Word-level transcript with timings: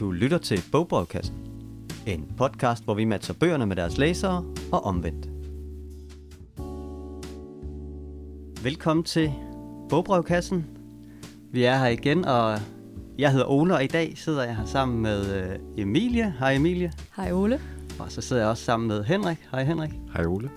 Du 0.00 0.10
lytter 0.10 0.38
til 0.38 0.62
Bogbrevkassen. 0.72 1.36
En 2.06 2.34
podcast, 2.36 2.84
hvor 2.84 2.94
vi 2.94 3.04
matcher 3.04 3.34
bøgerne 3.34 3.66
med 3.66 3.76
deres 3.76 3.98
læsere 3.98 4.44
og 4.72 4.84
omvendt. 4.84 5.28
Velkommen 8.64 9.04
til 9.04 9.32
Bogbrevkassen. 9.88 10.66
Vi 11.52 11.64
er 11.64 11.78
her 11.78 11.86
igen, 11.86 12.24
og 12.24 12.58
jeg 13.18 13.32
hedder 13.32 13.46
Ole, 13.46 13.74
og 13.74 13.84
i 13.84 13.86
dag 13.86 14.12
sidder 14.18 14.44
jeg 14.44 14.56
her 14.56 14.64
sammen 14.64 15.02
med 15.02 15.34
øh, 15.34 15.58
Emilie. 15.76 16.34
Hej 16.38 16.52
Emilie. 16.52 16.92
Hej 17.16 17.32
Ole. 17.32 17.60
Og 17.98 18.12
så 18.12 18.20
sidder 18.20 18.42
jeg 18.42 18.50
også 18.50 18.64
sammen 18.64 18.88
med 18.88 19.04
Henrik. 19.04 19.38
Hej 19.50 19.64
Henrik. 19.64 19.90
Hej 20.14 20.26
Ole. 20.26 20.50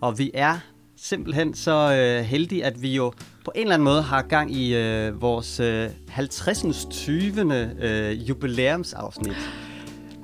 Og 0.00 0.18
vi 0.18 0.30
er 0.34 0.58
simpelthen 0.96 1.54
så 1.54 1.94
øh, 1.94 2.24
heldige, 2.24 2.64
at 2.64 2.82
vi 2.82 2.96
jo 2.96 3.12
på 3.44 3.52
en 3.54 3.62
eller 3.62 3.74
anden 3.74 3.84
måde 3.84 4.02
har 4.02 4.22
gang 4.22 4.54
i 4.54 4.74
øh, 4.74 5.22
vores 5.22 5.60
øh, 5.60 5.90
50. 6.08 6.86
20. 6.90 7.54
Øh, 7.80 8.28
jubilæumsafsnit. 8.28 9.36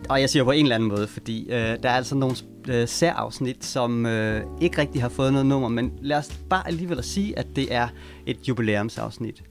Og 0.09 0.21
jeg 0.21 0.31
siger 0.31 0.45
på 0.45 0.51
en 0.51 0.65
eller 0.65 0.75
anden 0.75 0.89
måde, 0.89 1.07
fordi 1.07 1.43
øh, 1.51 1.59
der 1.59 1.91
er 1.91 1.97
altså 1.97 2.15
nogle 2.15 2.37
øh, 2.69 2.89
særafsnit, 2.89 3.65
som 3.65 4.07
øh, 4.07 4.43
ikke 4.61 4.79
rigtig 4.79 5.03
har 5.03 5.09
fået 5.09 5.33
noget 5.33 5.47
nummer, 5.47 5.69
men 5.69 5.93
lad 6.03 6.17
os 6.17 6.39
bare 6.51 6.67
alligevel 6.67 6.99
at 6.99 7.05
sige, 7.05 7.39
at 7.39 7.47
det 7.57 7.75
er 7.75 7.89
et 8.27 8.49
jubilæumsafsnit. 8.49 9.43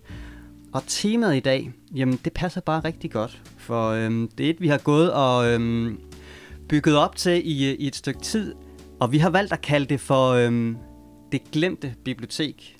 Og 0.73 0.83
temaet 0.87 1.35
i 1.35 1.39
dag, 1.39 1.71
jamen 1.95 2.19
det 2.25 2.33
passer 2.33 2.61
bare 2.61 2.79
rigtig 2.79 3.11
godt, 3.11 3.41
for 3.57 3.89
øh, 3.89 4.11
det 4.37 4.45
er 4.45 4.49
et, 4.49 4.61
vi 4.61 4.67
har 4.67 4.77
gået 4.77 5.13
og 5.13 5.47
øh, 5.47 5.91
bygget 6.69 6.97
op 6.97 7.15
til 7.15 7.41
i, 7.45 7.71
øh, 7.71 7.75
i 7.79 7.87
et 7.87 7.95
stykke 7.95 8.19
tid, 8.19 8.55
og 8.99 9.11
vi 9.11 9.17
har 9.17 9.29
valgt 9.29 9.53
at 9.53 9.61
kalde 9.61 9.85
det 9.85 9.99
for 9.99 10.29
øh, 10.31 10.75
det 11.31 11.51
glemte 11.51 11.95
bibliotek. 12.05 12.76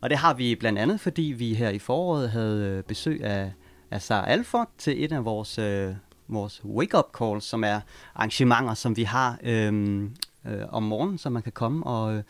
Og 0.00 0.10
det 0.10 0.18
har 0.18 0.34
vi 0.34 0.54
blandt 0.54 0.78
andet, 0.78 1.00
fordi 1.00 1.22
vi 1.22 1.54
her 1.54 1.70
i 1.70 1.78
foråret 1.78 2.30
havde 2.30 2.64
øh, 2.64 2.82
besøg 2.82 3.24
af, 3.24 3.52
af 3.90 4.02
Sara 4.02 4.28
Alford 4.30 4.68
til 4.78 5.04
et 5.04 5.12
af 5.12 5.24
vores, 5.24 5.58
øh, 5.58 5.94
vores 6.28 6.64
wake-up 6.64 7.06
calls, 7.18 7.44
som 7.44 7.64
er 7.64 7.80
arrangementer, 8.14 8.74
som 8.74 8.96
vi 8.96 9.02
har 9.02 9.38
øh, 9.42 10.02
øh, 10.46 10.62
om 10.68 10.82
morgenen, 10.82 11.18
så 11.18 11.30
man 11.30 11.42
kan 11.42 11.52
komme 11.52 11.86
og 11.86 12.14
øh, 12.14 12.22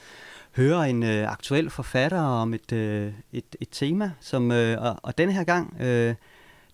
høre 0.56 0.90
en 0.90 1.02
øh, 1.02 1.32
aktuel 1.32 1.70
forfatter 1.70 2.20
om 2.20 2.54
et, 2.54 2.72
øh, 2.72 3.12
et, 3.32 3.56
et 3.60 3.68
tema. 3.70 4.12
Som, 4.20 4.52
øh, 4.52 4.82
og, 4.82 4.96
og 5.02 5.18
denne 5.18 5.32
her 5.32 5.44
gang, 5.44 5.76
øh, 5.80 6.14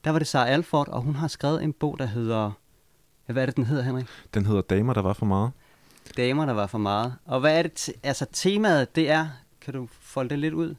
der 0.05 0.11
var 0.11 0.19
det 0.19 0.29
Sara 0.29 0.49
Alford, 0.49 0.89
og 0.89 1.03
hun 1.03 1.15
har 1.15 1.29
skrevet 1.29 1.63
en 1.63 1.73
bog, 1.73 1.99
der 1.99 2.07
hedder... 2.07 2.51
Hvad 3.27 3.43
er 3.43 3.47
det, 3.47 3.57
den 3.57 3.65
hedder, 3.65 3.83
Henrik? 3.83 4.07
Den 4.35 4.47
hedder 4.47 4.63
Damer, 4.63 4.93
der 4.95 5.03
var 5.03 5.13
for 5.13 5.27
meget. 5.27 5.51
Damer, 6.17 6.47
der 6.47 6.53
var 6.53 6.67
for 6.67 6.79
meget. 6.79 7.15
Og 7.25 7.41
hvad 7.41 7.59
er 7.59 7.63
det? 7.63 7.91
Altså 8.03 8.27
temaet, 8.33 8.97
det 8.97 9.11
er... 9.11 9.29
Kan 9.67 9.75
du 9.75 9.89
folde 10.01 10.31
det 10.31 10.39
lidt 10.39 10.55
ud? 10.55 10.75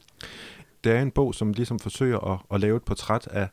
Det 0.84 0.92
er 0.92 1.02
en 1.02 1.10
bog, 1.10 1.34
som 1.34 1.52
ligesom 1.52 1.78
forsøger 1.78 2.18
at, 2.18 2.38
at 2.54 2.60
lave 2.60 2.76
et 2.76 2.82
portræt 2.82 3.26
af, 3.26 3.48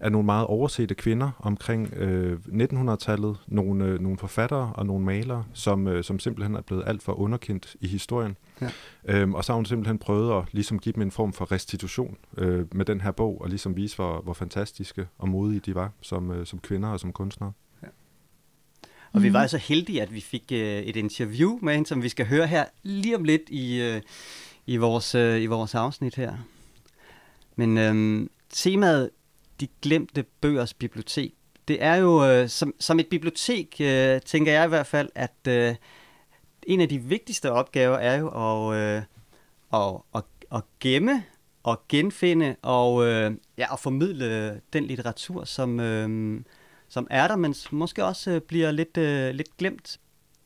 af 0.00 0.12
nogle 0.12 0.26
meget 0.26 0.46
oversete 0.46 0.94
kvinder 0.94 1.30
omkring 1.38 1.94
øh, 1.94 2.38
1900-tallet. 2.46 3.36
Nogle, 3.46 3.84
øh, 3.84 4.00
nogle 4.00 4.18
forfattere 4.18 4.72
og 4.74 4.86
nogle 4.86 5.04
malere, 5.04 5.44
som, 5.52 5.88
øh, 5.88 6.04
som 6.04 6.18
simpelthen 6.18 6.54
er 6.54 6.60
blevet 6.60 6.82
alt 6.86 7.02
for 7.02 7.12
underkendt 7.12 7.76
i 7.80 7.88
historien. 7.88 8.36
Ja. 8.60 8.70
Øhm, 9.04 9.34
og 9.34 9.44
så 9.44 9.52
har 9.52 9.56
hun 9.56 9.66
simpelthen 9.66 9.98
prøvet 9.98 10.38
at 10.38 10.44
ligesom 10.52 10.78
give 10.78 10.92
dem 10.92 11.02
en 11.02 11.10
form 11.10 11.32
for 11.32 11.52
restitution 11.52 12.16
øh, 12.38 12.66
med 12.72 12.84
den 12.84 13.00
her 13.00 13.10
bog, 13.10 13.40
og 13.40 13.48
ligesom 13.48 13.76
vise, 13.76 13.96
hvor, 13.96 14.20
hvor 14.20 14.32
fantastiske 14.32 15.06
og 15.18 15.28
modige 15.28 15.60
de 15.60 15.74
var 15.74 15.90
som, 16.00 16.30
øh, 16.30 16.46
som 16.46 16.58
kvinder 16.58 16.88
og 16.88 17.00
som 17.00 17.12
kunstnere. 17.12 17.52
Og 19.12 19.20
mm. 19.20 19.22
vi 19.22 19.32
var 19.32 19.46
så 19.46 19.58
heldige, 19.58 20.02
at 20.02 20.14
vi 20.14 20.20
fik 20.20 20.52
øh, 20.52 20.58
et 20.58 20.96
interview 20.96 21.58
med 21.62 21.74
hende, 21.74 21.88
som 21.88 22.02
vi 22.02 22.08
skal 22.08 22.26
høre 22.26 22.46
her 22.46 22.64
lige 22.82 23.16
om 23.16 23.24
lidt 23.24 23.42
i, 23.48 23.82
øh, 23.82 24.00
i, 24.70 24.76
vores, 24.76 25.14
øh, 25.14 25.42
i 25.42 25.46
vores 25.46 25.74
afsnit 25.74 26.14
her. 26.14 26.36
Men 27.56 27.78
øh, 27.78 28.26
temaet 28.50 29.10
De 29.60 29.68
glemte 29.82 30.24
bøgers 30.40 30.74
bibliotek, 30.74 31.34
det 31.68 31.82
er 31.82 31.94
jo 31.94 32.24
øh, 32.24 32.48
som, 32.48 32.74
som 32.78 32.98
et 32.98 33.06
bibliotek, 33.06 33.76
øh, 33.80 34.20
tænker 34.20 34.52
jeg 34.52 34.64
i 34.64 34.68
hvert 34.68 34.86
fald, 34.86 35.08
at 35.14 35.34
øh, 35.48 35.74
en 36.62 36.80
af 36.80 36.88
de 36.88 36.98
vigtigste 36.98 37.52
opgaver 37.52 37.96
er 37.96 38.18
jo 38.18 38.28
at, 38.28 38.76
øh, 38.76 39.02
at, 39.72 40.00
at, 40.14 40.24
at 40.54 40.62
gemme 40.80 41.24
og 41.62 41.80
genfinde 41.88 42.56
og, 42.62 43.06
øh, 43.06 43.32
ja, 43.58 43.72
og 43.72 43.78
formidle 43.78 44.60
den 44.72 44.84
litteratur, 44.84 45.44
som... 45.44 45.80
Øh, 45.80 46.40
som 46.88 47.06
er 47.10 47.28
der, 47.28 47.36
men 47.36 47.54
måske 47.70 48.04
også 48.04 48.30
øh, 48.30 48.40
bliver 48.40 48.70
lidt, 48.70 48.96
øh, 48.96 49.34
lidt 49.34 49.56
glemt. 49.56 50.00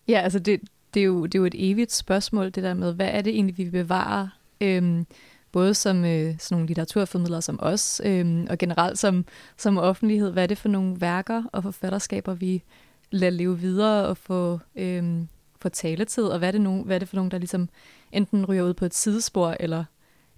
Ja, 0.09 0.21
altså 0.21 0.39
det, 0.39 0.61
det, 0.95 1.01
er 1.01 1.05
jo, 1.05 1.27
det 1.27 1.35
er 1.35 1.39
jo 1.39 1.45
et 1.45 1.71
evigt 1.71 1.93
spørgsmål, 1.93 2.47
det 2.51 2.63
der 2.63 2.75
med, 2.75 2.95
hvad 2.95 3.09
er 3.13 3.23
det 3.23 3.35
egentlig, 3.35 3.59
vi 3.59 3.71
bevarer, 3.71 4.29
øhm, 4.61 5.07
både 5.53 5.75
som 5.75 6.05
øh, 6.05 6.35
sådan 6.39 6.55
nogle 6.55 6.67
litteraturformidlere 6.67 7.43
som 7.43 7.59
os, 7.63 8.01
øhm, 8.05 8.47
og 8.51 8.59
generelt 8.59 8.99
som, 8.99 9.25
som 9.57 9.79
offentlighed. 9.79 10.31
Hvad 10.31 10.43
er 10.43 10.47
det 10.47 10.59
for 10.59 10.69
nogle 10.69 11.01
værker 11.01 11.43
og 11.53 11.63
forfatterskaber, 11.63 12.35
vi 12.35 12.63
lader 13.11 13.31
leve 13.31 13.59
videre 13.59 14.07
og 14.07 14.17
få, 14.17 14.61
øhm, 14.77 15.29
få 15.61 15.69
taletid, 15.69 16.25
og 16.25 16.39
hvad 16.39 16.49
er, 16.49 16.53
det 16.53 16.61
nogle, 16.61 16.85
hvad 16.85 16.97
er 16.97 16.99
det 16.99 17.09
for 17.09 17.17
nogle, 17.17 17.31
der 17.31 17.39
ligesom 17.39 17.69
enten 18.13 18.47
ryger 18.47 18.63
ud 18.63 18.75
på 18.75 18.85
et 18.85 18.95
sidespor, 18.95 19.57
eller 19.61 19.85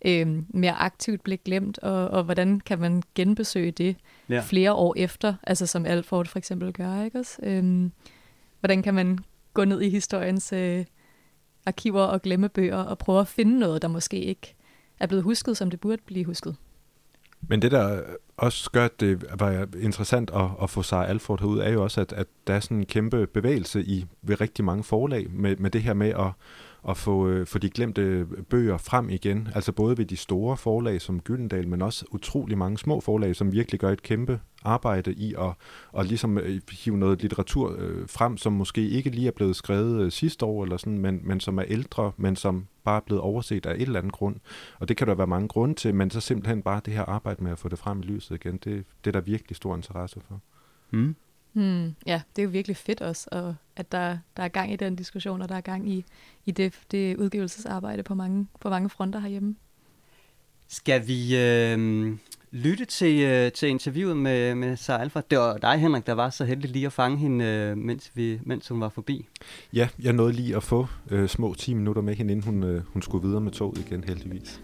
øh, 0.05 0.43
mere 0.49 0.73
aktivt 0.73 1.23
bliver 1.23 1.39
glemt, 1.45 1.79
og, 1.79 2.09
og 2.09 2.25
hvordan 2.25 2.61
kan 2.61 2.79
man 2.79 3.03
genbesøge 3.15 3.71
det 3.71 3.97
ja. 4.29 4.41
flere 4.41 4.73
år 4.73 4.95
efter, 4.97 5.35
altså 5.43 5.67
som 5.67 5.87
Alford 5.87 6.27
for 6.27 6.39
eksempel 6.39 6.73
gør, 6.73 7.03
ikke 7.03 7.19
også? 7.19 7.39
Øh, 7.43 7.91
hvordan 8.61 8.83
kan 8.83 8.95
man 8.95 9.19
gå 9.57 9.65
ned 9.65 9.81
i 9.81 9.91
historiens 9.91 10.53
øh, 10.53 10.85
arkiver 11.67 12.03
og 12.03 12.23
glemme 12.23 12.49
bøger 12.49 12.77
og 12.77 12.99
prøve 12.99 13.21
at 13.21 13.29
finde 13.29 13.59
noget, 13.59 13.83
der 13.83 13.89
måske 13.89 14.21
ikke 14.21 14.55
er 15.01 15.07
blevet 15.07 15.25
husket, 15.25 15.57
som 15.57 15.71
det 15.71 15.81
burde 15.81 16.03
blive 16.07 16.25
husket? 16.25 16.57
Men 17.41 17.63
det, 17.63 17.71
der 17.71 18.03
også 18.37 18.71
gør, 18.71 18.85
at 18.85 19.01
det 19.01 19.25
var 19.39 19.69
interessant 19.81 20.31
at, 20.35 20.51
at 20.63 20.71
få 20.71 20.83
sig 20.83 21.09
Alford 21.09 21.41
herud, 21.41 21.59
er 21.59 21.71
jo 21.71 21.83
også, 21.83 22.01
at, 22.01 22.13
at 22.13 22.27
der 22.47 22.55
er 22.55 22.61
sådan 22.61 22.77
en 22.77 22.87
kæmpe 22.87 23.27
bevægelse 23.27 23.83
i 23.83 24.05
ved 24.23 24.41
rigtig 24.41 24.65
mange 24.65 24.85
forlag 24.85 25.27
med, 25.31 25.57
med 25.57 25.71
det 25.71 25.83
her 25.83 25.95
med 25.95 26.09
at, 26.09 26.33
at 26.89 26.97
få, 26.97 27.29
øh, 27.29 27.47
få 27.47 27.59
de 27.59 27.71
glemte 27.71 28.27
bøger 28.51 28.77
frem 28.77 29.11
igen. 29.11 29.49
Altså 29.55 29.73
både 29.73 29.99
ved 29.99 30.05
de 30.05 30.17
store 30.17 30.57
forlag 30.57 31.01
som 31.01 31.21
Gyldendal, 31.21 31.69
men 31.69 31.83
også 31.83 32.05
utrolig 32.11 32.59
mange 32.59 32.79
små 32.79 33.01
forlag, 33.01 33.37
som 33.37 33.53
virkelig 33.53 33.81
gør 33.81 33.91
et 33.91 34.03
kæmpe 34.03 34.41
arbejde 34.65 35.13
i 35.13 35.35
at, 35.39 35.53
at 35.99 36.07
ligesom 36.07 36.39
øh, 36.39 36.61
hive 36.71 36.99
noget 36.99 37.23
litteratur 37.23 37.77
øh, 37.79 38.09
frem, 38.09 38.37
som 38.37 38.53
måske 38.53 38.89
ikke 38.89 39.11
lige 39.11 39.27
er 39.27 39.33
blevet 39.33 39.57
skrevet 39.57 40.03
øh, 40.03 40.13
sidste 40.13 40.45
år, 40.45 40.63
eller 40.63 40.77
sådan, 40.77 40.99
men, 40.99 41.21
men 41.25 41.41
som 41.41 41.59
er 41.59 41.65
ældre, 41.69 42.13
men 42.17 42.37
som 42.37 42.67
bare 42.85 42.97
er 42.97 43.05
blevet 43.07 43.23
overset 43.23 43.67
af 43.67 43.75
et 43.75 43.83
eller 43.83 43.99
andet 43.99 44.13
grund. 44.13 44.37
Og 44.79 44.89
det 44.89 44.97
kan 44.97 45.07
der 45.07 45.15
være 45.15 45.27
mange 45.27 45.49
grunde 45.49 45.75
til, 45.75 45.95
men 45.95 46.11
så 46.11 46.21
simpelthen 46.21 46.63
bare 46.63 46.81
det 46.85 46.93
her 46.95 47.05
arbejde 47.05 47.45
med 47.45 47.53
at 47.53 47.59
få 47.59 47.69
det 47.69 47.79
frem 47.79 48.01
i 48.01 48.03
lyset 48.03 48.35
igen, 48.35 48.57
det, 48.57 48.85
det 49.05 49.11
er 49.11 49.13
der 49.13 49.21
virkelig 49.21 49.57
stor 49.57 49.77
interesse 49.77 50.21
for. 50.29 50.41
Mm. 50.91 51.17
Hmm, 51.57 51.95
ja, 52.07 52.23
det 52.37 52.43
er 52.43 52.45
jo 52.45 52.51
virkelig 52.51 52.77
fedt 52.77 53.01
også, 53.01 53.29
og 53.33 53.55
at 53.77 53.93
der, 53.93 54.19
der 54.37 54.43
er 54.43 54.49
gang 54.49 54.73
i 54.73 54.77
den 54.77 54.97
diskussion, 54.97 55.43
og 55.43 55.49
der 55.49 55.55
er 55.55 55.61
gang 55.61 55.91
i, 55.91 56.05
i 56.47 56.51
det, 56.51 56.75
det 56.91 57.17
udgivelsesarbejde 57.17 58.03
på 58.03 58.15
mange, 58.15 58.47
på 58.61 58.71
mange 58.71 58.91
fronter 58.91 59.21
herhjemme. 59.21 59.57
Skal 60.69 61.07
vi 61.07 61.37
øh, 61.37 62.13
lytte 62.51 62.85
til, 62.85 63.23
øh, 63.23 63.53
til 63.53 63.69
interviewet 63.69 64.17
med, 64.17 64.55
med 64.55 64.77
Sara 64.77 65.01
Alfa? 65.01 65.21
Det 65.31 65.39
var 65.39 65.57
dig, 65.57 65.79
Henrik, 65.79 66.07
der 66.07 66.13
var 66.13 66.31
så 66.31 66.45
heldig 66.45 66.71
lige 66.71 66.87
at 66.87 66.93
fange 66.93 67.19
hende, 67.19 67.45
øh, 67.45 67.77
mens, 67.77 68.11
vi, 68.15 68.41
mens 68.43 68.69
hun 68.69 68.81
var 68.81 68.89
forbi. 68.89 69.27
Ja, 69.73 69.89
jeg 70.03 70.13
nåede 70.13 70.33
lige 70.33 70.57
at 70.57 70.63
få 70.63 70.87
øh, 71.11 71.29
små 71.29 71.55
10 71.55 71.75
minutter 71.75 72.03
med 72.03 72.15
hende, 72.15 72.33
inden 72.33 72.53
hun, 72.53 72.63
øh, 72.63 72.83
hun 72.87 73.03
skulle 73.03 73.27
videre 73.27 73.41
med 73.41 73.53
toget 73.53 73.79
igen, 73.79 74.05
heldigvis. 74.05 74.61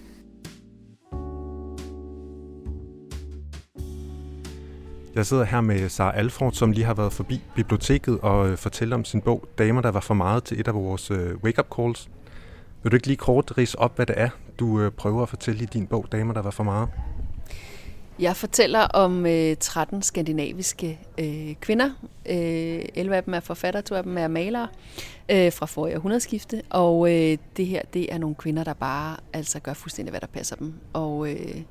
Jeg 5.15 5.27
sidder 5.27 5.45
her 5.45 5.61
med 5.61 5.89
Sara 5.89 6.17
Alford, 6.17 6.53
som 6.53 6.73
lige 6.73 6.85
har 6.85 6.95
været 6.95 7.13
forbi 7.13 7.41
biblioteket 7.55 8.19
og 8.21 8.49
øh, 8.49 8.57
fortæller 8.57 8.97
om 8.97 9.05
sin 9.05 9.21
bog 9.21 9.45
Damer, 9.59 9.81
der 9.81 9.91
var 9.91 10.01
for 10.01 10.15
meget 10.15 10.45
til 10.45 10.61
et 10.61 10.69
af 10.69 10.75
vores 10.75 11.11
øh, 11.11 11.37
wake-up 11.45 11.67
calls. 11.77 12.09
Vil 12.83 12.93
du 12.93 12.97
ikke 12.97 13.07
lige 13.07 13.17
kort 13.17 13.59
rise 13.59 13.79
op, 13.79 13.97
hvad 13.97 14.07
det 14.07 14.15
er, 14.19 14.29
du 14.59 14.81
øh, 14.81 14.91
prøver 14.91 15.23
at 15.23 15.29
fortælle 15.29 15.63
i 15.63 15.67
din 15.67 15.87
bog 15.87 16.07
Damer, 16.13 16.35
der 16.35 16.43
var 16.43 16.51
for 16.51 16.65
meget? 16.65 16.89
Jeg 18.19 18.37
fortæller 18.37 18.81
om 18.81 19.27
øh, 19.27 19.57
13 19.57 20.03
skandinaviske 20.03 21.01
øh, 21.19 21.55
kvinder. 21.61 21.91
Øh, 22.27 22.85
11 22.95 23.17
af 23.17 23.25
dem 23.25 23.35
er 23.35 23.41
forfattere, 23.41 23.83
to 23.83 23.95
af 23.95 24.03
dem 24.03 24.19
er 24.19 24.29
malere 24.29 24.69
øh, 25.31 25.53
fra 25.53 25.67
forrige 25.67 25.97
århundredeskifte. 25.97 26.63
Og 26.71 27.11
øh, 27.11 27.39
det 27.57 27.67
her, 27.67 27.83
det 27.95 28.13
er 28.13 28.19
nogle 28.19 28.35
kvinder, 28.35 28.65
der 28.65 28.75
bare 28.75 29.17
altså 29.33 29.61
gør 29.61 29.75
fuldstændig, 29.75 30.11
hvad 30.11 30.21
der 30.21 30.27
passer 30.27 30.57
dem. 30.57 30.75
Og 30.93 31.31
øh, 31.31 31.63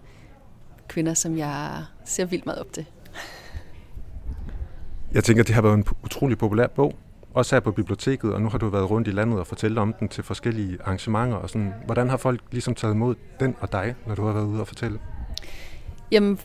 kvinder, 0.88 1.14
som 1.14 1.38
jeg 1.38 1.84
ser 2.06 2.26
vildt 2.26 2.46
meget 2.46 2.60
op 2.60 2.74
til. 2.74 2.86
Jeg 5.14 5.24
tænker, 5.24 5.44
det 5.44 5.56
har 5.56 5.62
været 5.62 5.74
en 5.74 5.86
utrolig 6.04 6.38
populær 6.38 6.68
bog, 6.68 6.96
også 7.34 7.56
her 7.56 7.60
på 7.60 7.72
biblioteket, 7.72 8.34
og 8.34 8.42
nu 8.42 8.50
har 8.50 8.58
du 8.58 8.70
været 8.70 8.90
rundt 8.90 9.08
i 9.08 9.12
landet 9.12 9.40
og 9.40 9.48
fortalt 9.48 9.78
om 9.78 9.94
den 9.94 10.08
til 10.08 10.24
forskellige 10.24 10.78
arrangementer. 10.84 11.38
Og 11.38 11.50
sådan. 11.50 11.74
Hvordan 11.86 12.10
har 12.10 12.18
folk 12.18 12.42
ligesom 12.52 12.76
taget 12.76 12.94
imod 12.94 13.16
den 13.40 13.56
og 13.60 13.72
dig, 13.72 13.96
når 14.08 14.16
du 14.16 14.26
har 14.26 14.34
været 14.34 14.46
ude 14.46 14.62
og 14.62 14.68
fortælle? 14.68 15.00
Jamen, 16.12 16.40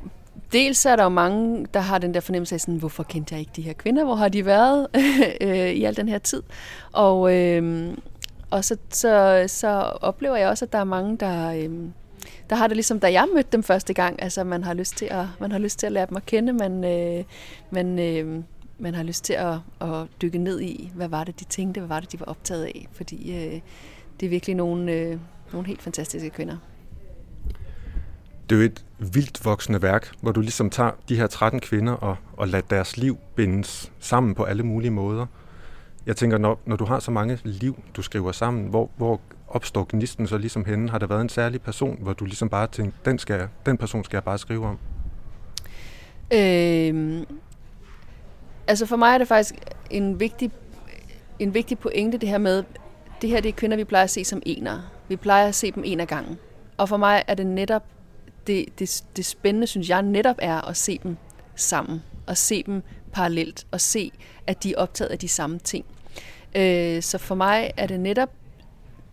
dels 0.53 0.87
er 0.87 0.97
der 0.97 1.03
jo 1.03 1.09
mange, 1.09 1.67
der 1.75 1.81
har 1.81 1.99
den 1.99 2.15
der 2.15 2.21
fornemmelse 2.21 2.55
af, 2.55 2.61
sådan, 2.61 2.77
hvorfor 2.77 3.03
kendte 3.03 3.35
jeg 3.35 3.41
ikke 3.41 3.53
de 3.57 3.63
her 3.63 3.73
kvinder? 3.73 4.05
Hvor 4.05 4.15
har 4.15 4.29
de 4.29 4.47
været 4.47 4.87
øh, 5.41 5.71
i 5.71 5.85
al 5.85 5.97
den 5.97 6.09
her 6.09 6.19
tid? 6.19 6.43
Og, 6.93 7.35
øh, 7.37 7.95
og 8.51 8.65
så, 8.65 8.77
så, 8.91 9.45
så 9.47 9.69
oplever 10.01 10.37
jeg 10.37 10.49
også, 10.49 10.65
at 10.65 10.73
der 10.73 10.79
er 10.79 10.85
mange, 10.85 11.17
der, 11.17 11.53
øh, 11.53 11.71
der 12.51 12.57
har 12.57 12.67
det 12.67 12.77
ligesom, 12.77 13.01
da 13.01 13.13
jeg 13.13 13.27
mødte 13.35 13.49
dem 13.53 13.63
første 13.63 13.95
gang, 13.95 14.23
altså 14.23 14.45
man 14.45 14.65
har 14.65 14.75
lyst 14.75 14.97
til 14.97 15.07
at, 15.11 15.27
man 15.41 15.53
har 15.53 15.59
lyst 15.59 15.79
til 15.79 15.87
at 15.87 15.93
lære 15.93 16.07
dem 16.07 16.17
at 16.17 16.27
kende, 16.27 16.53
man, 16.53 16.85
øh, 16.85 17.25
man, 17.71 17.99
øh, 17.99 18.43
man 18.79 18.95
har 18.95 19.03
lyst 19.03 19.25
til 19.25 19.33
at, 19.33 19.59
at 19.81 20.07
dykke 20.23 20.39
ned 20.39 20.61
i, 20.61 20.93
hvad 20.95 21.09
var 21.09 21.25
det, 21.25 21.41
de 21.41 21.45
tænkte, 21.45 21.81
hvad 21.81 21.89
var 21.89 22.01
det, 22.01 22.13
de 22.13 22.21
var 22.21 22.27
optaget 22.27 22.65
af, 22.65 22.89
fordi 22.93 23.37
øh, 23.37 23.61
det 24.21 24.27
er 24.27 24.31
virkelig 24.31 24.57
nogle, 24.57 24.93
øh, 24.93 25.19
nogle 25.53 25.67
helt 25.67 25.83
fantastiske 25.83 26.31
kvinder. 26.31 26.57
Det 28.51 28.57
er 28.57 28.61
jo 28.61 28.67
et 28.67 28.85
vildt 28.99 29.45
voksende 29.45 29.83
værk, 29.83 30.13
hvor 30.21 30.33
du 30.33 30.41
ligesom 30.41 30.71
tager 30.71 30.91
de 31.09 31.17
her 31.17 31.27
13 31.27 31.61
kvinder 31.61 31.93
og, 31.93 32.17
og 32.37 32.49
lader 32.49 32.67
deres 32.71 32.97
liv 32.97 33.19
bindes 33.35 33.93
sammen 33.99 34.35
på 34.35 34.45
alle 34.45 34.63
mulige 34.63 34.91
måder. 34.91 35.27
Jeg 36.07 36.17
tænker, 36.17 36.39
når, 36.39 36.61
når 36.67 36.77
du 36.77 36.85
har 36.85 37.01
så 37.01 37.11
mange 37.11 37.39
liv, 37.45 37.83
du 37.97 38.03
skriver 38.03 38.33
sammen, 38.33 38.67
hvor, 38.67 38.91
hvor 38.97 39.21
opstår 39.49 39.87
gnisten 39.89 40.27
så 40.27 40.39
ligesom 40.39 40.65
henne? 40.65 40.91
Har 40.91 40.99
der 40.99 41.07
været 41.07 41.21
en 41.21 41.29
særlig 41.29 41.63
person, 41.63 41.99
hvor 42.01 42.13
du 42.13 42.25
ligesom 42.25 42.49
bare 42.49 42.67
tænker, 42.67 42.93
den, 43.05 43.19
skal, 43.19 43.49
den 43.67 43.77
person 43.77 44.05
skal 44.05 44.17
jeg 44.17 44.25
bare 44.25 44.39
skrive 44.39 44.67
om? 44.67 44.79
Øhm, 46.33 47.25
altså 48.67 48.87
for 48.87 48.97
mig 48.97 49.15
er 49.15 49.19
det 49.19 49.29
faktisk 49.29 49.55
en 49.91 50.21
vigtig, 50.21 50.51
en 51.39 51.55
vigtig 51.55 51.79
pointe, 51.79 52.19
det 52.19 52.29
her 52.29 52.39
med, 52.39 52.65
det 53.23 53.31
her 53.31 53.41
det 53.41 53.49
er 53.49 53.53
kvinder, 53.53 53.77
vi 53.77 53.85
plejer 53.85 54.05
at 54.05 54.11
se 54.11 54.25
som 54.25 54.43
ener. 54.47 54.81
Vi 55.09 55.17
plejer 55.17 55.49
at 55.49 55.55
se 55.55 55.73
dem 55.73 55.83
en 55.87 56.01
af 56.01 56.09
gangen. 56.09 56.39
Og 56.77 56.89
for 56.89 56.97
mig 56.97 57.25
er 57.27 57.35
det 57.35 57.47
netop, 57.47 57.85
det, 58.47 58.79
det, 58.79 59.05
det 59.17 59.25
spændende, 59.25 59.67
synes 59.67 59.89
jeg, 59.89 60.03
netop 60.03 60.37
er 60.39 60.69
at 60.69 60.77
se 60.77 61.01
dem 61.03 61.17
sammen. 61.55 62.03
Og 62.27 62.37
se 62.37 62.63
dem 62.63 62.83
parallelt. 63.13 63.67
Og 63.71 63.81
se, 63.81 64.13
at 64.47 64.63
de 64.63 64.73
er 64.73 64.79
optaget 64.79 65.11
af 65.11 65.19
de 65.19 65.29
samme 65.29 65.59
ting. 65.59 65.85
Øh, 66.55 67.03
så 67.03 67.19
for 67.19 67.35
mig 67.35 67.71
er 67.77 67.87
det 67.87 68.01
netop, 68.01 68.31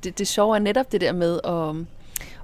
det, 0.03 0.17
det 0.19 0.27
sjove 0.27 0.55
er 0.55 0.59
netop 0.59 0.91
det 0.91 1.01
der 1.01 1.11
med 1.11 1.39
at, 1.43 1.85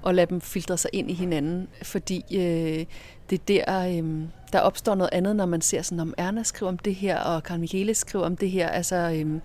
og 0.01 0.15
lade 0.15 0.29
dem 0.29 0.41
filtre 0.41 0.77
sig 0.77 0.89
ind 0.93 1.11
i 1.11 1.13
hinanden. 1.13 1.67
Fordi 1.83 2.23
øh, 2.31 2.85
det 3.29 3.41
er 3.49 3.65
der, 3.65 3.87
øh, 3.87 4.21
der 4.53 4.59
opstår 4.59 4.95
noget 4.95 5.09
andet, 5.13 5.35
når 5.35 5.45
man 5.45 5.61
ser 5.61 5.81
sådan, 5.81 5.99
om 5.99 6.13
Erna 6.17 6.43
skriver 6.43 6.71
om 6.71 6.77
det 6.77 6.95
her, 6.95 7.19
og 7.19 7.43
Karl 7.43 7.59
Michele 7.59 7.93
skriver 7.93 8.25
om 8.25 8.37
det 8.37 8.49
her. 8.49 8.69
Altså, 8.69 8.95
øh, 8.95 9.39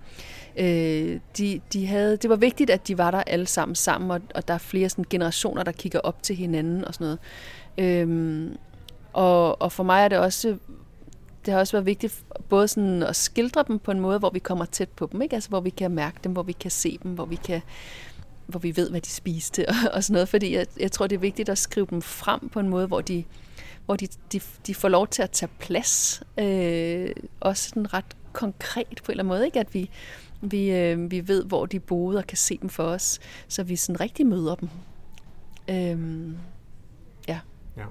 øh, 0.57 1.21
de, 1.39 1.61
de 1.73 1.87
havde, 1.87 2.17
det 2.17 2.31
var 2.31 2.37
vigtigt, 2.37 2.71
at 2.71 2.89
de 2.89 2.99
var 2.99 3.11
der 3.11 3.23
alle 3.27 3.47
sammen 3.47 3.75
sammen, 3.75 4.11
og, 4.11 4.21
og 4.35 4.49
der 4.49 4.55
er 4.55 4.59
flere 4.59 4.89
sådan, 4.89 5.05
generationer, 5.11 5.63
der 5.63 5.73
kigger 5.73 6.01
op 6.01 6.23
til 6.23 6.37
hinanden 6.37 6.85
og 6.85 6.95
sådan 6.95 7.05
noget. 7.05 7.19
Øh, 7.79 8.51
og, 9.13 9.63
og 9.63 9.73
for 9.73 9.83
mig 9.83 10.05
er 10.05 10.09
det 10.09 10.19
også 10.19 10.57
det 11.47 11.53
har 11.53 11.61
også 11.61 11.73
været 11.73 11.87
vigtigt 11.87 12.25
både 12.49 12.69
sådan 12.69 13.03
at 13.03 13.17
skildre 13.17 13.65
dem 13.69 13.79
på 13.79 13.91
en 13.91 14.01
måde, 14.01 14.19
hvor 14.19 14.31
vi 14.31 14.39
kommer 14.39 14.65
tæt 14.65 14.89
på 14.89 15.09
dem, 15.13 15.23
ikke? 15.23 15.35
Altså, 15.35 15.49
hvor 15.49 15.61
vi 15.61 15.71
kan 15.71 15.91
mærke 15.91 16.17
dem, 16.25 16.33
hvor 16.33 16.43
vi 16.43 16.53
kan 16.53 16.71
se 16.71 16.99
dem, 17.03 17.15
hvor 17.15 17.25
vi 17.25 17.37
kan 17.37 17.61
hvor 18.47 18.61
vi 18.61 18.77
ved, 18.77 18.91
hvad 18.91 19.01
de 19.01 19.11
spiste 19.11 19.69
og, 19.69 19.75
og 19.93 20.05
sådan 20.05 20.13
noget, 20.13 20.29
fordi 20.29 20.55
jeg, 20.55 20.67
jeg 20.81 20.93
tror, 20.93 21.07
det 21.07 21.17
er 21.17 21.21
vigtigt 21.21 21.49
at 21.49 21.59
skrive 21.59 21.87
dem 21.91 22.03
frem 22.03 22.49
på 22.49 22.61
en 22.61 22.69
måde, 22.69 22.87
hvor 22.87 23.01
de, 23.01 23.25
hvor 23.87 23.97
de, 23.97 24.09
de, 24.33 24.41
de 24.67 24.75
får 24.75 24.89
lov 24.89 25.09
til 25.09 25.23
at 25.23 25.31
tage 25.31 25.51
plads, 25.59 26.23
øh, 26.39 27.11
også 27.41 27.69
sådan 27.69 27.95
ret 27.95 28.17
konkret 28.33 29.01
på 29.05 29.13
en 29.13 29.13
eller 29.13 29.25
anden 29.25 29.29
måde, 29.29 29.47
ikke? 29.47 29.61
at 29.61 29.75
vi, 29.75 29.91
vi, 30.41 30.71
øh, 30.71 31.11
vi 31.11 31.29
ved, 31.29 31.45
hvor 31.45 31.67
de 31.67 31.81
boede 31.81 32.19
og 32.19 32.27
kan 32.27 32.39
se 32.39 32.59
dem 32.63 32.69
for 32.69 32.83
os, 32.83 33.21
så 33.49 33.63
vi 33.63 33.77
sådan 33.77 34.01
rigtig 34.01 34.27
møder 34.27 34.55
dem. 34.55 34.69
Øh, 35.69 36.35
ja. 37.29 37.41
ja. 37.77 37.85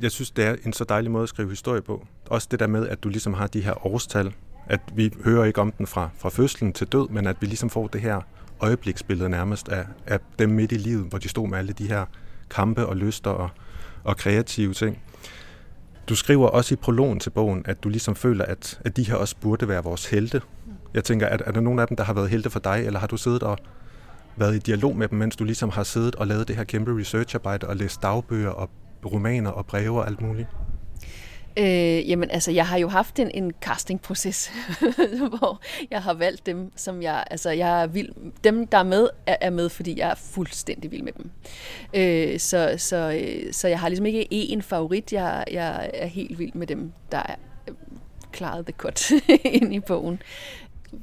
Jeg 0.00 0.10
synes, 0.10 0.30
det 0.30 0.44
er 0.44 0.56
en 0.64 0.72
så 0.72 0.84
dejlig 0.84 1.10
måde 1.10 1.22
at 1.22 1.28
skrive 1.28 1.48
historie 1.48 1.82
på. 1.82 2.06
Også 2.26 2.48
det 2.50 2.60
der 2.60 2.66
med, 2.66 2.88
at 2.88 3.02
du 3.02 3.08
ligesom 3.08 3.34
har 3.34 3.46
de 3.46 3.60
her 3.60 3.86
årstal, 3.86 4.32
at 4.66 4.80
vi 4.94 5.12
hører 5.24 5.44
ikke 5.44 5.60
om 5.60 5.72
den 5.72 5.86
fra, 5.86 6.10
fra 6.18 6.28
fødslen 6.28 6.72
til 6.72 6.86
død, 6.86 7.08
men 7.08 7.26
at 7.26 7.36
vi 7.40 7.46
ligesom 7.46 7.70
får 7.70 7.86
det 7.86 8.00
her 8.00 8.20
øjebliksbillede 8.60 9.28
nærmest 9.28 9.68
af, 9.68 9.86
af 10.06 10.20
dem 10.38 10.50
midt 10.50 10.72
i 10.72 10.76
livet, 10.76 11.06
hvor 11.06 11.18
de 11.18 11.28
stod 11.28 11.48
med 11.48 11.58
alle 11.58 11.72
de 11.72 11.88
her 11.88 12.04
kampe 12.50 12.86
og 12.86 12.96
lyster 12.96 13.30
og, 13.30 13.48
og 14.04 14.16
kreative 14.16 14.74
ting. 14.74 15.02
Du 16.08 16.14
skriver 16.14 16.48
også 16.48 16.74
i 16.74 16.76
prologen 16.76 17.20
til 17.20 17.30
bogen, 17.30 17.62
at 17.64 17.84
du 17.84 17.88
ligesom 17.88 18.16
føler, 18.16 18.44
at, 18.44 18.80
at 18.84 18.96
de 18.96 19.02
her 19.02 19.14
også 19.14 19.36
burde 19.40 19.68
være 19.68 19.82
vores 19.82 20.06
helte. 20.06 20.42
Jeg 20.94 21.04
tænker, 21.04 21.26
er, 21.26 21.38
er 21.46 21.52
der 21.52 21.60
nogen 21.60 21.78
af 21.78 21.88
dem, 21.88 21.96
der 21.96 22.04
har 22.04 22.12
været 22.12 22.30
helte 22.30 22.50
for 22.50 22.60
dig, 22.60 22.82
eller 22.86 23.00
har 23.00 23.06
du 23.06 23.16
siddet 23.16 23.42
og 23.42 23.58
været 24.36 24.54
i 24.54 24.58
dialog 24.58 24.96
med 24.96 25.08
dem, 25.08 25.18
mens 25.18 25.36
du 25.36 25.44
ligesom 25.44 25.70
har 25.70 25.82
siddet 25.82 26.14
og 26.14 26.26
lavet 26.26 26.48
det 26.48 26.56
her 26.56 26.64
kæmpe 26.64 26.98
researcharbejde 27.00 27.66
og 27.66 27.76
læst 27.76 28.02
dagbøger 28.02 28.50
og 28.50 28.70
romaner 29.12 29.50
og 29.50 29.66
breve 29.66 30.00
og 30.00 30.06
alt 30.06 30.20
muligt? 30.20 30.48
Øh, 31.58 32.10
jamen 32.10 32.30
altså, 32.30 32.50
jeg 32.50 32.66
har 32.66 32.78
jo 32.78 32.88
haft 32.88 33.18
en, 33.18 33.30
en 33.34 33.52
castingproces, 33.60 34.52
hvor 35.38 35.60
jeg 35.90 36.02
har 36.02 36.14
valgt 36.14 36.46
dem, 36.46 36.72
som 36.76 37.02
jeg, 37.02 37.24
altså 37.30 37.50
jeg 37.50 37.82
er 37.82 37.86
vild, 37.86 38.12
dem 38.44 38.66
der 38.66 38.78
er 38.78 38.82
med, 38.82 39.08
er, 39.26 39.36
er 39.40 39.50
med, 39.50 39.68
fordi 39.68 39.98
jeg 39.98 40.10
er 40.10 40.14
fuldstændig 40.14 40.90
vild 40.90 41.02
med 41.02 41.12
dem. 41.12 41.30
Øh, 41.94 42.38
så, 42.40 42.74
så, 42.78 43.20
øh, 43.20 43.52
så 43.52 43.68
jeg 43.68 43.80
har 43.80 43.88
ligesom 43.88 44.06
ikke 44.06 44.52
én 44.54 44.60
favorit, 44.60 45.12
jeg, 45.12 45.44
jeg 45.50 45.90
er 45.94 46.06
helt 46.06 46.38
vild 46.38 46.52
med 46.54 46.66
dem, 46.66 46.92
der 47.12 47.18
er 47.18 47.34
øh, 47.68 47.74
klaret 48.32 48.66
the 48.66 48.74
cut 48.78 49.10
ind 49.44 49.74
i 49.74 49.80
bogen. 49.80 50.22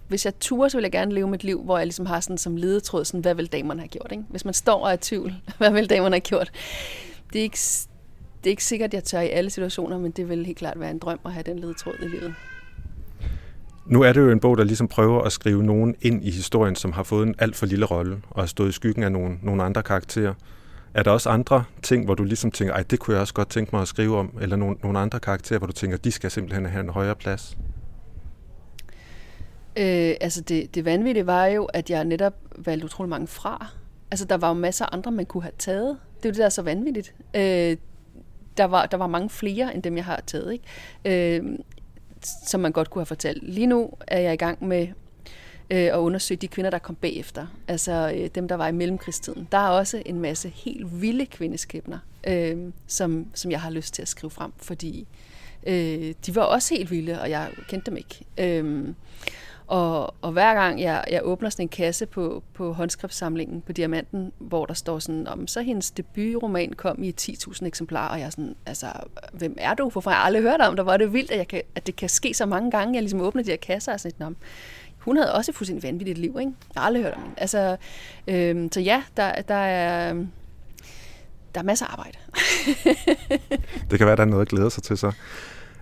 Hvis 0.07 0.25
jeg 0.25 0.39
turer, 0.39 0.69
så 0.69 0.77
vil 0.77 0.83
jeg 0.83 0.91
gerne 0.91 1.13
leve 1.13 1.27
mit 1.27 1.43
liv, 1.43 1.63
hvor 1.63 1.77
jeg 1.77 1.87
ligesom 1.87 2.05
har 2.05 2.19
sådan 2.19 2.37
som 2.37 2.57
ledetråd, 2.57 3.05
sådan, 3.05 3.21
hvad 3.21 3.35
vil 3.35 3.47
damerne 3.47 3.81
have 3.81 3.87
gjort? 3.87 4.11
Ikke? 4.11 4.23
Hvis 4.29 4.45
man 4.45 4.53
står 4.53 4.79
og 4.79 4.89
er 4.89 4.93
i 4.93 4.97
tvivl, 4.97 5.35
hvad 5.57 5.71
vil 5.71 5.89
damerne 5.89 6.15
have 6.15 6.21
gjort? 6.21 6.51
Det 7.33 7.39
er 7.39 7.43
ikke 7.43 7.59
det 8.43 8.49
er 8.49 8.51
ikke 8.51 8.63
sikkert, 8.63 8.87
at 8.87 8.93
jeg 8.93 9.03
tør 9.03 9.19
i 9.19 9.29
alle 9.29 9.49
situationer, 9.49 9.99
men 9.99 10.11
det 10.11 10.29
vil 10.29 10.45
helt 10.45 10.57
klart 10.57 10.79
være 10.79 10.91
en 10.91 10.99
drøm 10.99 11.19
at 11.25 11.33
have 11.33 11.43
den 11.43 11.59
ledetråd 11.59 11.93
i 12.01 12.07
livet. 12.07 12.35
Nu 13.85 14.01
er 14.01 14.13
det 14.13 14.21
jo 14.21 14.31
en 14.31 14.39
bog, 14.39 14.57
der 14.57 14.63
ligesom 14.63 14.87
prøver 14.87 15.21
at 15.21 15.31
skrive 15.31 15.63
nogen 15.63 15.95
ind 16.01 16.23
i 16.23 16.31
historien, 16.31 16.75
som 16.75 16.91
har 16.91 17.03
fået 17.03 17.27
en 17.27 17.35
alt 17.39 17.55
for 17.55 17.65
lille 17.65 17.85
rolle 17.85 18.21
og 18.29 18.41
har 18.41 18.47
stået 18.47 18.69
i 18.69 18.71
skyggen 18.71 19.03
af 19.03 19.11
nogle, 19.11 19.37
nogle 19.41 19.63
andre 19.63 19.83
karakterer. 19.83 20.33
Er 20.93 21.03
der 21.03 21.11
også 21.11 21.29
andre 21.29 21.63
ting, 21.81 22.05
hvor 22.05 22.15
du 22.15 22.23
ligesom 22.23 22.51
tænker, 22.51 22.73
ej, 22.73 22.83
det 22.83 22.99
kunne 22.99 23.13
jeg 23.13 23.21
også 23.21 23.33
godt 23.33 23.49
tænke 23.49 23.69
mig 23.73 23.81
at 23.81 23.87
skrive 23.87 24.17
om, 24.17 24.37
eller 24.41 24.55
nogle, 24.55 24.75
nogle 24.83 24.99
andre 24.99 25.19
karakterer, 25.19 25.59
hvor 25.59 25.67
du 25.67 25.73
tænker, 25.73 25.97
de 25.97 26.11
skal 26.11 26.31
simpelthen 26.31 26.65
have 26.65 26.83
en 26.83 26.89
højere 26.89 27.15
plads? 27.15 27.57
Øh, 29.77 30.13
altså 30.21 30.41
det, 30.41 30.75
det 30.75 30.85
vanvittige 30.85 31.25
var 31.25 31.45
jo, 31.45 31.65
at 31.65 31.89
jeg 31.89 32.05
netop 32.05 32.33
valgte 32.57 32.85
utrolig 32.85 33.09
mange 33.09 33.27
fra. 33.27 33.67
Altså 34.11 34.25
der 34.25 34.37
var 34.37 34.47
jo 34.47 34.53
masser 34.53 34.85
af 34.85 34.89
andre, 34.91 35.11
man 35.11 35.25
kunne 35.25 35.43
have 35.43 35.53
taget. 35.57 35.97
Det 36.17 36.25
er 36.25 36.29
jo 36.29 36.31
det, 36.31 36.37
der 36.37 36.45
er 36.45 36.49
så 36.49 36.61
vanvittigt. 36.61 37.13
Øh, 37.35 37.77
der 38.57 38.65
var, 38.65 38.85
der 38.85 38.97
var 38.97 39.07
mange 39.07 39.29
flere 39.29 39.75
end 39.75 39.83
dem, 39.83 39.97
jeg 39.97 40.05
har 40.05 40.21
taget, 40.27 40.53
ikke? 40.53 41.39
Øh, 41.39 41.59
som 42.45 42.61
man 42.61 42.71
godt 42.71 42.89
kunne 42.89 42.99
have 42.99 43.05
fortalt. 43.05 43.43
Lige 43.43 43.67
nu 43.67 43.89
er 44.07 44.19
jeg 44.19 44.33
i 44.33 44.37
gang 44.37 44.67
med 44.67 44.87
øh, 45.69 45.85
at 45.85 45.97
undersøge 45.97 46.37
de 46.37 46.47
kvinder, 46.47 46.71
der 46.71 46.77
kom 46.77 46.95
bagefter. 46.95 47.47
Altså 47.67 48.13
øh, 48.15 48.29
dem, 48.35 48.47
der 48.47 48.55
var 48.55 48.67
i 48.67 48.71
mellemkrigstiden. 48.71 49.47
Der 49.51 49.57
er 49.57 49.69
også 49.69 50.03
en 50.05 50.19
masse 50.19 50.49
helt 50.49 51.01
vilde 51.01 51.25
kvindeskæbner, 51.25 51.99
øh, 52.27 52.57
som, 52.87 53.27
som 53.33 53.51
jeg 53.51 53.61
har 53.61 53.69
lyst 53.69 53.93
til 53.93 54.01
at 54.01 54.07
skrive 54.07 54.31
frem, 54.31 54.51
fordi 54.57 55.07
øh, 55.67 56.13
de 56.25 56.35
var 56.35 56.41
også 56.41 56.75
helt 56.75 56.91
vilde, 56.91 57.21
og 57.21 57.29
jeg 57.29 57.49
kendte 57.67 57.91
dem 57.91 57.97
ikke. 57.97 58.25
Øh, 58.37 58.93
og, 59.67 60.15
og 60.21 60.31
hver 60.31 60.53
gang 60.53 60.81
jeg, 60.81 61.03
jeg 61.11 61.21
åbner 61.23 61.49
sådan 61.49 61.63
en 61.63 61.69
kasse 61.69 62.05
på, 62.05 62.43
på 62.53 62.73
håndskriftssamlingen 62.73 63.61
på 63.61 63.71
Diamanten, 63.71 64.31
hvor 64.37 64.65
der 64.65 64.73
står 64.73 64.99
sådan, 64.99 65.27
om 65.27 65.47
så 65.47 65.61
hendes 65.61 65.91
debutroman 65.91 66.73
kom 66.73 67.03
i 67.03 67.15
10.000 67.21 67.65
eksemplarer, 67.65 68.09
og 68.09 68.19
jeg 68.19 68.25
er 68.25 68.29
sådan, 68.29 68.55
altså, 68.65 68.87
hvem 69.33 69.55
er 69.59 69.73
du? 69.73 69.89
Hvorfor 69.89 70.11
har 70.11 70.17
jeg 70.17 70.25
aldrig 70.25 70.43
hørt 70.43 70.61
om 70.61 70.75
dig? 70.75 70.83
Hvor 70.83 70.93
er 70.93 70.97
det 70.97 71.13
vildt, 71.13 71.31
at, 71.31 71.37
jeg 71.37 71.47
kan, 71.47 71.61
at 71.75 71.87
det 71.87 71.95
kan 71.95 72.09
ske 72.09 72.33
så 72.33 72.45
mange 72.45 72.71
gange. 72.71 72.93
Jeg 72.93 73.01
ligesom 73.01 73.21
åbner 73.21 73.43
de 73.43 73.49
her 73.49 73.57
kasser 73.57 73.93
og 73.93 73.99
sådan 73.99 74.13
lidt, 74.19 74.37
hun 74.97 75.17
havde 75.17 75.33
også 75.33 75.51
et 75.51 75.55
fuldstændig 75.55 75.83
vanvittigt 75.83 76.17
liv, 76.17 76.37
ikke? 76.39 76.51
Jeg 76.75 76.81
har 76.81 76.87
aldrig 76.87 77.03
hørt 77.03 77.13
om 77.13 77.21
hende. 77.21 77.35
Altså, 77.37 77.77
øhm, 78.27 78.71
så 78.71 78.79
ja, 78.79 79.03
der, 79.17 79.41
der 79.41 79.55
er... 79.55 80.09
Øhm, 80.09 80.27
der 81.55 81.59
er 81.61 81.65
masser 81.65 81.85
af 81.85 81.91
arbejde. 81.91 82.17
det 83.91 83.97
kan 83.99 84.07
være, 84.07 84.15
der 84.15 84.21
er 84.21 84.27
noget 84.27 84.41
at 84.41 84.47
glæde 84.47 84.69
sig 84.69 84.83
til 84.83 84.97
så. 84.97 85.11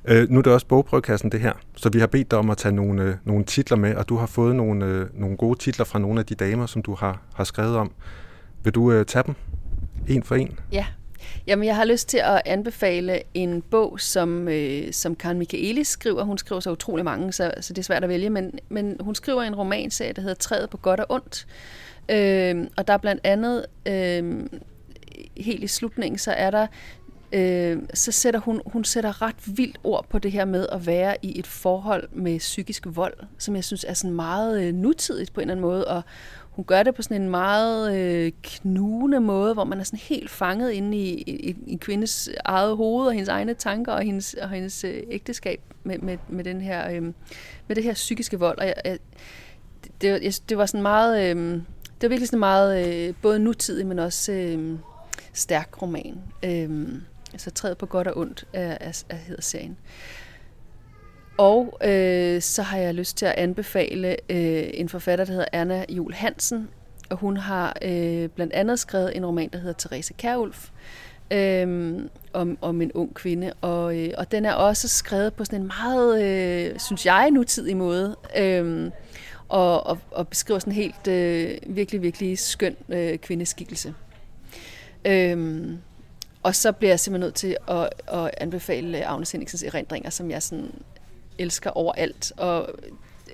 Øh, 0.05 0.29
nu 0.29 0.37
er 0.37 0.41
det 0.41 0.53
også 0.53 0.67
bogprøvekassen 0.67 1.31
det 1.31 1.39
her, 1.39 1.53
så 1.75 1.89
vi 1.89 1.99
har 1.99 2.07
bedt 2.07 2.31
dig 2.31 2.39
om 2.39 2.49
at 2.49 2.57
tage 2.57 2.75
nogle, 2.75 3.03
øh, 3.03 3.15
nogle 3.23 3.45
titler 3.45 3.77
med, 3.77 3.95
og 3.95 4.09
du 4.09 4.15
har 4.17 4.27
fået 4.27 4.55
nogle, 4.55 4.85
øh, 4.85 5.07
nogle 5.13 5.37
gode 5.37 5.59
titler 5.59 5.85
fra 5.85 5.99
nogle 5.99 6.19
af 6.19 6.25
de 6.25 6.35
damer, 6.35 6.65
som 6.65 6.81
du 6.81 6.95
har, 6.95 7.21
har 7.33 7.43
skrevet 7.43 7.77
om. 7.77 7.91
Vil 8.63 8.75
du 8.75 8.91
øh, 8.91 9.05
tage 9.05 9.23
dem 9.23 9.35
en 10.07 10.23
for 10.23 10.35
en? 10.35 10.59
Ja, 10.71 10.85
Jamen, 11.47 11.65
jeg 11.65 11.75
har 11.75 11.85
lyst 11.85 12.09
til 12.09 12.17
at 12.17 12.41
anbefale 12.45 13.21
en 13.33 13.61
bog, 13.61 13.99
som, 13.99 14.47
øh, 14.47 14.93
som 14.93 15.15
Karen 15.15 15.37
Michaelis 15.37 15.87
skriver. 15.87 16.23
Hun 16.23 16.37
skriver 16.37 16.59
så 16.59 16.71
utrolig 16.71 17.05
mange, 17.05 17.33
så, 17.33 17.53
så 17.61 17.73
det 17.73 17.79
er 17.79 17.83
svært 17.83 18.03
at 18.03 18.09
vælge, 18.09 18.29
men, 18.29 18.59
men 18.69 18.97
hun 18.99 19.15
skriver 19.15 19.41
en 19.41 19.55
romanserie, 19.55 20.13
der 20.13 20.21
hedder 20.21 20.35
Træet 20.35 20.69
på 20.69 20.77
godt 20.77 20.99
og 20.99 21.05
ondt. 21.09 21.47
Øh, 22.09 22.67
og 22.77 22.87
der 22.87 22.93
er 22.93 22.97
blandt 22.97 23.21
andet, 23.23 23.65
øh, 23.85 24.43
helt 25.37 25.63
i 25.63 25.67
slutningen, 25.67 26.17
så 26.17 26.31
er 26.31 26.51
der 26.51 26.67
øh, 27.33 27.77
så 27.93 28.11
sætter 28.11 28.39
hun, 28.39 28.61
hun 28.65 28.83
sætter 28.83 29.21
ret 29.21 29.57
vildt 29.57 29.79
ord 29.83 30.05
på 30.09 30.19
det 30.19 30.31
her 30.31 30.45
med 30.45 30.67
at 30.71 30.87
være 30.87 31.15
i 31.21 31.39
et 31.39 31.47
forhold 31.47 32.09
med 32.11 32.39
psykisk 32.39 32.87
vold, 32.89 33.13
som 33.37 33.55
jeg 33.55 33.63
synes 33.63 33.85
er 33.87 33.93
sådan 33.93 34.15
meget 34.15 34.63
øh, 34.63 34.73
nutidigt 34.73 35.33
på 35.33 35.41
en 35.41 35.43
eller 35.43 35.53
anden 35.53 35.61
måde, 35.61 35.87
og 35.87 36.01
hun 36.51 36.65
gør 36.65 36.83
det 36.83 36.95
på 36.95 37.01
sådan 37.01 37.21
en 37.21 37.29
meget 37.29 37.97
øh, 37.97 38.31
knugende 38.43 39.19
måde, 39.19 39.53
hvor 39.53 39.63
man 39.63 39.79
er 39.79 39.83
sådan 39.83 39.99
helt 39.99 40.29
fanget 40.29 40.71
inde 40.71 40.97
i, 40.97 41.21
i, 41.21 41.55
i 41.67 41.75
kvindes 41.75 42.29
eget 42.45 42.77
hoved 42.77 43.07
og 43.07 43.13
hendes 43.13 43.29
egne 43.29 43.53
tanker 43.53 43.91
og 43.91 44.01
hendes, 44.01 44.33
og 44.33 44.49
hendes 44.49 44.83
øh, 44.83 45.03
ægteskab 45.11 45.61
med, 45.83 45.97
med, 45.99 46.17
med, 46.29 46.43
den 46.43 46.61
her, 46.61 46.91
øh, 46.91 47.03
med 47.67 47.75
det 47.75 47.83
her 47.83 47.93
psykiske 47.93 48.39
vold. 48.39 48.57
Og 48.57 48.65
jeg, 48.65 48.75
jeg, 48.85 48.99
det, 50.01 50.23
jeg, 50.23 50.33
det 50.49 50.57
var 50.57 50.65
sådan 50.65 50.81
meget, 50.81 51.29
øh, 51.29 51.53
det 52.01 52.01
var 52.01 52.09
virkelig 52.09 52.27
sådan 52.27 52.39
meget 52.39 52.87
øh, 52.87 53.13
både 53.21 53.39
nutidigt, 53.39 53.87
men 53.87 53.99
også 53.99 54.31
øh, 54.31 54.77
stærk 55.33 55.81
roman. 55.81 56.21
Øh, 56.45 57.01
så 57.39 57.51
Træet 57.51 57.77
på 57.77 57.85
godt 57.85 58.07
og 58.07 58.17
ondt 58.17 58.45
er, 58.53 58.77
er, 58.79 59.03
er 59.09 59.15
hedder 59.15 59.41
serien. 59.41 59.77
Og 61.37 61.77
øh, 61.83 62.41
så 62.41 62.61
har 62.61 62.77
jeg 62.77 62.93
lyst 62.93 63.17
til 63.17 63.25
at 63.25 63.33
anbefale 63.37 64.17
øh, 64.29 64.69
en 64.73 64.89
forfatter, 64.89 65.25
der 65.25 65.31
hedder 65.31 65.47
Anna 65.51 65.85
Jul 65.89 66.13
Hansen, 66.13 66.69
og 67.09 67.17
hun 67.17 67.37
har 67.37 67.77
øh, 67.81 68.29
blandt 68.29 68.53
andet 68.53 68.79
skrevet 68.79 69.17
en 69.17 69.25
roman, 69.25 69.49
der 69.53 69.59
hedder 69.59 69.73
Therese 69.79 70.13
Kærulf, 70.13 70.69
øh, 71.31 71.99
om, 72.33 72.57
om 72.61 72.81
en 72.81 72.91
ung 72.91 73.13
kvinde, 73.13 73.53
og, 73.61 73.99
øh, 73.99 74.13
og 74.17 74.31
den 74.31 74.45
er 74.45 74.53
også 74.53 74.87
skrevet 74.87 75.33
på 75.33 75.45
sådan 75.45 75.61
en 75.61 75.67
meget, 75.67 76.23
øh, 76.23 76.79
synes 76.79 77.05
jeg, 77.05 77.31
nutidig 77.31 77.77
måde, 77.77 78.15
øh, 78.37 78.91
og, 79.49 79.87
og, 79.87 79.97
og 80.11 80.27
beskriver 80.27 80.59
sådan 80.59 80.73
en 80.73 80.75
helt 80.75 81.07
øh, 81.07 81.57
virkelig, 81.67 82.01
virkelig 82.01 82.39
skøn 82.39 82.75
øh, 82.89 83.17
kvindeskikkelse. 83.17 83.93
Øh, 85.05 85.69
og 86.43 86.55
så 86.55 86.71
bliver 86.71 86.91
jeg 86.91 86.99
simpelthen 86.99 87.25
nødt 87.27 87.35
til 87.35 87.57
at, 87.67 87.89
at 88.07 88.31
anbefale 88.37 88.97
øh, 88.97 89.11
Agnes 89.11 89.31
Henningsens 89.31 89.63
erindringer, 89.63 90.09
som 90.09 90.31
jeg 90.31 90.43
sådan 90.43 90.71
elsker 91.37 91.69
overalt. 91.69 92.33
Og 92.37 92.69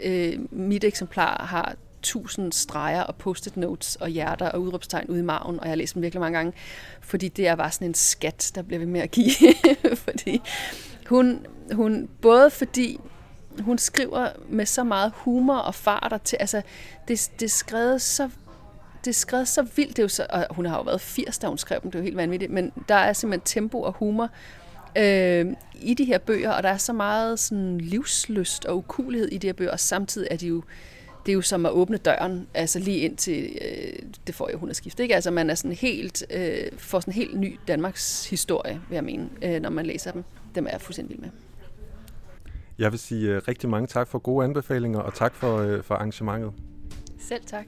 øh, 0.04 0.40
mit 0.52 0.84
eksemplar 0.84 1.46
har 1.46 1.76
tusind 2.02 2.54
streger 2.54 3.02
og 3.02 3.16
post-it 3.16 3.58
notes 3.58 3.96
og 3.96 4.10
hjerter 4.10 4.50
og 4.50 4.62
udråbstegn 4.62 5.10
ude 5.10 5.20
i 5.20 5.24
maven, 5.24 5.60
og 5.60 5.66
jeg 5.66 5.72
har 5.72 5.76
læst 5.76 5.94
dem 5.94 6.02
virkelig 6.02 6.22
mange 6.22 6.38
gange, 6.38 6.54
fordi 7.02 7.28
det 7.28 7.48
er 7.48 7.56
bare 7.56 7.72
sådan 7.72 7.88
en 7.88 7.94
skat, 7.94 8.52
der 8.56 8.62
bliver 8.62 8.80
ved 8.80 8.88
med 8.88 9.02
at 9.02 9.12
give. 9.12 9.32
fordi 10.06 10.42
hun, 11.06 11.46
hun, 11.72 12.10
både 12.22 12.50
fordi 12.50 13.00
hun 13.60 13.78
skriver 13.78 14.30
med 14.50 14.66
så 14.66 14.84
meget 14.84 15.12
humor 15.16 15.58
og 15.58 15.76
farter 15.76 16.18
til, 16.18 16.38
altså 16.40 16.62
det, 17.08 17.32
det 17.40 17.46
er 17.46 17.50
skrevet 17.50 18.02
så 18.02 18.30
det 19.06 19.12
er 19.12 19.16
skrevet 19.16 19.48
så 19.48 19.68
vildt, 19.76 19.90
det 19.90 20.00
er 20.00 20.04
jo 20.04 20.08
så, 20.08 20.26
og 20.30 20.46
hun 20.50 20.66
har 20.66 20.78
jo 20.78 20.84
været 20.84 21.02
80, 21.02 21.38
da 21.38 21.48
hun 21.48 21.58
skrev 21.58 21.80
dem, 21.84 21.92
det 21.92 21.98
er 21.98 22.02
jo 22.02 22.04
helt 22.04 22.18
vanvittigt, 22.18 22.52
men 22.52 22.72
der 22.90 22.96
er 22.96 23.14
simpelthen 23.14 23.46
tempo 23.46 23.82
og 23.82 23.94
humor 23.94 24.30
øh, 24.98 25.46
i 25.82 25.94
de 25.94 26.06
her 26.06 26.18
bøger, 26.18 26.52
og 26.52 26.64
der 26.64 26.70
er 26.70 26.78
så 26.78 26.94
meget 26.94 27.40
sådan 27.40 27.78
livsløst 27.78 28.66
og 28.66 28.78
ukulighed 28.78 29.28
i 29.28 29.38
de 29.38 29.48
her 29.48 29.54
bøger, 29.54 29.72
og 29.72 29.80
samtidig 29.80 30.28
er 30.32 30.38
de 30.38 30.48
jo 30.48 30.64
det 31.26 31.32
er 31.32 31.36
jo 31.36 31.42
som 31.42 31.66
at 31.66 31.72
åbne 31.72 31.98
døren, 31.98 32.48
altså 32.54 32.80
lige 32.80 32.98
ind 32.98 33.18
til 33.18 33.58
øh, 33.62 34.00
det 34.28 34.36
får 34.36 34.50
jo 34.52 34.74
skift, 34.74 35.00
ikke? 35.00 35.16
Altså 35.16 35.32
man 35.32 35.50
er 35.50 35.56
sådan 35.56 35.72
helt, 35.72 36.26
øh, 36.34 36.58
får 36.78 37.00
sådan 37.00 37.12
en 37.12 37.16
helt 37.16 37.40
ny 37.40 37.60
Danmarks 37.68 38.30
historie, 38.30 38.82
vil 38.90 38.96
jeg 38.96 39.04
mene, 39.04 39.30
øh, 39.42 39.62
når 39.62 39.70
man 39.70 39.86
læser 39.86 40.12
dem. 40.12 40.24
Dem 40.56 40.66
er 40.66 40.70
jeg 40.72 40.82
fuldstændig 40.82 41.18
vild 41.18 41.22
med. 41.22 41.30
Jeg 42.78 42.92
vil 42.92 43.00
sige 43.00 43.38
uh, 43.38 43.42
rigtig 43.48 43.70
mange 43.70 43.88
tak 43.88 44.08
for 44.08 44.20
gode 44.20 44.46
anbefalinger, 44.46 45.00
og 45.00 45.14
tak 45.14 45.36
for, 45.36 45.64
uh, 45.64 45.84
for 45.84 45.96
arrangementet. 45.96 46.54
Selv 47.20 47.42
tak. 47.46 47.66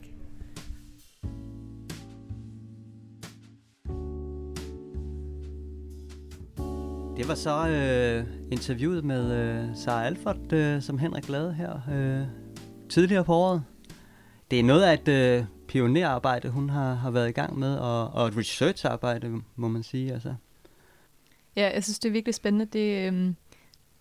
Det 7.19 7.27
var 7.27 7.35
så 7.35 7.67
øh, 7.67 8.51
interviewet 8.51 9.03
med 9.03 9.31
øh, 9.31 9.75
Sara 9.75 10.05
Alford, 10.05 10.53
øh, 10.53 10.81
som 10.81 10.97
Henrik 10.97 11.29
lavede 11.29 11.53
her 11.53 11.79
øh, 11.91 12.27
tidligere 12.89 13.23
på 13.23 13.33
året. 13.33 13.63
Det 14.51 14.59
er 14.59 14.63
noget 14.63 14.83
af 14.83 14.93
et 14.93 15.07
øh, 15.07 15.45
pionerarbejde, 15.67 16.49
hun 16.49 16.69
har, 16.69 16.93
har 16.93 17.11
været 17.11 17.29
i 17.29 17.31
gang 17.31 17.59
med, 17.59 17.77
og, 17.77 18.09
og 18.09 18.27
et 18.27 18.37
researcharbejde, 18.37 19.41
må 19.55 19.67
man 19.67 19.83
sige. 19.83 20.13
Altså. 20.13 20.35
Ja, 21.55 21.71
jeg 21.73 21.83
synes, 21.83 21.99
det 21.99 22.09
er 22.09 22.13
virkelig 22.13 22.35
spændende, 22.35 22.65
det, 22.65 23.13
øh, 23.13 23.33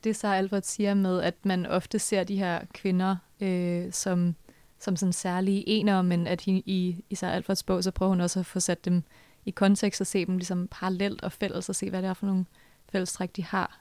det 0.05 0.17
Sara 0.17 0.37
Alford 0.37 0.63
siger 0.63 0.95
med, 0.95 1.23
at 1.23 1.35
man 1.43 1.67
ofte 1.67 1.99
ser 1.99 2.25
de 2.25 2.37
her 2.37 2.61
kvinder 2.75 3.17
øh, 3.41 3.93
som, 3.93 4.35
som 4.79 4.97
sådan 4.97 5.13
særlige 5.13 5.69
enere, 5.69 6.05
men 6.05 6.27
at 6.27 6.47
i, 6.47 6.63
i, 6.67 7.05
i 7.11 7.15
Sara 7.15 7.33
Alfords 7.33 7.63
bog, 7.63 7.85
så 7.85 7.91
prøver 7.91 8.11
hun 8.11 8.21
også 8.21 8.41
at 8.41 8.47
få 8.47 8.61
sat 8.61 8.85
dem 8.85 9.03
i 9.47 9.51
kontekst 9.51 10.01
og 10.01 10.07
se 10.07 10.27
dem 10.27 10.37
ligesom 10.37 10.69
parallelt 10.71 11.23
og 11.23 11.33
fælles 11.33 11.69
og 11.69 11.75
se, 11.75 11.91
hvad 11.91 12.03
det 12.03 12.09
er 12.09 12.15
for 12.15 12.27
nogle 12.27 12.45
fællestræk, 12.93 13.37
de 13.37 13.45
har. 13.45 13.81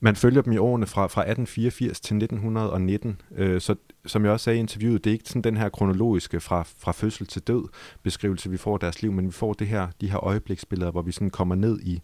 Man 0.00 0.16
følger 0.16 0.42
dem 0.42 0.52
i 0.52 0.56
årene 0.56 0.86
fra, 0.86 1.06
fra 1.06 1.20
1884 1.20 2.00
til 2.00 2.16
1919, 2.16 3.20
øh, 3.36 3.60
så 3.60 3.74
som 4.06 4.24
jeg 4.24 4.32
også 4.32 4.44
sagde 4.44 4.56
i 4.56 4.60
interviewet, 4.60 5.04
det 5.04 5.10
er 5.10 5.12
ikke 5.12 5.28
sådan 5.28 5.42
den 5.42 5.56
her 5.56 5.68
kronologiske 5.68 6.40
fra, 6.40 6.62
fra 6.62 6.92
fødsel 6.92 7.26
til 7.26 7.42
død 7.42 7.68
beskrivelse, 8.02 8.50
vi 8.50 8.56
får 8.56 8.74
af 8.74 8.80
deres 8.80 9.02
liv, 9.02 9.12
men 9.12 9.26
vi 9.26 9.32
får 9.32 9.52
det 9.52 9.66
her, 9.66 9.88
de 10.00 10.10
her 10.10 10.24
øjebliksbilleder, 10.24 10.90
hvor 10.90 11.02
vi 11.02 11.12
sådan 11.12 11.30
kommer 11.30 11.54
ned 11.54 11.80
i, 11.80 12.02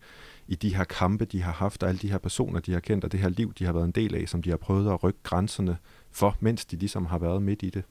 i 0.49 0.55
de 0.55 0.77
her 0.77 0.85
kampe, 0.85 1.25
de 1.25 1.43
har 1.43 1.53
haft, 1.53 1.83
og 1.83 1.89
alle 1.89 1.99
de 1.99 2.11
her 2.11 2.19
personer, 2.19 2.61
de 2.61 2.73
har 2.73 2.81
kendt, 2.81 3.05
og 3.05 3.13
det 3.13 3.21
her 3.21 3.29
liv, 3.29 3.53
de 3.59 3.65
har 3.65 3.73
været 3.73 3.85
en 3.85 3.91
del 3.91 4.15
af, 4.15 4.29
som 4.29 4.43
de 4.43 4.51
har 4.51 4.57
prøvet 4.57 4.93
at 4.93 5.03
rykke 5.03 5.21
grænserne 5.23 5.77
for, 6.11 6.37
mens 6.41 6.65
de 6.65 6.77
ligesom 6.77 7.07
har 7.07 7.19
været 7.19 7.43
midt 7.43 7.63
i 7.63 7.71
det. 7.71 7.85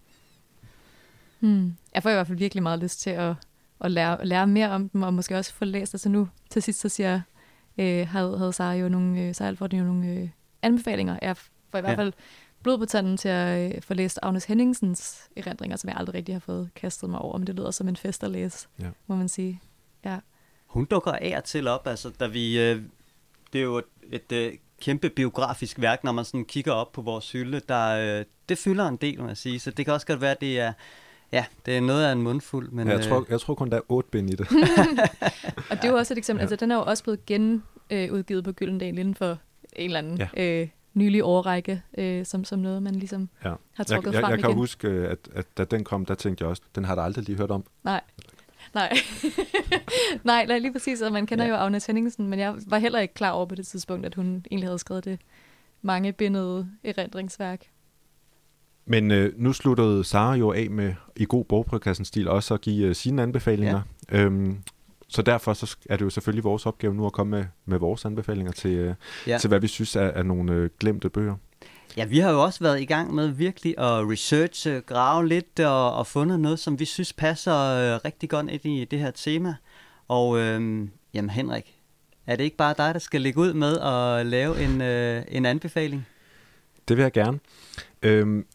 Hmm. 1.39 1.73
Jeg 1.95 2.03
får 2.03 2.09
i 2.09 2.13
hvert 2.13 2.27
fald 2.27 2.37
virkelig 2.37 2.63
meget 2.63 2.79
lyst 2.79 3.01
til 3.01 3.09
at, 3.09 3.33
at 3.81 3.91
lære, 3.91 4.25
lære 4.25 4.47
mere 4.47 4.69
om 4.69 4.89
dem, 4.89 5.01
og 5.01 5.13
måske 5.13 5.37
også 5.37 5.53
få 5.53 5.65
læst. 5.65 5.93
Altså 5.93 6.09
nu 6.09 6.29
til 6.49 6.61
sidst, 6.61 6.79
så 6.79 6.89
siger 6.89 7.21
øh, 7.77 8.07
havde, 8.07 8.37
havde 8.37 8.53
Sara 8.53 8.73
jo 8.73 8.89
nogle, 8.89 9.21
øh, 9.21 9.35
Sara 9.35 9.47
Alford 9.47 9.73
jo 9.73 9.83
nogle 9.83 10.07
øh, 10.07 10.29
anbefalinger. 10.61 11.19
Jeg 11.21 11.37
får 11.37 11.77
i 11.77 11.81
hvert 11.81 11.95
fald 11.95 12.13
blod 12.63 12.77
på 12.77 12.85
tanden 12.85 13.17
til 13.17 13.29
at 13.29 13.75
øh, 13.75 13.81
få 13.81 13.93
læst 13.93 14.19
Agnes 14.21 14.45
Henningsens 14.45 15.29
erindringer, 15.37 15.77
som 15.77 15.89
jeg 15.89 15.97
aldrig 15.97 16.15
rigtig 16.15 16.35
har 16.35 16.39
fået 16.39 16.69
kastet 16.75 17.09
mig 17.09 17.19
over, 17.19 17.37
men 17.37 17.47
det 17.47 17.55
lyder 17.55 17.71
som 17.71 17.87
en 17.87 17.95
fest 17.95 18.23
at 18.23 18.31
læse, 18.31 18.67
ja. 18.79 18.89
må 19.07 19.15
man 19.15 19.29
sige. 19.29 19.61
Ja. 20.05 20.19
Hun 20.67 20.85
dukker 20.85 21.11
af 21.11 21.33
og 21.37 21.43
til 21.43 21.67
op, 21.67 21.87
altså 21.87 22.09
da 22.19 22.27
vi, 22.27 22.59
øh, 22.59 22.81
det 23.53 23.59
er 23.59 23.63
jo 23.63 23.77
et, 23.77 23.85
et 24.11 24.31
øh, 24.31 24.53
kæmpe 24.81 25.09
biografisk 25.09 25.81
værk, 25.81 26.03
når 26.03 26.11
man 26.11 26.25
sådan 26.25 26.45
kigger 26.45 26.71
op 26.71 26.91
på 26.91 27.01
vores 27.01 27.31
hylde, 27.31 27.61
der, 27.69 28.19
øh, 28.19 28.25
det 28.49 28.57
fylder 28.57 28.87
en 28.87 28.97
del, 28.97 29.21
må 29.21 29.27
jeg 29.27 29.37
sige, 29.37 29.59
så 29.59 29.71
det 29.71 29.85
kan 29.85 29.93
også 29.93 30.07
godt 30.07 30.21
være, 30.21 30.31
at 30.31 30.41
det 30.41 30.59
er 30.59 30.73
Ja, 31.33 31.45
det 31.65 31.77
er 31.77 31.81
noget 31.81 32.05
af 32.05 32.11
en 32.11 32.21
mundfuld. 32.21 32.71
Men, 32.71 32.87
ja, 32.87 32.93
jeg, 32.93 33.03
tror, 33.03 33.19
øh, 33.19 33.25
jeg 33.29 33.39
tror 33.39 33.55
kun, 33.55 33.69
der 33.69 33.77
er 33.77 33.81
otte 33.89 34.09
bind 34.09 34.29
i 34.29 34.35
det. 34.35 34.47
og 35.69 35.77
det 35.77 35.83
er 35.83 35.89
jo 35.89 35.95
også 35.95 36.13
et 36.13 36.17
eksempel. 36.17 36.39
Ja. 36.39 36.43
Altså, 36.43 36.55
den 36.55 36.71
er 36.71 36.75
jo 36.75 36.83
også 36.83 37.03
blevet 37.03 37.25
genudgivet 37.25 38.37
øh, 38.37 38.43
på 38.43 38.51
Gyldendal 38.51 38.97
inden 38.97 39.15
for 39.15 39.37
en 39.75 39.85
eller 39.85 39.99
anden 39.99 40.17
ja. 40.35 40.61
øh, 40.61 40.67
nylig 40.93 41.23
overrække, 41.23 41.81
øh, 41.97 42.25
som, 42.25 42.43
som 42.43 42.59
noget, 42.59 42.83
man 42.83 42.95
ligesom 42.95 43.29
ja. 43.45 43.53
har 43.73 43.83
trukket 43.83 44.07
jeg, 44.07 44.13
jeg, 44.13 44.21
frem 44.21 44.31
jeg 44.31 44.39
igen. 44.39 44.49
kan 44.49 44.57
huske, 44.57 44.87
at, 44.87 45.19
at 45.35 45.57
da 45.57 45.63
den 45.63 45.83
kom, 45.83 46.05
der 46.05 46.15
tænkte 46.15 46.41
jeg 46.41 46.49
også, 46.49 46.61
den 46.75 46.85
har 46.85 46.95
der 46.95 47.01
aldrig 47.01 47.25
lige 47.25 47.37
hørt 47.37 47.51
om. 47.51 47.65
Nej. 47.83 48.01
Nej. 48.73 48.93
nej, 50.23 50.45
nej, 50.45 50.59
lige 50.59 50.71
præcis. 50.71 51.01
Og 51.01 51.11
man 51.11 51.25
kender 51.25 51.45
ja. 51.45 51.51
jo 51.51 51.57
Agnes 51.57 51.85
Henningsen, 51.85 52.27
men 52.27 52.39
jeg 52.39 52.55
var 52.67 52.77
heller 52.77 52.99
ikke 52.99 53.13
klar 53.13 53.31
over 53.31 53.45
på 53.45 53.55
det 53.55 53.67
tidspunkt, 53.67 54.05
at 54.05 54.15
hun 54.15 54.45
egentlig 54.51 54.67
havde 54.67 54.79
skrevet 54.79 55.05
det 55.05 55.19
mange 55.81 56.13
bindede 56.13 56.69
erindringsværk. 56.83 57.65
Men 58.85 59.11
øh, 59.11 59.33
nu 59.37 59.53
sluttede 59.53 60.03
Sara 60.03 60.35
jo 60.35 60.51
af 60.51 60.69
med 60.69 60.93
i 61.15 61.25
god 61.25 61.45
bogprøvekassen-stil 61.45 62.27
også 62.27 62.53
at 62.53 62.61
give 62.61 62.87
øh, 62.87 62.95
sine 62.95 63.21
anbefalinger. 63.21 63.81
Ja. 64.11 64.21
Øhm, 64.21 64.57
så 65.07 65.21
derfor 65.21 65.53
så 65.53 65.77
er 65.89 65.97
det 65.97 66.05
jo 66.05 66.09
selvfølgelig 66.09 66.43
vores 66.43 66.65
opgave 66.65 66.93
nu 66.93 67.05
at 67.05 67.13
komme 67.13 67.37
med, 67.37 67.45
med 67.65 67.79
vores 67.79 68.05
anbefalinger 68.05 68.51
til, 68.51 68.71
øh, 68.71 68.95
ja. 69.27 69.37
til 69.37 69.47
hvad 69.47 69.59
vi 69.59 69.67
synes 69.67 69.95
er, 69.95 70.01
er 70.01 70.23
nogle 70.23 70.53
øh, 70.53 70.69
glemte 70.79 71.09
bøger. 71.09 71.35
Ja, 71.97 72.05
vi 72.05 72.19
har 72.19 72.31
jo 72.31 72.43
også 72.43 72.59
været 72.59 72.81
i 72.81 72.85
gang 72.85 73.13
med 73.13 73.27
virkelig 73.27 73.75
at 73.77 74.09
researche, 74.11 74.81
grave 74.81 75.27
lidt 75.27 75.59
og, 75.59 75.95
og 75.95 76.07
fundet 76.07 76.39
noget, 76.39 76.59
som 76.59 76.79
vi 76.79 76.85
synes 76.85 77.13
passer 77.13 77.55
øh, 77.55 77.99
rigtig 78.05 78.29
godt 78.29 78.49
ind 78.49 78.65
i 78.65 78.85
det 78.85 78.99
her 78.99 79.11
tema. 79.11 79.55
Og 80.07 80.39
øh, 80.39 80.87
jamen 81.13 81.29
Henrik, 81.29 81.75
er 82.27 82.35
det 82.35 82.43
ikke 82.43 82.57
bare 82.57 82.75
dig, 82.77 82.93
der 82.93 82.99
skal 82.99 83.21
lægge 83.21 83.39
ud 83.39 83.53
med 83.53 83.79
at 83.79 84.25
lave 84.25 84.63
en, 84.63 84.81
øh, 84.81 85.23
en 85.27 85.45
anbefaling? 85.45 86.07
Det 86.87 86.97
vil 86.97 87.03
jeg 87.03 87.11
gerne. 87.11 87.39
Øhm, 88.01 88.45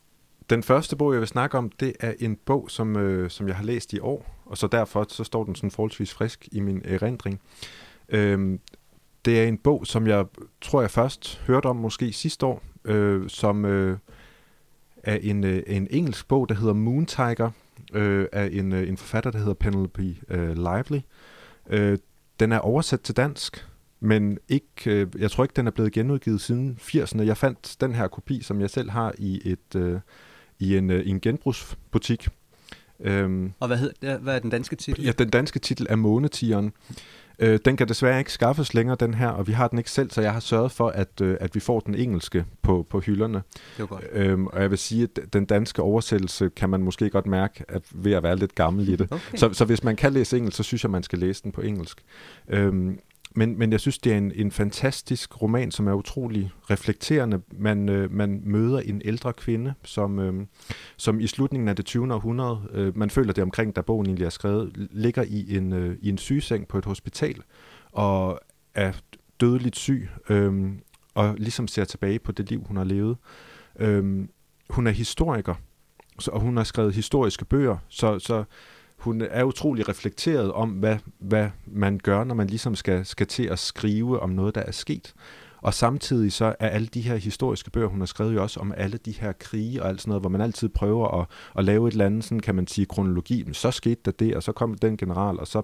den 0.51 0.63
første 0.63 0.97
bog, 0.97 1.13
jeg 1.13 1.21
vil 1.21 1.29
snakke 1.29 1.59
om, 1.59 1.71
det 1.71 1.93
er 2.01 2.15
en 2.19 2.37
bog, 2.37 2.71
som, 2.71 2.97
øh, 2.97 3.31
som 3.31 3.49
jeg 3.49 3.57
har 3.57 3.65
læst 3.65 3.93
i 3.93 4.01
år, 4.01 4.43
og 4.47 4.59
så 4.59 4.67
derfor 4.67 5.07
så 5.09 5.25
står 5.25 5.45
den 5.45 5.55
sådan 5.55 5.71
forholdsvis 5.71 6.15
frisk 6.15 6.49
i 6.53 6.61
min 6.61 6.83
erindring. 6.85 7.41
Øhm, 8.09 8.61
det 9.25 9.41
er 9.41 9.45
en 9.45 9.59
bog, 9.59 9.87
som 9.87 10.07
jeg 10.07 10.25
tror, 10.61 10.81
jeg 10.81 10.91
først 10.91 11.43
hørte 11.47 11.67
om 11.67 11.77
måske 11.77 12.13
sidste 12.13 12.47
år, 12.47 12.63
øh, 12.85 13.29
som 13.29 13.65
øh, 13.65 13.99
er 15.03 15.17
en, 15.23 15.45
øh, 15.45 15.63
en 15.67 15.89
engelsk 15.91 16.29
bog, 16.29 16.49
der 16.49 16.55
hedder 16.55 16.75
Moon 16.75 17.07
Tiger, 17.07 17.51
øh, 17.93 18.27
af 18.33 18.49
en, 18.53 18.73
øh, 18.73 18.89
en 18.89 18.97
forfatter, 18.97 19.31
der 19.31 19.39
hedder 19.39 19.55
Penelope 19.55 20.17
øh, 20.29 20.57
Lively. 20.57 21.01
Øh, 21.71 21.99
den 22.41 22.53
er 22.53 22.59
oversat 22.59 23.01
til 23.01 23.17
dansk, 23.17 23.67
men 24.01 24.39
ikke, 24.49 24.67
øh, 24.87 25.07
jeg 25.19 25.31
tror 25.31 25.45
ikke, 25.45 25.55
den 25.57 25.67
er 25.67 25.71
blevet 25.71 25.93
genudgivet 25.93 26.41
siden 26.41 26.79
80'erne. 26.81 27.23
Jeg 27.23 27.37
fandt 27.37 27.77
den 27.81 27.95
her 27.95 28.09
kopi, 28.09 28.43
som 28.43 28.61
jeg 28.61 28.71
selv 28.71 28.91
har 28.91 29.15
i 29.19 29.41
et... 29.45 29.77
Øh, 29.77 30.01
i 30.59 30.77
en, 30.77 30.91
øh, 30.91 31.01
i 31.01 31.11
en 31.11 31.21
genbrugsbutik. 31.21 32.29
Øhm, 33.01 33.53
og 33.61 33.67
hvad, 33.67 33.77
hed, 33.77 34.19
hvad 34.19 34.35
er 34.35 34.39
den 34.39 34.51
danske 34.51 34.77
titel? 34.77 35.05
Ja, 35.05 35.13
den 35.13 35.31
danske 35.31 35.59
titel 35.59 35.87
er 35.91 35.97
Månetieren. 35.97 36.73
Øh, 37.39 37.59
den 37.65 37.77
kan 37.77 37.89
desværre 37.89 38.19
ikke 38.19 38.33
skaffes 38.33 38.75
længere, 38.75 38.97
den 39.01 39.15
her, 39.15 39.29
og 39.29 39.47
vi 39.47 39.53
har 39.53 39.69
den 39.69 39.79
ikke 39.79 39.91
selv, 39.91 40.11
så 40.11 40.21
jeg 40.21 40.33
har 40.33 40.41
sørget 40.41 40.73
for, 40.73 40.89
at, 40.89 41.21
øh, 41.23 41.37
at 41.41 41.55
vi 41.55 41.61
får 41.61 41.81
den 41.81 41.95
engelske 41.95 42.45
på, 42.63 42.87
på 42.91 43.01
hylderne. 43.01 43.43
Det 43.77 43.83
er 43.83 43.87
godt. 43.87 44.05
Øhm, 44.13 44.47
og 44.47 44.63
jeg 44.63 44.71
vil 44.71 44.79
sige, 44.79 45.03
at 45.03 45.33
den 45.33 45.45
danske 45.45 45.83
oversættelse 45.83 46.51
kan 46.57 46.71
man 46.71 46.83
måske 46.83 47.11
godt 47.11 47.27
mærke 47.27 47.65
at 47.69 47.83
ved 47.93 48.13
at 48.13 48.23
være 48.23 48.37
lidt 48.37 48.55
gammel 48.55 48.89
i 48.89 48.97
det. 48.97 49.09
Okay. 49.11 49.37
Så, 49.37 49.53
så 49.53 49.65
hvis 49.65 49.85
man 49.85 49.97
kan 49.97 50.13
læse 50.13 50.37
engelsk, 50.37 50.57
så 50.57 50.63
synes 50.63 50.85
jeg, 50.85 50.91
man 50.91 51.03
skal 51.03 51.19
læse 51.19 51.43
den 51.43 51.53
på 51.53 51.61
engelsk. 51.61 52.05
Øhm, 52.49 52.99
men, 53.39 53.59
men 53.59 53.73
jeg 53.73 53.81
synes, 53.81 53.99
det 53.99 54.13
er 54.13 54.19
en, 54.19 54.33
en 54.35 54.51
fantastisk 54.51 55.43
roman, 55.43 55.71
som 55.71 55.87
er 55.87 55.93
utrolig 55.93 56.51
reflekterende. 56.71 57.41
Man, 57.53 57.89
øh, 57.89 58.13
man 58.13 58.41
møder 58.45 58.81
en 58.81 59.03
ældre 59.05 59.33
kvinde, 59.33 59.75
som, 59.85 60.19
øh, 60.19 60.47
som 60.97 61.21
i 61.21 61.27
slutningen 61.27 61.69
af 61.69 61.77
det 61.77 61.85
20. 61.85 62.15
århundrede, 62.15 62.69
øh, 62.73 62.97
man 62.97 63.11
føler 63.11 63.33
det 63.33 63.43
omkring, 63.43 63.77
da 63.77 63.81
bogen 63.81 64.07
egentlig 64.07 64.25
er 64.25 64.31
skrevet, 64.31 64.89
ligger 64.91 65.23
i 65.23 65.57
en, 65.57 65.73
øh, 65.73 65.97
i 66.03 66.09
en 66.09 66.19
sygeseng 66.19 66.69
på 66.69 66.79
et 66.79 66.85
hospital, 66.85 67.43
og 67.93 68.41
er 68.75 68.93
dødeligt 69.41 69.77
syg, 69.77 70.09
øh, 70.29 70.73
og 71.15 71.35
ligesom 71.39 71.69
ser 71.69 71.85
tilbage 71.85 72.19
på 72.19 72.33
det 72.33 72.51
liv, 72.51 72.65
hun 72.67 72.77
har 72.77 72.85
levet. 72.85 73.17
Øh, 73.79 74.29
hun 74.71 74.87
er 74.87 74.91
historiker, 74.91 75.55
så, 76.19 76.31
og 76.31 76.41
hun 76.41 76.57
har 76.57 76.65
skrevet 76.65 76.95
historiske 76.95 77.45
bøger, 77.45 77.77
så, 77.89 78.19
så 78.19 78.45
hun 78.99 79.23
er 79.31 79.45
utrolig 79.45 79.89
reflekteret 79.89 80.53
om, 80.53 80.71
hvad, 80.71 80.97
hvad 81.19 81.49
man 81.67 82.01
gør, 82.03 82.25
når 82.25 82.35
man 82.35 82.47
ligesom 82.47 82.75
skal, 82.75 83.07
skal 83.07 83.27
til 83.27 83.43
at 83.43 83.59
skrive 83.59 84.21
om 84.21 84.31
noget, 84.31 84.55
der 84.55 84.61
er 84.61 84.73
sket. 84.73 85.15
Og 85.61 85.75
samtidig 85.75 86.33
så 86.33 86.55
er 86.61 86.69
alle 86.69 86.87
de 86.87 87.01
her 87.01 87.17
historiske 87.17 87.71
bøger, 87.71 87.89
hun 87.89 88.01
har 88.01 88.07
skrevet 88.07 88.35
jo 88.35 88.43
også 88.43 88.61
om 88.61 88.73
alle 88.77 88.99
de 88.99 89.13
her 89.13 89.33
krige 89.33 89.83
og 89.83 89.89
alt 89.89 90.01
sådan 90.01 90.11
noget, 90.11 90.23
hvor 90.23 90.31
man 90.31 90.41
altid 90.41 90.69
prøver 90.69 91.21
at, 91.21 91.27
at 91.59 91.65
lave 91.65 91.89
et 91.89 91.93
eller 91.93 92.07
andet, 92.07 92.25
sådan 92.25 92.41
kan 92.41 92.55
man 92.55 92.67
sige, 92.67 92.87
kronologi. 92.87 93.43
Men 93.43 93.55
så 93.55 93.71
skete 93.71 94.01
der 94.05 94.11
det, 94.11 94.37
og 94.37 94.43
så 94.43 94.53
kom 94.53 94.75
den 94.75 94.97
general, 94.97 95.41
og 95.41 95.47
så 95.47 95.63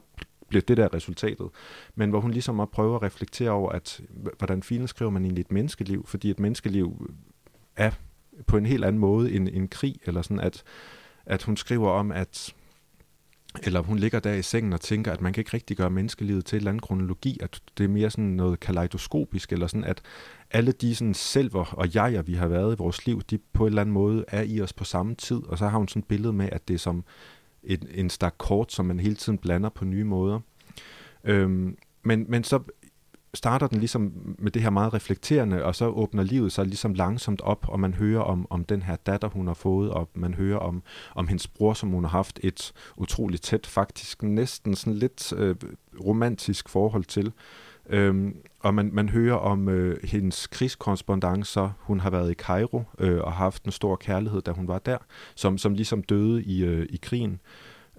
blev 0.49 0.62
det 0.62 0.76
der 0.76 0.95
resultatet. 0.95 1.49
Men 1.95 2.11
hvor 2.11 2.21
hun 2.21 2.31
ligesom 2.31 2.61
også 2.61 2.71
prøver 2.71 2.97
at 2.97 3.03
reflektere 3.03 3.50
over, 3.50 3.73
at 3.73 4.00
hvordan 4.38 4.62
filen 4.62 4.88
skriver 4.88 5.11
man 5.11 5.25
egentlig 5.25 5.41
et 5.41 5.53
menneskeliv, 5.53 6.07
fordi 6.07 6.31
et 6.31 6.41
menneskeliv 6.41 7.11
er 7.76 7.91
på 8.47 8.57
en 8.57 8.67
helt 8.67 8.85
anden 8.85 9.00
måde 9.00 9.33
end 9.33 9.49
en 9.53 9.69
krig, 9.69 9.97
eller 10.05 10.23
sådan 10.23 10.41
at, 10.41 10.62
at 11.26 11.43
hun 11.43 11.57
skriver 11.57 11.91
om, 11.91 12.12
at 12.12 12.55
eller 13.62 13.80
hun 13.80 13.99
ligger 13.99 14.20
der 14.20 14.32
i 14.32 14.42
sengen 14.42 14.73
og 14.73 14.80
tænker, 14.80 15.12
at 15.12 15.20
man 15.20 15.32
kan 15.32 15.40
ikke 15.40 15.54
rigtig 15.54 15.76
gøre 15.76 15.90
menneskelivet 15.90 16.44
til 16.44 16.56
et 16.56 16.61
eller 16.61 16.70
andet 16.70 16.82
kronologi, 16.82 17.38
at 17.42 17.61
det 17.78 17.84
er 17.84 17.88
mere 17.88 18.11
sådan 18.11 18.25
noget 18.25 18.61
kaleidoskopisk, 18.61 19.52
eller 19.52 19.66
sådan, 19.66 19.84
at 19.84 20.02
alle 20.50 20.73
de 20.73 20.94
sådan 20.94 21.14
selver 21.14 21.64
og 21.64 21.94
jeger, 21.94 22.23
vi 22.23 22.34
har 22.34 22.49
været 22.49 22.75
i 22.75 22.78
vores 22.78 23.06
liv, 23.06 23.23
de 23.23 23.38
på 23.52 23.62
en 23.64 23.68
eller 23.68 23.80
anden 23.80 23.92
måde 23.92 24.25
er 24.28 24.42
i 24.42 24.61
os 24.61 24.73
på 24.73 24.84
samme 24.84 25.14
tid, 25.14 25.42
og 25.46 25.58
så 25.58 25.68
har 25.68 25.78
hun 25.78 25.88
sådan 25.88 26.00
et 26.00 26.08
billede 26.08 26.32
med, 26.32 26.49
at 26.52 26.68
det 26.68 26.75
er 26.75 26.78
som 26.78 27.04
en, 27.64 27.88
en 27.94 28.11
stak 28.11 28.34
kort, 28.38 28.73
som 28.73 28.87
man 28.87 29.00
hele 29.00 29.14
tiden 29.14 29.38
blander 29.38 29.68
på 29.68 29.84
nye 29.84 30.04
måder. 30.04 30.40
Øhm, 31.25 31.76
men, 32.02 32.26
men 32.28 32.44
så 32.44 32.61
starter 33.35 33.67
den 33.67 33.79
ligesom 33.79 34.12
med 34.38 34.50
det 34.50 34.62
her 34.62 34.71
meget 34.71 34.95
reflekterende, 34.95 35.64
og 35.64 35.75
så 35.75 35.87
åbner 35.87 36.23
livet 36.23 36.53
sig 36.53 36.67
ligesom 36.67 36.95
langsomt 36.95 37.41
op, 37.41 37.67
og 37.69 37.81
man 37.81 37.95
hører 37.95 38.21
om, 38.21 38.47
om 38.50 38.64
den 38.64 38.83
her 38.83 38.97
datter, 38.97 39.29
hun 39.29 39.47
har 39.47 39.55
fået, 39.55 39.91
og 39.91 40.09
man 40.14 40.35
hører 40.35 40.59
om, 40.59 40.83
om 41.14 41.29
hendes 41.29 41.47
bror, 41.47 41.75
som 41.75 41.88
hun 41.88 42.05
har 42.05 42.11
haft 42.11 42.41
et 42.43 42.73
utroligt 42.97 43.43
tæt, 43.43 43.67
faktisk 43.67 44.23
næsten 44.23 44.76
sådan 44.76 44.95
lidt 44.95 45.33
øh, 45.33 45.57
romantisk 46.05 46.69
forhold 46.69 47.05
til. 47.05 47.33
Øhm, 47.91 48.37
og 48.61 48.75
man, 48.75 48.91
man 48.93 49.09
hører 49.09 49.35
om 49.35 49.69
øh, 49.69 49.99
hendes 50.05 50.47
krigskorrespondencer. 50.47 51.71
Hun 51.79 52.00
har 52.00 52.11
været 52.11 52.31
i 52.31 52.35
Cairo 52.35 52.83
øh, 52.99 53.21
og 53.21 53.33
haft 53.33 53.64
en 53.64 53.73
stor 53.73 53.97
kærlighed, 53.97 54.41
da 54.41 54.50
hun 54.50 54.69
var 54.69 54.79
der, 54.79 54.99
som, 55.35 55.59
som 55.59 55.75
ligesom 55.75 56.03
døde 56.03 56.43
i, 56.43 56.64
øh, 56.64 56.87
i 56.91 56.97
krigen. 57.03 57.41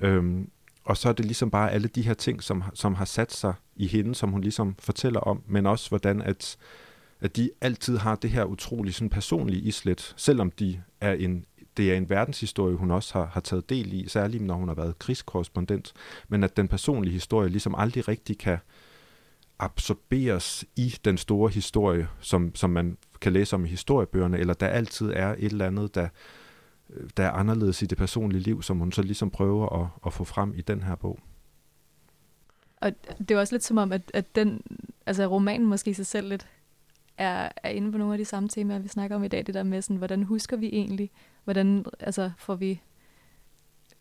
Øhm, 0.01 0.49
og 0.85 0.97
så 0.97 1.09
er 1.09 1.13
det 1.13 1.25
ligesom 1.25 1.51
bare 1.51 1.71
alle 1.71 1.87
de 1.87 2.01
her 2.01 2.13
ting, 2.13 2.43
som, 2.43 2.63
som 2.73 2.95
har 2.95 3.05
sat 3.05 3.31
sig 3.31 3.53
i 3.75 3.87
hende, 3.87 4.15
som 4.15 4.31
hun 4.31 4.41
ligesom 4.41 4.75
fortæller 4.79 5.19
om, 5.19 5.43
men 5.47 5.65
også 5.65 5.89
hvordan 5.89 6.21
at, 6.21 6.57
at 7.21 7.35
de 7.35 7.49
altid 7.61 7.97
har 7.97 8.15
det 8.15 8.29
her 8.29 8.43
utrolig 8.43 8.93
sådan 8.93 9.09
personlige 9.09 9.61
islet, 9.61 10.13
selvom 10.17 10.51
de 10.51 10.81
er 11.01 11.13
en, 11.13 11.45
det 11.77 11.91
er 11.91 11.97
en 11.97 12.09
verdenshistorie, 12.09 12.75
hun 12.75 12.91
også 12.91 13.13
har, 13.13 13.25
har 13.25 13.41
taget 13.41 13.69
del 13.69 13.93
i, 13.93 14.07
særligt 14.07 14.43
når 14.43 14.55
hun 14.55 14.67
har 14.67 14.75
været 14.75 14.99
krigskorrespondent, 14.99 15.93
men 16.29 16.43
at 16.43 16.57
den 16.57 16.67
personlige 16.67 17.13
historie 17.13 17.49
ligesom 17.49 17.75
aldrig 17.77 18.07
rigtig 18.07 18.37
kan 18.37 18.57
absorberes 19.59 20.65
i 20.75 20.95
den 21.05 21.17
store 21.17 21.49
historie, 21.49 22.07
som, 22.19 22.55
som 22.55 22.69
man 22.69 22.97
kan 23.21 23.33
læse 23.33 23.55
om 23.55 23.65
i 23.65 23.69
historiebøgerne, 23.69 24.37
eller 24.37 24.53
der 24.53 24.67
altid 24.67 25.11
er 25.15 25.35
et 25.37 25.51
eller 25.51 25.67
andet, 25.67 25.95
der, 25.95 26.07
der 27.17 27.23
er 27.23 27.31
anderledes 27.31 27.81
i 27.81 27.85
det 27.85 27.97
personlige 27.97 28.41
liv, 28.41 28.63
som 28.63 28.79
hun 28.79 28.91
så 28.91 29.01
ligesom 29.01 29.29
prøver 29.29 29.81
at, 29.81 29.87
at 30.05 30.13
få 30.13 30.23
frem 30.23 30.53
i 30.57 30.61
den 30.61 30.83
her 30.83 30.95
bog. 30.95 31.19
Og 32.81 32.91
det 33.19 33.31
er 33.31 33.39
også 33.39 33.53
lidt 33.53 33.63
som 33.63 33.77
om, 33.77 33.91
at, 33.91 34.01
at 34.13 34.35
den, 34.35 34.61
altså 35.05 35.25
romanen 35.25 35.67
måske 35.67 35.91
i 35.91 35.93
sig 35.93 36.05
selv 36.05 36.29
lidt 36.29 36.47
er, 37.17 37.49
er 37.63 37.69
inde 37.69 37.91
på 37.91 37.97
nogle 37.97 38.13
af 38.13 38.17
de 38.17 38.25
samme 38.25 38.49
temaer, 38.49 38.79
vi 38.79 38.87
snakker 38.87 39.15
om 39.15 39.23
i 39.23 39.27
dag. 39.27 39.45
Det 39.45 39.53
der 39.53 39.63
med, 39.63 39.81
sådan, 39.81 39.97
hvordan 39.97 40.23
husker 40.23 40.57
vi 40.57 40.67
egentlig? 40.67 41.11
Hvordan 41.43 41.85
altså, 41.99 42.31
får 42.37 42.55
vi 42.55 42.81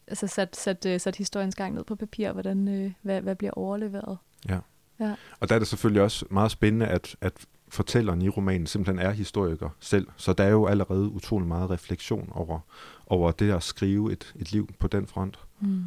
altså, 0.07 0.27
sat, 0.27 0.57
sat, 0.57 0.87
uh, 0.87 1.01
sat 1.01 1.17
historiens 1.17 1.55
gang 1.55 1.75
ned 1.75 1.85
på 1.85 1.95
papir? 1.95 2.33
Hvordan, 2.33 2.69
uh, 2.69 2.93
hvad, 3.03 3.21
hvad 3.21 3.37
bliver 3.37 3.53
overleveret? 3.53 4.19
Ja. 4.49 4.59
ja. 5.01 5.15
Og 5.41 5.49
der 5.49 5.55
er 5.55 5.59
det 5.59 5.69
selvfølgelig 5.69 6.03
også 6.03 6.25
meget 6.31 6.51
spændende, 6.51 6.87
at, 6.87 7.17
at 7.21 7.47
fortælleren 7.69 8.23
i 8.23 8.29
romanen 8.29 8.67
simpelthen 8.67 9.07
er 9.07 9.11
historiker 9.11 9.69
selv. 9.81 10.09
Så 10.17 10.33
der 10.33 10.45
er 10.45 10.51
jo 10.51 10.67
allerede 10.67 11.09
utrolig 11.09 11.49
meget 11.49 11.71
refleksion 11.71 12.29
over, 12.33 12.61
over 13.07 13.31
det 13.31 13.51
at 13.51 13.63
skrive 13.63 14.13
et, 14.13 14.35
et 14.37 14.53
liv 14.53 14.69
på 14.79 14.89
den 14.89 15.07
front. 15.07 15.39
Mm. 15.61 15.85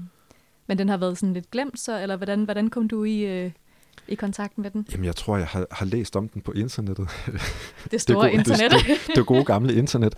Men 0.68 0.78
den 0.78 0.90
har 0.90 0.98
været 0.98 1.18
sådan 1.18 1.34
lidt 1.34 1.52
glemt 1.52 1.80
så, 1.80 2.02
eller 2.02 2.16
hvordan, 2.18 2.44
hvordan 2.44 2.70
kom 2.70 2.88
du 2.88 3.04
i, 3.04 3.22
øh, 3.26 3.52
i 4.08 4.16
kontakt 4.16 4.58
med 4.58 4.72
den? 4.72 4.86
Jamen, 4.92 5.06
jeg 5.06 5.16
tror, 5.16 5.38
jeg 5.38 5.48
har, 5.48 5.68
har 5.72 5.86
læst 5.86 6.16
om 6.16 6.30
den 6.30 6.42
på 6.42 6.52
internettet. 6.52 7.10
Det 7.92 8.02
store 8.02 8.26
det 8.26 8.32
gode, 8.32 8.40
internet. 8.40 8.72
Det, 8.72 8.88
det, 9.08 9.16
det 9.16 9.26
gode 9.26 9.46
gamle 9.46 9.76
internet, 9.76 10.16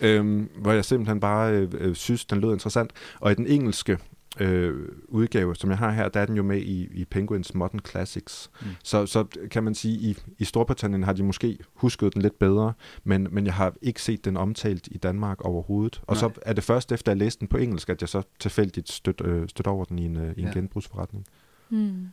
øhm, 0.00 0.48
hvor 0.56 0.72
jeg 0.72 0.84
simpelthen 0.84 1.20
bare 1.20 1.52
øh, 1.52 1.68
øh, 1.78 1.94
synes, 1.94 2.24
den 2.24 2.40
lød 2.40 2.52
interessant. 2.52 2.92
Og 3.20 3.32
i 3.32 3.34
den 3.34 3.46
engelske 3.46 3.98
øh, 4.40 4.88
udgave, 5.08 5.56
som 5.56 5.70
jeg 5.70 5.78
har 5.78 5.90
her, 5.90 6.08
der 6.08 6.20
er 6.20 6.26
den 6.26 6.36
jo 6.36 6.42
med 6.42 6.58
i, 6.58 6.88
i 6.94 7.04
Penguins 7.04 7.54
Modern 7.54 7.80
Classics. 7.88 8.50
Mm. 8.60 8.66
Så, 8.84 9.06
så 9.06 9.24
kan 9.50 9.64
man 9.64 9.74
sige, 9.74 9.94
i, 9.94 10.18
i 10.38 10.44
Storbritannien 10.44 11.02
har 11.02 11.12
de 11.12 11.22
måske 11.22 11.58
husket 11.74 12.14
den 12.14 12.22
lidt 12.22 12.38
bedre, 12.38 12.72
men, 13.04 13.28
men 13.30 13.46
jeg 13.46 13.54
har 13.54 13.74
ikke 13.82 14.02
set 14.02 14.24
den 14.24 14.36
omtalt 14.36 14.88
i 14.90 14.98
Danmark 14.98 15.40
overhovedet. 15.40 16.00
Og 16.06 16.14
Nej. 16.14 16.20
så 16.20 16.30
er 16.42 16.52
det 16.52 16.64
først 16.64 16.92
efter, 16.92 17.12
at 17.12 17.16
jeg 17.16 17.24
læste 17.24 17.40
den 17.40 17.48
på 17.48 17.56
engelsk, 17.56 17.88
at 17.88 18.00
jeg 18.00 18.08
så 18.08 18.22
tilfældigt 18.38 18.92
støt, 18.92 19.20
øh, 19.24 19.48
støt 19.48 19.66
over 19.66 19.84
den 19.84 19.98
i 19.98 20.04
en, 20.04 20.16
øh, 20.16 20.32
i 20.36 20.40
en 20.40 20.46
ja. 20.46 20.52
genbrugsforretning. 20.52 21.26
Mm. 21.70 22.08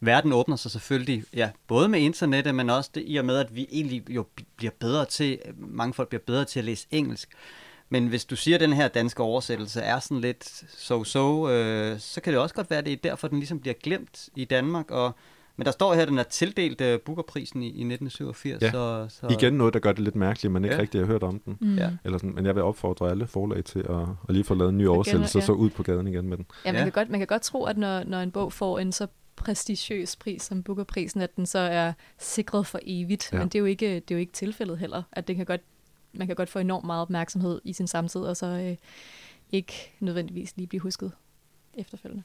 Verden 0.00 0.32
åbner 0.32 0.56
sig 0.56 0.70
selvfølgelig, 0.70 1.24
ja, 1.34 1.50
både 1.66 1.88
med 1.88 2.00
internettet, 2.00 2.54
men 2.54 2.70
også 2.70 2.90
det, 2.94 3.02
i 3.06 3.16
og 3.16 3.24
med, 3.24 3.36
at 3.36 3.56
vi 3.56 3.66
egentlig 3.70 4.10
jo 4.10 4.26
bliver 4.56 4.72
bedre 4.80 5.04
til, 5.04 5.38
mange 5.56 5.94
folk 5.94 6.08
bliver 6.08 6.22
bedre 6.26 6.44
til 6.44 6.58
at 6.58 6.64
læse 6.64 6.86
engelsk. 6.90 7.28
Men 7.88 8.06
hvis 8.06 8.24
du 8.24 8.36
siger, 8.36 8.54
at 8.54 8.60
den 8.60 8.72
her 8.72 8.88
danske 8.88 9.22
oversættelse 9.22 9.80
er 9.80 9.98
sådan 9.98 10.20
lidt 10.20 10.44
so-so, 10.44 11.48
øh, 11.48 11.98
så 11.98 12.20
kan 12.20 12.32
det 12.32 12.40
også 12.40 12.54
godt 12.54 12.70
være, 12.70 12.78
at 12.78 12.84
det 12.84 12.92
er 12.92 12.96
derfor, 12.96 13.28
den 13.28 13.38
ligesom 13.38 13.60
bliver 13.60 13.74
glemt 13.82 14.28
i 14.36 14.44
Danmark. 14.44 14.90
Og, 14.90 15.12
men 15.56 15.64
der 15.64 15.70
står 15.70 15.94
her, 15.94 16.02
at 16.02 16.08
den 16.08 16.18
er 16.18 16.22
tildelt 16.22 16.80
uh, 16.80 17.00
Bookerprisen 17.04 17.62
i, 17.62 17.66
i 17.66 17.68
1987. 17.68 18.62
Ja. 18.62 18.70
Så, 18.70 19.06
så... 19.08 19.26
Igen 19.26 19.52
noget, 19.52 19.74
der 19.74 19.80
gør 19.80 19.92
det 19.92 20.04
lidt 20.04 20.16
mærkeligt, 20.16 20.52
man 20.52 20.64
ikke 20.64 20.76
ja. 20.76 20.82
rigtig 20.82 21.00
har 21.00 21.06
hørt 21.06 21.22
om 21.22 21.38
den. 21.38 21.56
Mm. 21.60 21.78
Eller 22.04 22.18
sådan, 22.18 22.34
men 22.34 22.46
jeg 22.46 22.54
vil 22.54 22.62
opfordre 22.62 23.10
alle 23.10 23.26
forlag 23.26 23.64
til 23.64 23.78
at, 23.78 24.00
at 24.28 24.34
lige 24.34 24.44
få 24.44 24.54
lavet 24.54 24.70
en 24.70 24.78
ny 24.78 24.86
oversættelse, 24.86 25.38
ja. 25.38 25.44
så 25.44 25.52
ud 25.52 25.70
på 25.70 25.82
gaden 25.82 26.08
igen 26.08 26.28
med 26.28 26.36
den. 26.36 26.46
Ja, 26.64 26.72
man, 26.72 26.78
ja. 26.78 26.82
Kan, 26.84 26.92
godt, 26.92 27.10
man 27.10 27.20
kan 27.20 27.26
godt 27.26 27.42
tro, 27.42 27.64
at 27.64 27.76
når, 27.76 28.04
når 28.04 28.20
en 28.20 28.30
bog 28.30 28.52
får 28.52 28.78
en 28.78 28.92
så 28.92 29.06
prestigiøs 29.36 30.16
pris 30.16 30.42
som 30.42 30.62
Bookerprisen, 30.62 31.20
at 31.20 31.36
den 31.36 31.46
så 31.46 31.58
er 31.58 31.92
sikret 32.18 32.66
for 32.66 32.78
evigt. 32.82 33.32
Ja. 33.32 33.38
Men 33.38 33.48
det 33.48 33.54
er, 33.54 33.58
jo 33.60 33.64
ikke, 33.64 33.86
det 33.86 34.10
er 34.10 34.14
jo 34.14 34.18
ikke 34.18 34.32
tilfældet 34.32 34.78
heller. 34.78 35.02
At 35.12 35.28
det 35.28 35.36
kan 35.36 35.46
godt 35.46 35.60
man 36.14 36.26
kan 36.26 36.36
godt 36.36 36.48
få 36.48 36.58
enormt 36.58 36.86
meget 36.86 37.02
opmærksomhed 37.02 37.60
i 37.64 37.72
sin 37.72 37.86
samtid, 37.86 38.20
og 38.20 38.36
så 38.36 38.46
øh, 38.46 38.76
ikke 39.52 39.72
nødvendigvis 40.00 40.56
lige 40.56 40.66
blive 40.66 40.80
husket 40.80 41.12
efterfølgende. 41.74 42.22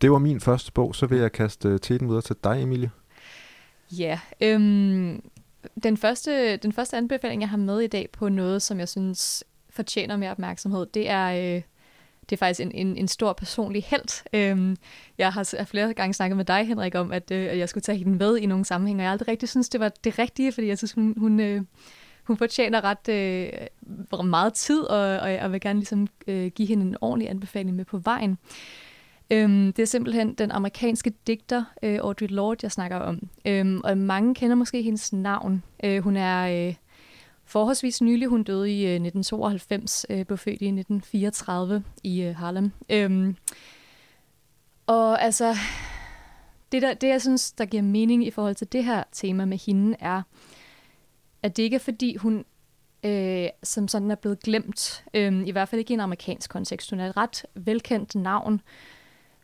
Det 0.00 0.10
var 0.10 0.18
min 0.18 0.40
første 0.40 0.72
bog, 0.72 0.94
så 0.94 1.06
vil 1.06 1.18
jeg 1.18 1.32
kaste 1.32 1.68
øh, 1.68 1.80
teten 1.80 2.08
videre 2.08 2.22
til 2.22 2.36
dig, 2.44 2.62
Emilie. 2.62 2.90
Ja, 3.90 4.20
øhm, 4.40 5.30
den, 5.82 5.96
første, 5.96 6.56
den 6.56 6.72
første 6.72 6.96
anbefaling, 6.96 7.42
jeg 7.42 7.50
har 7.50 7.56
med 7.56 7.80
i 7.80 7.86
dag 7.86 8.10
på 8.12 8.28
noget, 8.28 8.62
som 8.62 8.78
jeg 8.78 8.88
synes 8.88 9.44
fortjener 9.70 10.16
mere 10.16 10.30
opmærksomhed, 10.30 10.86
det 10.86 11.08
er 11.08 11.56
øh, 11.56 11.62
det 12.30 12.36
er 12.36 12.38
faktisk 12.38 12.60
en, 12.60 12.72
en, 12.74 12.96
en 12.96 13.08
stor 13.08 13.32
personlig 13.32 13.84
held. 13.86 14.24
Øhm, 14.32 14.76
jeg 15.18 15.32
har 15.32 15.64
flere 15.64 15.94
gange 15.94 16.14
snakket 16.14 16.36
med 16.36 16.44
dig, 16.44 16.66
Henrik, 16.66 16.94
om, 16.94 17.12
at, 17.12 17.30
øh, 17.30 17.46
at 17.50 17.58
jeg 17.58 17.68
skulle 17.68 17.82
tage 17.82 17.98
hende 17.98 18.18
med 18.18 18.36
i 18.36 18.46
nogle 18.46 18.64
sammenhænge, 18.64 19.00
og 19.00 19.04
jeg 19.04 19.12
aldrig 19.12 19.28
rigtig 19.28 19.48
synes, 19.48 19.68
det 19.68 19.80
var 19.80 19.88
det 20.04 20.18
rigtige, 20.18 20.52
fordi 20.52 20.66
jeg 20.66 20.78
synes, 20.78 20.92
hun, 20.92 21.14
hun, 21.16 21.40
øh, 21.40 21.62
hun 22.24 22.36
fortjener 22.36 22.84
ret 22.84 23.08
øh, 23.08 24.24
meget 24.24 24.54
tid, 24.54 24.80
og, 24.80 25.18
og 25.18 25.32
jeg 25.32 25.52
vil 25.52 25.60
gerne 25.60 25.78
ligesom, 25.78 26.08
øh, 26.26 26.46
give 26.46 26.68
hende 26.68 26.86
en 26.86 26.96
ordentlig 27.00 27.30
anbefaling 27.30 27.76
med 27.76 27.84
på 27.84 27.98
vejen. 27.98 28.38
Øhm, 29.30 29.72
det 29.72 29.82
er 29.82 29.86
simpelthen 29.86 30.34
den 30.34 30.50
amerikanske 30.50 31.12
digter 31.26 31.64
øh, 31.82 31.98
Audre 32.02 32.26
Lorde, 32.26 32.58
jeg 32.62 32.72
snakker 32.72 32.96
om. 32.96 33.28
Øhm, 33.44 33.80
og 33.84 33.98
mange 33.98 34.34
kender 34.34 34.56
måske 34.56 34.82
hendes 34.82 35.12
navn. 35.12 35.62
Øh, 35.84 36.02
hun 36.02 36.16
er... 36.16 36.68
Øh, 36.68 36.74
forholdsvis 37.46 38.02
nylig. 38.02 38.28
Hun 38.28 38.42
døde 38.42 38.72
i 38.72 38.80
øh, 38.82 38.94
1992, 38.94 40.06
øh, 40.10 40.24
blev 40.24 40.38
født 40.38 40.62
i 40.62 40.66
1934 40.66 41.84
i 42.02 42.22
øh, 42.22 42.36
Harlem. 42.36 42.72
Øhm, 42.90 43.36
og 44.86 45.22
altså, 45.22 45.56
det, 46.72 46.82
der, 46.82 46.94
det 46.94 47.08
jeg 47.08 47.20
synes, 47.20 47.52
der 47.52 47.64
giver 47.64 47.82
mening 47.82 48.26
i 48.26 48.30
forhold 48.30 48.54
til 48.54 48.72
det 48.72 48.84
her 48.84 49.04
tema 49.12 49.44
med 49.44 49.58
hende, 49.58 49.96
er, 50.00 50.22
at 51.42 51.56
det 51.56 51.62
ikke 51.62 51.74
er 51.74 51.80
fordi, 51.80 52.16
hun 52.16 52.44
øh, 53.04 53.48
som 53.62 53.88
sådan 53.88 54.10
er 54.10 54.14
blevet 54.14 54.40
glemt, 54.40 55.04
øh, 55.14 55.46
i 55.46 55.50
hvert 55.50 55.68
fald 55.68 55.78
ikke 55.78 55.90
i 55.90 55.94
en 55.94 56.00
amerikansk 56.00 56.50
kontekst. 56.50 56.90
Hun 56.90 57.00
er 57.00 57.08
et 57.08 57.16
ret 57.16 57.46
velkendt 57.54 58.14
navn, 58.14 58.60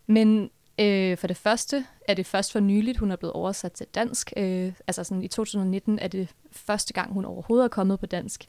men 0.06 0.50
Øh, 0.80 1.18
for 1.18 1.26
det 1.26 1.36
første 1.36 1.86
er 2.08 2.14
det 2.14 2.26
først 2.26 2.52
for 2.52 2.60
nyligt, 2.60 2.98
hun 2.98 3.10
er 3.10 3.16
blevet 3.16 3.32
oversat 3.32 3.72
til 3.72 3.86
dansk. 3.94 4.32
Øh, 4.36 4.72
altså 4.86 5.04
sådan 5.04 5.22
i 5.22 5.28
2019 5.28 5.98
er 5.98 6.08
det 6.08 6.28
første 6.52 6.92
gang, 6.92 7.12
hun 7.12 7.24
overhovedet 7.24 7.64
er 7.64 7.68
kommet 7.68 8.00
på 8.00 8.06
dansk. 8.06 8.44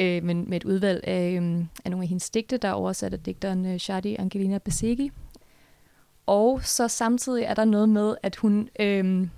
Øh, 0.00 0.24
men 0.24 0.50
med 0.50 0.56
et 0.56 0.64
udvalg 0.64 1.04
af, 1.04 1.30
øh, 1.30 1.64
af 1.84 1.90
nogle 1.90 2.04
af 2.04 2.08
hendes 2.08 2.30
digte, 2.30 2.56
der 2.56 2.68
er 2.68 2.72
oversat 2.72 3.12
af 3.12 3.20
digteren 3.20 3.66
øh, 3.66 3.78
Shadi 3.78 4.16
Angelina 4.18 4.58
Besegi. 4.58 5.10
Og 6.26 6.60
så 6.64 6.88
samtidig 6.88 7.44
er 7.44 7.54
der 7.54 7.64
noget 7.64 7.88
med, 7.88 8.14
at 8.22 8.36
hun 8.36 8.68
øh, 8.80 9.28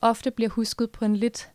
ofte 0.00 0.30
bliver 0.30 0.50
husket 0.50 0.90
på 0.90 1.04
en 1.04 1.16
lidt, 1.16 1.50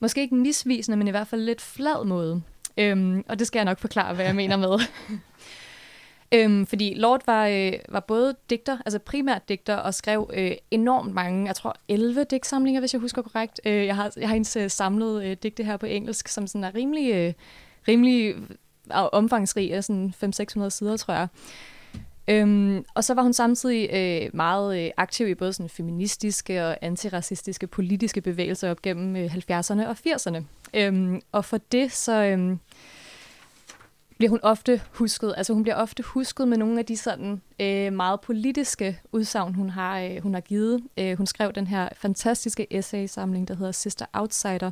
måske 0.00 0.20
ikke 0.20 0.34
misvisende, 0.34 0.96
men 0.96 1.08
i 1.08 1.10
hvert 1.10 1.26
fald 1.26 1.40
lidt 1.40 1.60
flad 1.60 2.04
måde. 2.04 2.42
Øh, 2.78 3.22
og 3.28 3.38
det 3.38 3.46
skal 3.46 3.58
jeg 3.58 3.64
nok 3.64 3.78
forklare, 3.78 4.14
hvad 4.14 4.24
jeg 4.24 4.34
mener 4.34 4.56
med. 4.56 4.78
Øhm, 6.34 6.66
fordi 6.66 6.94
Lord 6.94 7.22
var, 7.26 7.46
øh, 7.46 7.72
var 7.88 8.00
både 8.00 8.34
digter, 8.50 8.78
altså 8.86 8.98
primært 8.98 9.48
digter, 9.48 9.76
og 9.76 9.94
skrev 9.94 10.30
øh, 10.34 10.52
enormt 10.70 11.14
mange, 11.14 11.46
jeg 11.46 11.56
tror 11.56 11.76
11 11.88 12.24
digtsamlinger, 12.24 12.80
hvis 12.80 12.92
jeg 12.92 13.00
husker 13.00 13.22
korrekt. 13.22 13.60
Øh, 13.64 13.86
jeg 13.86 13.96
har, 13.96 14.12
jeg 14.16 14.28
har 14.28 14.34
hendes 14.34 14.56
øh, 14.56 14.70
samlet 14.70 15.24
øh, 15.24 15.36
digte 15.42 15.64
her 15.64 15.76
på 15.76 15.86
engelsk, 15.86 16.28
som 16.28 16.46
sådan 16.46 16.64
er 16.64 16.74
rimelig, 16.74 17.14
øh, 17.14 17.32
rimelig 17.88 18.34
øh, 18.34 19.08
omfangsrig, 19.12 19.72
øh, 19.72 19.82
sådan 19.82 20.14
500-600 20.24 20.70
sider, 20.70 20.96
tror 20.96 21.14
jeg. 21.14 21.28
Øhm, 22.28 22.84
og 22.94 23.04
så 23.04 23.14
var 23.14 23.22
hun 23.22 23.32
samtidig 23.32 23.90
øh, 23.92 24.30
meget 24.36 24.84
øh, 24.84 24.90
aktiv 24.96 25.28
i 25.28 25.34
både 25.34 25.52
sådan 25.52 25.68
feministiske 25.68 26.66
og 26.66 26.76
antiracistiske 26.82 27.66
politiske 27.66 28.20
bevægelser 28.20 28.70
op 28.70 28.82
gennem 28.82 29.16
øh, 29.16 29.34
70'erne 29.34 29.86
og 29.86 29.96
80'erne. 30.06 30.42
Øhm, 30.74 31.20
og 31.32 31.44
for 31.44 31.58
det 31.72 31.92
så... 31.92 32.12
Øh, 32.12 32.56
bliver 34.18 34.30
hun 34.30 34.40
ofte 34.42 34.80
husket. 34.92 35.34
Altså 35.36 35.52
hun 35.52 35.62
bliver 35.62 35.76
ofte 35.76 36.02
husket 36.02 36.48
med 36.48 36.58
nogle 36.58 36.78
af 36.78 36.86
de 36.86 36.96
sådan 36.96 37.42
øh, 37.60 37.92
meget 37.92 38.20
politiske 38.20 39.00
udsagn, 39.12 39.54
hun 39.54 39.70
har, 39.70 40.00
øh, 40.00 40.22
hun 40.22 40.34
har 40.34 40.40
givet. 40.40 40.82
Øh, 40.98 41.16
hun 41.16 41.26
skrev 41.26 41.52
den 41.52 41.66
her 41.66 41.88
fantastiske 41.96 42.66
essay-samling, 42.70 43.48
der 43.48 43.54
hedder 43.54 43.72
Sister 43.72 44.06
Outsider, 44.12 44.70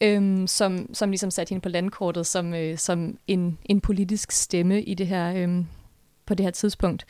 øh, 0.00 0.48
som, 0.48 0.94
som 0.94 1.10
ligesom 1.10 1.30
satte 1.30 1.50
hende 1.50 1.62
på 1.62 1.68
landkortet 1.68 2.26
som, 2.26 2.54
øh, 2.54 2.78
som 2.78 3.18
en, 3.26 3.58
en 3.64 3.80
politisk 3.80 4.32
stemme 4.32 4.82
i 4.82 4.94
det 4.94 5.06
her, 5.06 5.32
øh, 5.36 5.64
på 6.26 6.34
det 6.34 6.46
her 6.46 6.50
tidspunkt. 6.50 7.06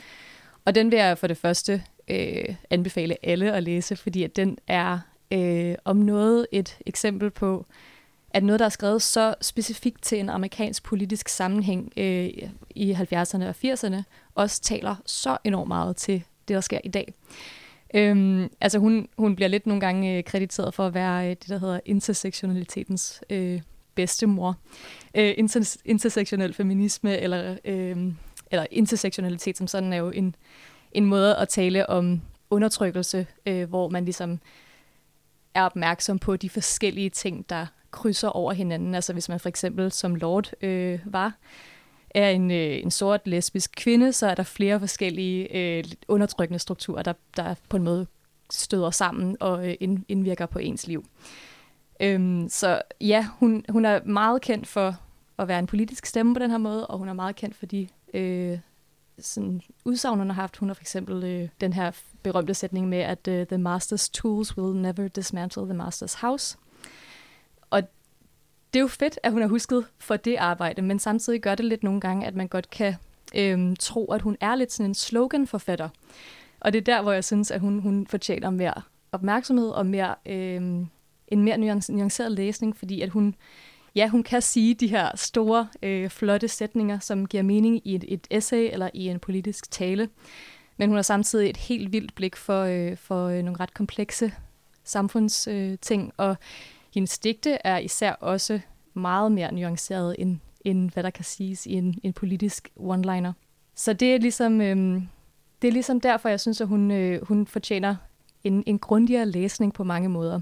Og 0.64 0.74
den 0.74 0.90
vil 0.90 0.96
jeg 0.96 1.18
for 1.18 1.26
det 1.26 1.36
første 1.36 1.82
øh, 2.08 2.54
anbefale 2.70 3.16
alle 3.26 3.52
at 3.52 3.62
læse, 3.62 3.96
fordi 3.96 4.22
at 4.22 4.36
den 4.36 4.58
er 4.66 4.98
øh, 5.32 5.74
om 5.84 5.96
noget 5.96 6.46
et 6.52 6.78
eksempel 6.86 7.30
på, 7.30 7.66
at 8.30 8.44
noget, 8.44 8.60
der 8.60 8.64
er 8.64 8.70
skrevet 8.70 9.02
så 9.02 9.34
specifikt 9.40 10.02
til 10.02 10.18
en 10.18 10.28
amerikansk 10.28 10.82
politisk 10.82 11.28
sammenhæng 11.28 11.92
øh, 11.96 12.30
i 12.70 12.92
70'erne 12.92 13.44
og 13.44 13.54
80'erne, 13.64 14.02
også 14.34 14.62
taler 14.62 14.96
så 15.06 15.38
enormt 15.44 15.68
meget 15.68 15.96
til 15.96 16.22
det, 16.48 16.54
der 16.54 16.60
sker 16.60 16.80
i 16.84 16.88
dag. 16.88 17.14
Øhm, 17.94 18.50
altså 18.60 18.78
hun, 18.78 19.08
hun 19.18 19.36
bliver 19.36 19.48
lidt 19.48 19.66
nogle 19.66 19.80
gange 19.80 20.16
øh, 20.16 20.24
krediteret 20.24 20.74
for 20.74 20.86
at 20.86 20.94
være 20.94 21.24
øh, 21.24 21.30
det, 21.30 21.48
der 21.48 21.58
hedder 21.58 21.80
intersektionalitetens 21.84 23.22
øh, 23.30 23.60
bedstemor. 23.94 24.56
Øh, 25.14 25.34
inter, 25.36 25.76
intersektionel 25.84 26.54
feminisme, 26.54 27.18
eller, 27.18 27.56
øh, 27.64 27.96
eller 28.50 28.66
intersektionalitet 28.70 29.56
som 29.56 29.66
sådan, 29.66 29.92
er 29.92 29.96
jo 29.96 30.10
en, 30.10 30.34
en 30.92 31.04
måde 31.04 31.36
at 31.36 31.48
tale 31.48 31.90
om 31.90 32.20
undertrykkelse, 32.50 33.26
øh, 33.46 33.68
hvor 33.68 33.88
man 33.88 34.04
ligesom 34.04 34.40
er 35.54 35.62
opmærksom 35.62 36.18
på 36.18 36.36
de 36.36 36.50
forskellige 36.50 37.10
ting, 37.10 37.50
der 37.50 37.66
krydser 37.90 38.28
over 38.28 38.52
hinanden. 38.52 38.94
Altså 38.94 39.12
hvis 39.12 39.28
man 39.28 39.40
for 39.40 39.48
eksempel 39.48 39.92
som 39.92 40.14
Lord 40.14 40.50
øh, 40.62 40.98
var, 41.04 41.32
er 42.10 42.30
en, 42.30 42.50
øh, 42.50 42.82
en 42.82 42.90
sort 42.90 43.20
lesbisk 43.24 43.72
kvinde, 43.76 44.12
så 44.12 44.26
er 44.26 44.34
der 44.34 44.42
flere 44.42 44.80
forskellige 44.80 45.56
øh, 45.56 45.84
undertrykkende 46.08 46.58
strukturer, 46.58 47.02
der, 47.02 47.12
der 47.36 47.54
på 47.68 47.76
en 47.76 47.82
måde 47.82 48.06
støder 48.50 48.90
sammen 48.90 49.36
og 49.40 49.68
øh, 49.68 49.74
indvirker 50.08 50.46
på 50.46 50.58
ens 50.58 50.86
liv. 50.86 51.04
Øhm, 52.00 52.48
så 52.48 52.82
ja, 53.00 53.26
hun, 53.38 53.64
hun 53.68 53.84
er 53.84 54.00
meget 54.04 54.42
kendt 54.42 54.66
for 54.66 54.96
at 55.38 55.48
være 55.48 55.58
en 55.58 55.66
politisk 55.66 56.06
stemme 56.06 56.34
på 56.34 56.38
den 56.38 56.50
her 56.50 56.58
måde, 56.58 56.86
og 56.86 56.98
hun 56.98 57.08
er 57.08 57.12
meget 57.12 57.36
kendt 57.36 57.56
for 57.56 57.66
de 57.66 57.88
øh, 58.14 58.58
sådan 59.18 59.62
udsagn, 59.84 60.18
hun 60.18 60.30
har 60.30 60.34
haft. 60.34 60.56
Hun 60.56 60.68
har 60.68 60.74
for 60.74 60.82
eksempel 60.82 61.24
øh, 61.24 61.48
den 61.60 61.72
her 61.72 61.90
berømte 62.22 62.54
sætning 62.54 62.88
med, 62.88 62.98
at 62.98 63.28
øh, 63.28 63.46
the 63.46 63.56
master's 63.56 64.10
tools 64.12 64.56
will 64.56 64.76
never 64.82 65.08
dismantle 65.08 65.62
the 65.62 65.78
master's 65.78 66.20
house 66.20 66.58
og 67.70 67.82
det 68.72 68.78
er 68.78 68.82
jo 68.82 68.88
fedt, 68.88 69.18
at 69.22 69.32
hun 69.32 69.40
har 69.40 69.48
husket 69.48 69.86
for 69.98 70.16
det 70.16 70.36
arbejde, 70.36 70.82
men 70.82 70.98
samtidig 70.98 71.40
gør 71.40 71.54
det 71.54 71.64
lidt 71.64 71.82
nogle 71.82 72.00
gange, 72.00 72.26
at 72.26 72.34
man 72.34 72.48
godt 72.48 72.70
kan 72.70 72.94
øhm, 73.34 73.76
tro, 73.76 74.12
at 74.12 74.22
hun 74.22 74.36
er 74.40 74.54
lidt 74.54 74.72
sådan 74.72 74.90
en 74.90 74.94
sloganforfatter. 74.94 75.88
Og 76.60 76.72
det 76.72 76.78
er 76.78 76.84
der, 76.84 77.02
hvor 77.02 77.12
jeg 77.12 77.24
synes, 77.24 77.50
at 77.50 77.60
hun, 77.60 77.78
hun 77.78 78.06
fortjener 78.06 78.50
mere 78.50 78.82
opmærksomhed 79.12 79.68
og 79.68 79.86
mere, 79.86 80.14
øhm, 80.26 80.86
en 81.28 81.42
mere 81.42 81.58
nuanceret 81.88 82.32
læsning, 82.32 82.76
fordi 82.76 83.00
at 83.00 83.08
hun, 83.08 83.34
ja, 83.94 84.08
hun 84.08 84.22
kan 84.22 84.42
sige 84.42 84.74
de 84.74 84.86
her 84.86 85.16
store, 85.16 85.68
øh, 85.82 86.10
flotte 86.10 86.48
sætninger, 86.48 86.98
som 86.98 87.26
giver 87.26 87.42
mening 87.42 87.86
i 87.86 87.94
et, 87.94 88.04
et 88.08 88.26
essay 88.30 88.68
eller 88.72 88.90
i 88.94 89.08
en 89.08 89.18
politisk 89.18 89.70
tale. 89.70 90.08
Men 90.76 90.88
hun 90.88 90.96
har 90.96 91.02
samtidig 91.02 91.50
et 91.50 91.56
helt 91.56 91.92
vildt 91.92 92.14
blik 92.14 92.36
for, 92.36 92.62
øh, 92.62 92.96
for 92.96 93.26
øh, 93.26 93.42
nogle 93.42 93.60
ret 93.60 93.74
komplekse 93.74 94.32
samfundsting, 94.84 96.02
øh, 96.02 96.10
og 96.16 96.36
hendes 96.98 97.18
digte 97.18 97.58
er 97.64 97.78
især 97.78 98.12
også 98.12 98.60
meget 98.94 99.32
mere 99.32 99.54
nuanceret 99.54 100.16
end, 100.18 100.38
end 100.64 100.90
hvad 100.90 101.02
der 101.02 101.10
kan 101.10 101.24
siges 101.24 101.66
i 101.66 101.72
en, 101.72 102.00
en 102.02 102.12
politisk 102.12 102.68
one-liner. 102.76 103.32
Så 103.74 103.92
det 103.92 104.14
er 104.14 104.18
ligesom, 104.18 104.60
øhm, 104.60 105.08
det 105.62 105.68
er 105.68 105.72
ligesom 105.72 106.00
derfor, 106.00 106.28
jeg 106.28 106.40
synes, 106.40 106.60
at 106.60 106.68
hun, 106.68 106.90
øh, 106.90 107.26
hun 107.26 107.46
fortjener 107.46 107.96
en, 108.44 108.62
en 108.66 108.78
grundigere 108.78 109.26
læsning 109.26 109.74
på 109.74 109.84
mange 109.84 110.08
måder. 110.08 110.40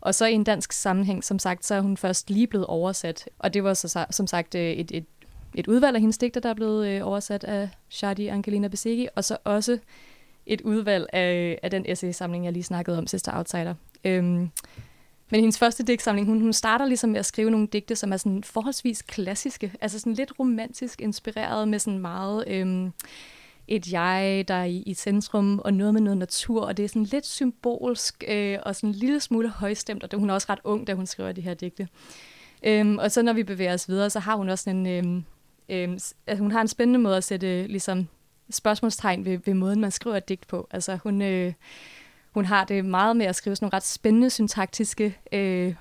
Og 0.00 0.14
så 0.14 0.26
i 0.26 0.32
en 0.32 0.44
dansk 0.44 0.72
sammenhæng, 0.72 1.24
som 1.24 1.38
sagt, 1.38 1.66
så 1.66 1.74
er 1.74 1.80
hun 1.80 1.96
først 1.96 2.30
lige 2.30 2.46
blevet 2.46 2.66
oversat. 2.66 3.28
Og 3.38 3.54
det 3.54 3.64
var 3.64 3.74
så, 3.74 4.06
som 4.10 4.26
sagt 4.26 4.54
øh, 4.54 4.70
et, 4.70 4.90
et, 4.94 5.06
et 5.54 5.66
udvalg 5.66 5.94
af 5.94 6.00
hendes 6.00 6.18
digter, 6.18 6.40
der 6.40 6.50
er 6.50 6.54
blevet 6.54 6.88
øh, 6.88 7.06
oversat 7.06 7.44
af 7.44 7.68
Shadi 7.88 8.26
Angelina 8.26 8.68
Besegi, 8.68 9.08
og 9.16 9.24
så 9.24 9.36
også 9.44 9.78
et 10.46 10.60
udvalg 10.60 11.06
af, 11.12 11.58
af 11.62 11.70
den 11.70 11.84
essay-samling, 11.88 12.44
jeg 12.44 12.52
lige 12.52 12.62
snakkede 12.62 12.98
om, 12.98 13.06
Sister 13.06 13.36
Outsider. 13.36 13.74
Øhm, 14.04 14.50
men 15.30 15.40
hendes 15.40 15.58
første 15.58 15.82
digtsamling, 15.82 16.26
hun, 16.26 16.40
hun 16.40 16.52
starter 16.52 16.86
ligesom 16.86 17.10
med 17.10 17.18
at 17.18 17.26
skrive 17.26 17.50
nogle 17.50 17.66
digte, 17.66 17.96
som 17.96 18.12
er 18.12 18.16
sådan 18.16 18.44
forholdsvis 18.44 19.02
klassiske, 19.02 19.72
altså 19.80 19.98
sådan 19.98 20.14
lidt 20.14 20.32
romantisk 20.38 21.00
inspireret 21.00 21.68
med 21.68 21.78
sådan 21.78 21.98
meget 21.98 22.44
øhm, 22.46 22.92
et 23.68 23.92
jeg, 23.92 24.44
der 24.48 24.54
er 24.54 24.64
i, 24.64 24.82
i 24.86 24.94
centrum, 24.94 25.58
og 25.58 25.74
noget 25.74 25.94
med 25.94 26.00
noget 26.00 26.18
natur, 26.18 26.62
og 26.62 26.76
det 26.76 26.84
er 26.84 26.88
sådan 26.88 27.04
lidt 27.04 27.26
symbolsk, 27.26 28.24
øh, 28.28 28.58
og 28.62 28.76
sådan 28.76 28.90
en 28.90 28.94
lille 28.94 29.20
smule 29.20 29.48
højstemt, 29.48 30.02
og 30.02 30.10
det, 30.10 30.18
hun 30.18 30.30
er 30.30 30.34
også 30.34 30.46
ret 30.50 30.60
ung, 30.64 30.86
da 30.86 30.94
hun 30.94 31.06
skriver 31.06 31.32
de 31.32 31.40
her 31.40 31.54
digte. 31.54 31.88
Øhm, 32.62 32.98
og 32.98 33.12
så 33.12 33.22
når 33.22 33.32
vi 33.32 33.42
bevæger 33.42 33.74
os 33.74 33.88
videre, 33.88 34.10
så 34.10 34.18
har 34.18 34.36
hun 34.36 34.48
også 34.48 34.70
en, 34.70 34.86
øhm, 34.86 35.24
øhm, 35.68 35.98
altså 36.26 36.42
hun 36.42 36.52
har 36.52 36.60
en 36.60 36.68
spændende 36.68 36.98
måde 36.98 37.16
at 37.16 37.24
sætte 37.24 37.66
ligesom, 37.66 38.08
spørgsmålstegn 38.50 39.24
ved, 39.24 39.38
ved 39.44 39.54
måden, 39.54 39.80
man 39.80 39.90
skriver 39.90 40.16
et 40.16 40.28
digt 40.28 40.46
på. 40.46 40.68
Altså 40.70 40.98
hun... 41.02 41.22
Øh, 41.22 41.52
hun 42.36 42.44
har 42.44 42.64
det 42.64 42.84
meget 42.84 43.16
med 43.16 43.26
at 43.26 43.36
skrive 43.36 43.56
sådan 43.56 43.64
nogle 43.64 43.76
ret 43.76 43.86
spændende 43.86 44.30
syntaktiske 44.30 45.18
øh, 45.32 45.74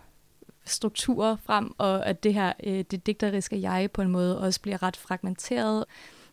strukturer 0.65 1.35
frem, 1.35 1.75
og 1.77 2.05
at 2.05 2.23
det 2.23 2.33
her, 2.33 2.53
øh, 2.63 2.83
det 2.91 3.05
digteriske 3.05 3.61
jeg 3.61 3.89
på 3.93 4.01
en 4.01 4.09
måde 4.09 4.39
også 4.39 4.61
bliver 4.61 4.83
ret 4.83 4.97
fragmenteret. 4.97 5.85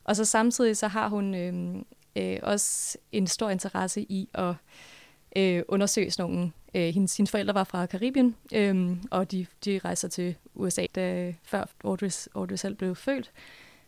Og 0.04 0.16
så 0.16 0.24
samtidig 0.24 0.76
så 0.76 0.88
har 0.88 1.08
hun 1.08 1.34
øh, 1.34 1.82
øh, 2.16 2.38
også 2.42 2.98
en 3.12 3.26
stor 3.26 3.50
interesse 3.50 4.02
i 4.02 4.28
at 4.34 4.54
øh, 5.36 5.62
undersøge 5.68 6.10
sådan 6.10 6.30
nogle 6.30 6.52
øh, 6.74 6.94
hendes, 6.94 7.16
hendes 7.16 7.30
forældre 7.30 7.54
var 7.54 7.64
fra 7.64 7.86
Karibien, 7.86 8.36
øh, 8.52 8.96
og 9.10 9.30
de, 9.30 9.46
de 9.64 9.80
rejser 9.84 10.08
til 10.08 10.34
USA, 10.54 10.86
da, 10.94 11.34
før 11.42 11.64
Audrey, 11.84 12.10
Audrey 12.34 12.56
selv 12.56 12.74
blev 12.74 12.96
født. 12.96 13.30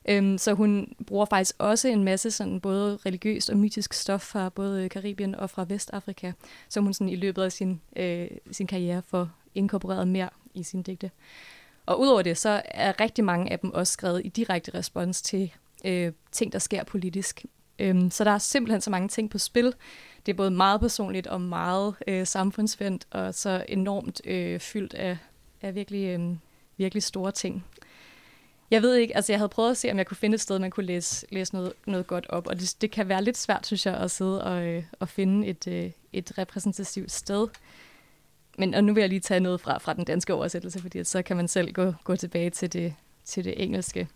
Øhm, 0.08 0.38
så 0.38 0.52
hun 0.52 0.94
bruger 1.06 1.24
faktisk 1.24 1.56
også 1.58 1.88
en 1.88 2.04
masse 2.04 2.30
sådan 2.30 2.60
både 2.60 2.98
religiøst 3.06 3.50
og 3.50 3.56
mytisk 3.56 3.92
stof 3.92 4.22
fra 4.22 4.48
både 4.48 4.88
Karibien 4.88 5.34
og 5.34 5.50
fra 5.50 5.66
Vestafrika, 5.68 6.32
som 6.68 6.84
hun 6.84 6.94
sådan 6.94 7.08
i 7.08 7.16
løbet 7.16 7.42
af 7.42 7.52
sin, 7.52 7.80
øh, 7.96 8.26
sin 8.52 8.66
karriere 8.66 9.02
får 9.06 9.30
inkorporeret 9.54 10.08
mere 10.08 10.28
i 10.54 10.62
sin 10.62 10.82
digte. 10.82 11.10
Og 11.86 12.00
udover 12.00 12.22
det, 12.22 12.38
så 12.38 12.62
er 12.64 13.00
rigtig 13.00 13.24
mange 13.24 13.52
af 13.52 13.58
dem 13.58 13.74
også 13.74 13.92
skrevet 13.92 14.22
i 14.24 14.28
direkte 14.28 14.74
respons 14.74 15.22
til 15.22 15.52
øh, 15.84 16.12
ting, 16.32 16.52
der 16.52 16.58
sker 16.58 16.84
politisk. 16.84 17.44
Øhm, 17.78 18.10
så 18.10 18.24
der 18.24 18.30
er 18.30 18.38
simpelthen 18.38 18.80
så 18.80 18.90
mange 18.90 19.08
ting 19.08 19.30
på 19.30 19.38
spil. 19.38 19.74
Det 20.26 20.32
er 20.32 20.36
både 20.36 20.50
meget 20.50 20.80
personligt 20.80 21.26
og 21.26 21.40
meget 21.40 21.94
øh, 22.06 22.26
samfundsvendt, 22.26 23.06
og 23.10 23.34
så 23.34 23.64
enormt 23.68 24.20
øh, 24.24 24.60
fyldt 24.60 24.94
af, 24.94 25.18
af 25.62 25.74
virkelig, 25.74 26.20
øh, 26.20 26.36
virkelig 26.76 27.02
store 27.02 27.32
ting. 27.32 27.64
Jeg 28.74 28.82
ved 28.82 28.94
ikke, 28.94 29.16
altså 29.16 29.32
jeg 29.32 29.38
havde 29.38 29.48
prøvet 29.48 29.70
at 29.70 29.76
se, 29.76 29.90
om 29.90 29.98
jeg 29.98 30.06
kunne 30.06 30.16
finde 30.16 30.34
et 30.34 30.40
sted, 30.40 30.58
man 30.58 30.70
kunne 30.70 30.86
læse, 30.86 31.26
læse 31.30 31.54
noget, 31.54 31.72
noget 31.86 32.06
godt 32.06 32.26
op, 32.28 32.46
og 32.46 32.60
det, 32.60 32.76
det 32.80 32.90
kan 32.90 33.08
være 33.08 33.24
lidt 33.24 33.36
svært, 33.36 33.66
synes 33.66 33.86
jeg, 33.86 33.94
at 33.94 34.10
sidde 34.10 34.44
og, 34.44 34.66
øh, 34.66 34.84
og 35.00 35.08
finde 35.08 35.46
et, 35.46 35.66
øh, 35.66 35.90
et 36.12 36.38
repræsentativt 36.38 37.12
sted. 37.12 37.48
Men 38.58 38.74
og 38.74 38.84
nu 38.84 38.94
vil 38.94 39.00
jeg 39.00 39.08
lige 39.08 39.20
tage 39.20 39.40
noget 39.40 39.60
fra, 39.60 39.78
fra 39.78 39.94
den 39.94 40.04
danske 40.04 40.34
oversættelse, 40.34 40.80
fordi 40.80 41.04
så 41.04 41.22
kan 41.22 41.36
man 41.36 41.48
selv 41.48 41.72
gå, 41.72 41.92
gå 42.04 42.16
tilbage 42.16 42.50
til 42.50 42.72
det, 42.72 42.94
til 43.24 43.44
det 43.44 43.62
engelske. 43.62 44.08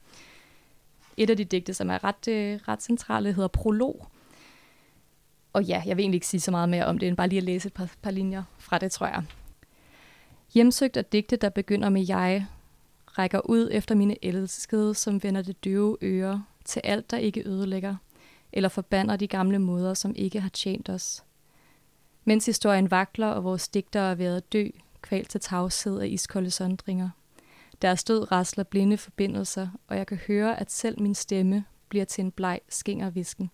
Et 1.16 1.30
af 1.30 1.36
de 1.36 1.44
digte, 1.44 1.74
som 1.74 1.90
er 1.90 2.04
ret, 2.04 2.28
øh, 2.28 2.60
ret 2.68 2.82
centrale, 2.82 3.32
hedder 3.32 3.48
Prolog. 3.48 4.06
og 5.52 5.64
ja, 5.64 5.82
jeg 5.86 5.96
vil 5.96 6.02
egentlig 6.02 6.16
ikke 6.16 6.26
sige 6.26 6.40
så 6.40 6.50
meget 6.50 6.68
mere 6.68 6.86
om 6.86 6.98
det, 6.98 7.08
end 7.08 7.16
bare 7.16 7.28
lige 7.28 7.38
at 7.38 7.44
læse 7.44 7.66
et 7.66 7.72
par, 7.72 7.90
par 8.02 8.10
linjer 8.10 8.42
fra 8.58 8.78
det, 8.78 8.92
tror 8.92 9.06
jeg. 9.06 9.22
Hjemsøgt 10.54 10.96
er 10.96 11.02
digte, 11.02 11.36
der 11.36 11.48
begynder 11.48 11.88
med 11.88 12.06
jeg, 12.08 12.46
rækker 13.18 13.40
ud 13.40 13.68
efter 13.72 13.94
mine 13.94 14.24
elskede, 14.24 14.94
som 14.94 15.22
vender 15.22 15.42
det 15.42 15.64
døve 15.64 15.96
øre 16.02 16.44
til 16.64 16.80
alt, 16.84 17.10
der 17.10 17.16
ikke 17.16 17.48
ødelægger, 17.48 17.96
eller 18.52 18.68
forbander 18.68 19.16
de 19.16 19.26
gamle 19.26 19.58
måder, 19.58 19.94
som 19.94 20.14
ikke 20.16 20.40
har 20.40 20.48
tjent 20.48 20.88
os. 20.88 21.24
Mens 22.24 22.46
historien 22.46 22.90
vakler, 22.90 23.26
og 23.26 23.44
vores 23.44 23.68
digtere 23.68 24.10
er 24.10 24.14
ved 24.14 24.26
at 24.26 24.52
dø, 24.52 24.68
kvalt 25.02 25.30
til 25.30 25.40
tavshed 25.40 26.00
af 26.00 26.06
iskolde 26.06 26.50
sondringer. 26.50 27.10
Deres 27.82 28.04
død 28.04 28.32
rasler 28.32 28.64
blinde 28.64 28.96
forbindelser, 28.96 29.68
og 29.88 29.96
jeg 29.96 30.06
kan 30.06 30.16
høre, 30.16 30.60
at 30.60 30.72
selv 30.72 31.00
min 31.00 31.14
stemme 31.14 31.64
bliver 31.88 32.04
til 32.04 32.24
en 32.24 32.32
bleg 32.32 32.60
skingervisken. 32.68 33.50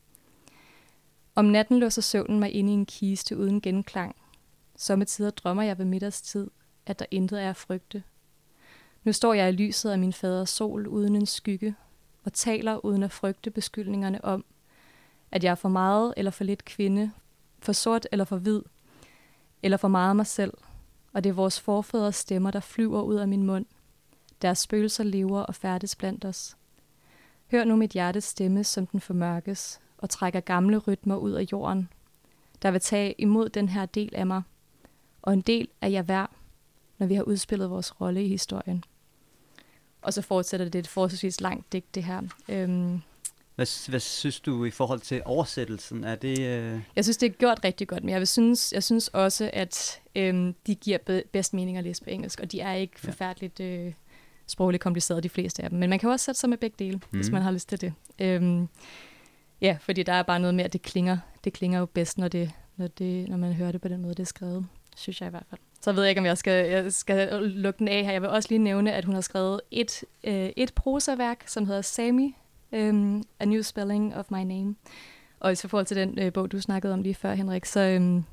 Om 1.34 1.44
natten 1.44 1.78
låser 1.78 2.02
søvnen 2.02 2.40
mig 2.40 2.52
inde 2.52 2.70
i 2.70 2.74
en 2.74 2.86
kiste 2.86 3.36
uden 3.36 3.60
genklang. 3.60 4.16
Sommetider 4.76 5.30
drømmer 5.30 5.62
jeg 5.62 5.78
ved 5.78 5.84
middagstid, 5.84 6.50
at 6.86 6.98
der 6.98 7.06
intet 7.10 7.42
er 7.42 7.50
at 7.50 7.56
frygte. 7.56 8.02
Nu 9.04 9.12
står 9.12 9.34
jeg 9.34 9.48
i 9.48 9.52
lyset 9.52 9.90
af 9.90 9.98
min 9.98 10.12
faders 10.12 10.50
sol 10.50 10.86
uden 10.86 11.16
en 11.16 11.26
skygge, 11.26 11.74
og 12.24 12.32
taler 12.32 12.84
uden 12.84 13.02
at 13.02 13.12
frygte 13.12 13.50
beskyldningerne 13.50 14.24
om, 14.24 14.44
at 15.30 15.44
jeg 15.44 15.50
er 15.50 15.54
for 15.54 15.68
meget 15.68 16.14
eller 16.16 16.30
for 16.30 16.44
lidt 16.44 16.64
kvinde, 16.64 17.10
for 17.58 17.72
sort 17.72 18.06
eller 18.12 18.24
for 18.24 18.36
hvid, 18.36 18.62
eller 19.62 19.76
for 19.76 19.88
meget 19.88 20.16
mig 20.16 20.26
selv, 20.26 20.52
og 21.12 21.24
det 21.24 21.30
er 21.30 21.34
vores 21.34 21.60
forfædres 21.60 22.16
stemmer, 22.16 22.50
der 22.50 22.60
flyver 22.60 23.02
ud 23.02 23.14
af 23.14 23.28
min 23.28 23.42
mund. 23.42 23.66
Deres 24.42 24.58
spøgelser 24.58 25.04
lever 25.04 25.40
og 25.40 25.54
færdes 25.54 25.96
blandt 25.96 26.24
os. 26.24 26.56
Hør 27.50 27.64
nu 27.64 27.76
mit 27.76 27.90
hjertes 27.90 28.24
stemme, 28.24 28.64
som 28.64 28.86
den 28.86 29.00
formørkes, 29.00 29.80
og 29.98 30.10
trækker 30.10 30.40
gamle 30.40 30.78
rytmer 30.78 31.16
ud 31.16 31.32
af 31.32 31.46
jorden, 31.52 31.88
der 32.62 32.70
vil 32.70 32.80
tage 32.80 33.14
imod 33.18 33.48
den 33.48 33.68
her 33.68 33.86
del 33.86 34.14
af 34.14 34.26
mig, 34.26 34.42
og 35.22 35.32
en 35.32 35.40
del 35.40 35.68
af 35.80 35.90
jer 35.90 36.02
hver, 36.02 36.26
når 36.98 37.06
vi 37.06 37.14
har 37.14 37.22
udspillet 37.22 37.70
vores 37.70 38.00
rolle 38.00 38.24
i 38.24 38.28
historien. 38.28 38.84
Og 40.04 40.12
så 40.12 40.22
fortsætter 40.22 40.68
det 40.68 40.78
et 40.78 40.88
forholdsvis 40.88 41.40
langt 41.40 41.72
digt, 41.72 41.94
det 41.94 42.04
her. 42.04 42.22
Øhm, 42.48 43.00
hvad, 43.54 43.90
hvad 43.90 44.00
synes 44.00 44.40
du 44.40 44.64
i 44.64 44.70
forhold 44.70 45.00
til 45.00 45.22
oversættelsen? 45.24 46.04
Er 46.04 46.14
det, 46.14 46.40
øh... 46.40 46.80
Jeg 46.96 47.04
synes, 47.04 47.16
det 47.16 47.26
er 47.26 47.30
gjort 47.30 47.60
rigtig 47.64 47.88
godt, 47.88 48.04
men 48.04 48.10
jeg, 48.12 48.18
vil 48.18 48.26
synes, 48.26 48.72
jeg 48.72 48.82
synes 48.82 49.08
også, 49.08 49.50
at 49.52 50.00
øhm, 50.14 50.54
de 50.66 50.74
giver 50.74 50.98
be- 50.98 51.22
bedst 51.32 51.54
mening 51.54 51.78
at 51.78 51.84
læse 51.84 52.02
på 52.02 52.10
engelsk, 52.10 52.40
og 52.40 52.52
de 52.52 52.60
er 52.60 52.72
ikke 52.72 53.00
forfærdeligt 53.00 53.60
øh, 53.60 53.92
sprogligt 54.46 54.82
komplicerede, 54.82 55.22
de 55.22 55.28
fleste 55.28 55.62
af 55.62 55.70
dem. 55.70 55.78
Men 55.78 55.90
man 55.90 55.98
kan 55.98 56.10
også 56.10 56.24
sætte 56.24 56.40
sig 56.40 56.50
med 56.50 56.58
begge 56.58 56.76
dele, 56.78 56.96
mm. 56.96 57.18
hvis 57.18 57.30
man 57.30 57.42
har 57.42 57.50
lyst 57.50 57.68
til 57.68 57.80
det. 57.80 57.92
Øhm, 58.18 58.68
ja, 59.60 59.76
fordi 59.80 60.02
der 60.02 60.12
er 60.12 60.22
bare 60.22 60.40
noget 60.40 60.54
med, 60.54 60.64
at 60.64 60.72
det 60.72 60.82
klinger, 60.82 61.18
det 61.44 61.52
klinger 61.52 61.78
jo 61.78 61.86
bedst, 61.86 62.18
når, 62.18 62.28
det, 62.28 62.50
når, 62.76 62.86
det, 62.86 63.28
når 63.28 63.36
man 63.36 63.52
hører 63.52 63.72
det 63.72 63.80
på 63.80 63.88
den 63.88 64.02
måde, 64.02 64.14
det 64.14 64.22
er 64.22 64.26
skrevet. 64.26 64.66
Synes 64.96 65.20
jeg 65.20 65.26
i 65.26 65.30
hvert 65.30 65.46
fald. 65.50 65.60
Så 65.84 65.92
ved 65.92 66.02
jeg 66.02 66.10
ikke, 66.10 66.18
om 66.18 66.26
jeg 66.26 66.38
skal, 66.38 66.70
jeg 66.70 66.92
skal 66.92 67.42
lukke 67.42 67.78
den 67.78 67.88
af 67.88 68.04
her. 68.04 68.12
Jeg 68.12 68.22
vil 68.22 68.30
også 68.30 68.48
lige 68.48 68.58
nævne, 68.58 68.92
at 68.92 69.04
hun 69.04 69.14
har 69.14 69.20
skrevet 69.20 69.60
et, 69.70 70.04
øh, 70.24 70.50
et 70.56 70.74
prosaværk, 70.74 71.42
som 71.46 71.66
hedder 71.66 71.82
Sami, 71.82 72.36
um, 72.72 73.22
A 73.40 73.44
New 73.44 73.62
Spelling 73.62 74.16
of 74.16 74.30
My 74.30 74.38
Name. 74.38 74.74
Og 75.40 75.52
i 75.52 75.56
forhold 75.56 75.86
til 75.86 75.96
den 75.96 76.18
øh, 76.18 76.32
bog, 76.32 76.52
du 76.52 76.60
snakkede 76.60 76.92
om 76.92 77.02
lige 77.02 77.14
før, 77.14 77.34
Henrik, 77.34 77.64
så, 77.64 77.80
øhm, 77.80 78.24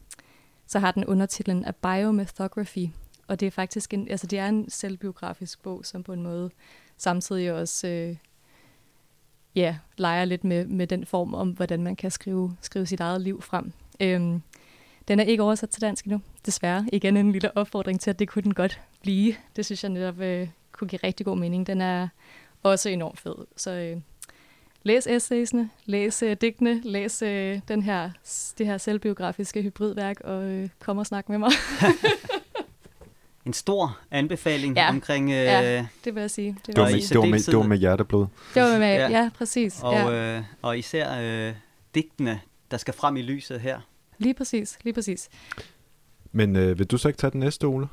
så 0.68 0.80
har 0.80 0.92
den 0.92 1.06
undertitlen 1.06 1.66
A 1.66 1.72
Biomythography. 1.72 2.88
Og 3.28 3.40
det 3.40 3.46
er 3.46 3.52
faktisk 3.52 3.94
en, 3.94 4.08
altså 4.10 4.28
det 4.28 4.40
er 4.40 4.48
en 4.48 4.70
selvbiografisk 4.70 5.64
bog, 5.64 5.86
som 5.86 6.04
på 6.04 6.14
en 6.14 6.24
måde 6.24 6.50
samtidig 6.98 7.54
også 7.54 7.88
øh, 7.88 8.16
ja, 9.56 9.78
leger 9.98 10.26
lidt 10.26 10.44
med, 10.44 10.66
med 10.66 10.88
den 10.88 11.06
form 11.06 11.34
om, 11.34 11.50
hvordan 11.50 11.84
man 11.84 11.96
kan 11.96 12.12
skrive, 12.12 12.58
skrive 12.62 12.86
sit 12.86 13.00
eget 13.00 13.22
liv 13.22 13.42
frem. 13.42 13.72
Øhm, 14.00 14.42
den 15.12 15.20
er 15.20 15.24
ikke 15.24 15.44
oversat 15.44 15.70
til 15.70 15.82
dansk 15.82 16.06
endnu, 16.06 16.22
desværre. 16.46 16.86
Igen 16.94 17.18
en 17.18 17.32
lille 17.32 17.58
opfordring 17.58 18.00
til, 18.00 18.10
at 18.10 18.20
det 18.20 18.28
kunne 18.28 18.44
den 18.44 18.54
godt 18.54 18.80
blive. 19.02 19.36
Det 19.56 19.66
synes 19.66 19.84
jeg 19.84 19.92
netop 19.92 20.20
øh, 20.20 20.48
kunne 20.72 20.88
give 20.88 21.00
rigtig 21.04 21.26
god 21.26 21.38
mening. 21.38 21.68
Den 21.68 21.82
er 21.82 22.08
også 22.64 22.90
enormt 22.90 23.20
fed. 23.20 23.36
Så 23.56 23.72
øh, 23.72 23.98
læs 24.84 25.08
essaysene, 25.08 25.70
læs 25.86 26.24
øh, 26.24 26.38
digtene, 26.42 26.82
læs 26.84 27.22
øh, 27.22 27.60
den 27.68 27.84
her, 27.84 28.10
det 28.58 28.66
her 28.66 28.78
selvbiografiske 28.78 29.62
hybridværk, 29.62 30.20
og 30.20 30.44
øh, 30.44 30.70
kom 30.80 30.98
og 30.98 31.06
snak 31.06 31.30
med 31.30 31.38
mig. 31.38 31.52
en 33.46 33.54
stor 33.54 34.00
anbefaling 34.12 34.76
ja. 34.76 34.90
omkring... 34.90 35.30
Øh, 35.30 35.36
ja, 35.36 35.86
det 36.06 36.16
vil 36.16 36.22
jeg 36.22 36.32
sige. 36.32 36.58
Det, 36.66 36.78
var, 36.78 36.84
med, 36.84 37.10
det, 37.10 37.18
var 37.18 37.26
med, 37.26 37.40
det 37.40 37.58
var 37.58 37.64
med 37.64 37.78
hjerteblod. 37.78 38.28
Det 38.54 38.62
var 38.62 38.80
med, 38.80 38.94
ja, 38.94 39.10
ja 39.10 39.30
præcis. 39.38 39.80
Og, 39.84 39.94
ja. 39.94 40.38
øh, 40.38 40.44
og 40.62 40.78
især 40.78 41.22
øh, 41.22 41.54
digtene, 41.96 42.40
der 42.72 42.78
skal 42.78 42.94
frem 42.94 43.18
i 43.18 43.22
lyset 43.22 43.62
her. 43.62 43.80
Lige 44.22 44.34
præcis, 44.34 44.78
lige 44.84 44.94
præcis. 44.94 45.30
Men 46.32 46.56
øh, 46.56 46.80
vil 46.80 46.88
du 46.88 46.98
så 46.98 47.08
ikke 47.08 47.18
tage 47.18 47.32
den 47.32 47.40
næste, 47.40 47.66
Ole? 47.66 47.88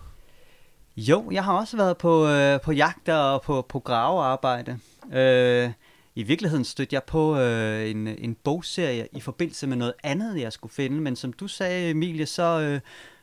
Jo, 0.97 1.31
jeg 1.31 1.45
har 1.45 1.53
også 1.53 1.77
været 1.77 1.99
på, 1.99 2.27
øh, 2.27 2.61
på 2.61 2.73
jagt 2.73 3.09
og 3.09 3.43
på, 3.43 3.67
på 3.69 3.79
gravearbejde. 3.81 4.79
Øh, 5.13 5.71
I 6.15 6.23
virkeligheden 6.23 6.65
stødte 6.65 6.95
jeg 6.95 7.03
på 7.05 7.39
øh, 7.39 7.91
en, 7.91 8.07
en 8.07 8.35
bogserie 8.35 9.09
i 9.13 9.21
forbindelse 9.21 9.67
med 9.67 9.77
noget 9.77 9.95
andet, 10.03 10.41
jeg 10.41 10.53
skulle 10.53 10.75
finde. 10.75 11.01
Men 11.01 11.17
som 11.17 11.33
du 11.33 11.49
sagde, 11.49 11.91
Emilie, 11.91 12.27
så 12.27 12.61
øh, 12.61 12.81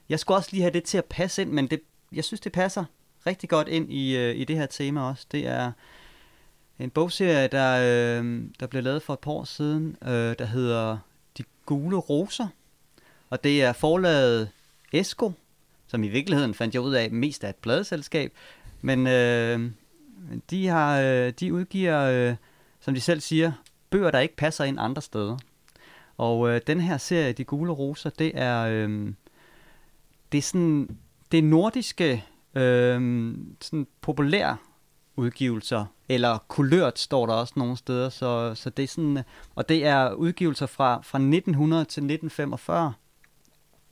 jeg 0.10 0.20
skulle 0.20 0.38
også 0.38 0.50
lige 0.52 0.62
have 0.62 0.74
det 0.74 0.84
til 0.84 0.98
at 0.98 1.06
passe 1.06 1.42
ind, 1.42 1.52
men 1.52 1.68
det, 1.68 1.82
jeg 2.12 2.24
synes, 2.24 2.40
det 2.40 2.52
passer 2.52 2.86
rigtig 3.28 3.50
godt 3.50 3.68
ind 3.68 3.94
i, 3.94 4.18
øh, 4.18 4.36
i 4.36 4.44
det 4.44 4.56
her 4.56 4.66
tema 4.66 5.02
også. 5.02 5.26
Det 5.32 5.48
er 5.48 5.72
en 6.80 6.90
bogserie, 6.90 7.48
der, 7.48 7.78
øh, 8.20 8.44
der 8.60 8.68
blev 8.68 8.84
lavet 8.84 9.02
for 9.02 9.14
et 9.14 9.20
par 9.20 9.32
år 9.32 9.44
siden, 9.44 9.98
øh, 10.04 10.36
der 10.40 10.46
hedder 10.46 10.98
De 11.38 11.44
Gule 11.66 11.98
Roser. 11.98 12.48
Og 13.36 13.44
det 13.44 13.64
er 13.64 13.74
forlaget 13.74 14.50
Esko, 14.92 15.32
som 15.88 16.04
i 16.04 16.08
virkeligheden 16.08 16.54
fandt 16.54 16.74
jeg 16.74 16.82
ud 16.82 16.94
af 16.94 17.12
mest 17.12 17.44
af 17.44 17.50
et 17.50 17.56
pladeselskab. 17.56 18.34
Men 18.82 19.08
øh, 19.08 19.72
de, 20.50 20.68
har, 20.68 21.02
øh, 21.02 21.34
de 21.40 21.54
udgiver, 21.54 22.02
øh, 22.02 22.36
som 22.80 22.94
de 22.94 23.02
selv 23.02 23.20
siger, 23.20 23.52
bøger, 23.90 24.12
der 24.12 24.20
ikke 24.20 24.36
passer 24.36 24.64
ind 24.64 24.80
andre 24.80 25.02
steder. 25.02 25.38
Og 26.18 26.50
øh, 26.50 26.62
den 26.68 26.82
her 26.82 26.98
serie, 26.98 27.34
De 27.34 27.44
Gule 27.44 27.72
Roser, 27.72 28.10
det 28.10 28.32
er, 28.36 28.62
øh, 28.62 29.14
det 30.32 30.38
er 30.38 30.42
sådan, 30.42 30.98
det 31.32 31.38
er 31.38 31.44
nordiske, 31.44 32.24
øh, 32.56 33.34
sådan 33.62 33.88
populære 34.02 34.58
udgivelser, 35.16 35.86
eller 36.10 36.38
kulørt 36.48 37.00
står 37.00 37.26
der 37.26 37.34
også 37.34 37.54
nogle 37.56 37.78
steder, 37.78 38.10
så, 38.10 38.56
så 38.56 38.70
det 38.70 38.84
er 38.84 38.88
sådan, 38.88 39.24
og 39.56 39.70
det 39.70 39.86
er 39.86 40.14
udgivelser 40.14 40.66
fra, 40.66 41.02
fra 41.04 41.18
1900 41.18 41.86
til 41.86 42.02
1945. 42.02 42.94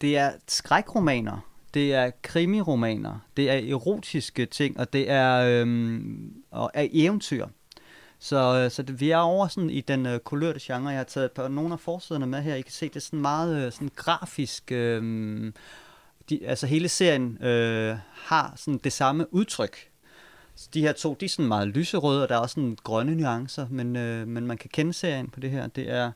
Det 0.03 0.17
er 0.17 0.31
skrækromaner, 0.47 1.37
det 1.73 1.93
er 1.93 2.11
krimiromaner, 2.21 3.19
det 3.37 3.49
er 3.49 3.73
erotiske 3.73 4.45
ting, 4.45 4.79
og 4.79 4.93
det 4.93 5.09
er, 5.09 5.61
øhm, 5.61 6.33
og 6.51 6.71
er 6.73 6.87
eventyr. 6.91 7.47
Så, 8.19 8.63
øh, 8.63 8.71
så 8.71 8.83
det, 8.83 8.99
vi 8.99 9.09
er 9.09 9.17
over 9.17 9.47
sådan 9.47 9.69
i 9.69 9.81
den 9.81 10.05
øh, 10.05 10.19
kulørte 10.19 10.59
genre. 10.63 10.89
Jeg 10.89 10.99
har 10.99 11.03
taget 11.03 11.31
på 11.31 11.47
nogle 11.47 11.73
af 11.73 11.79
forsiderne 11.79 12.27
med 12.27 12.41
her. 12.41 12.55
I 12.55 12.61
kan 12.61 12.71
se, 12.71 12.87
det 12.87 12.95
er 12.95 12.99
sådan 12.99 13.21
meget 13.21 13.65
øh, 13.65 13.71
sådan 13.71 13.89
grafisk. 13.95 14.71
Øh, 14.71 15.53
de, 16.29 16.47
altså 16.47 16.67
hele 16.67 16.89
serien 16.89 17.43
øh, 17.43 17.97
har 18.13 18.53
sådan 18.55 18.79
det 18.83 18.93
samme 18.93 19.33
udtryk. 19.33 19.89
Så 20.55 20.69
de 20.73 20.81
her 20.81 20.93
to, 20.93 21.17
de 21.19 21.25
er 21.25 21.29
sådan 21.29 21.47
meget 21.47 21.67
lyserøde, 21.67 22.23
og 22.23 22.29
der 22.29 22.35
er 22.35 22.39
også 22.39 22.53
sådan 22.53 22.77
grønne 22.83 23.15
nuancer, 23.15 23.67
men, 23.69 23.95
øh, 23.95 24.27
men 24.27 24.47
man 24.47 24.57
kan 24.57 24.69
kende 24.73 24.93
serien 24.93 25.29
på 25.29 25.39
det 25.39 25.49
her. 25.49 25.67
Det 25.67 25.89
er, 25.89 26.11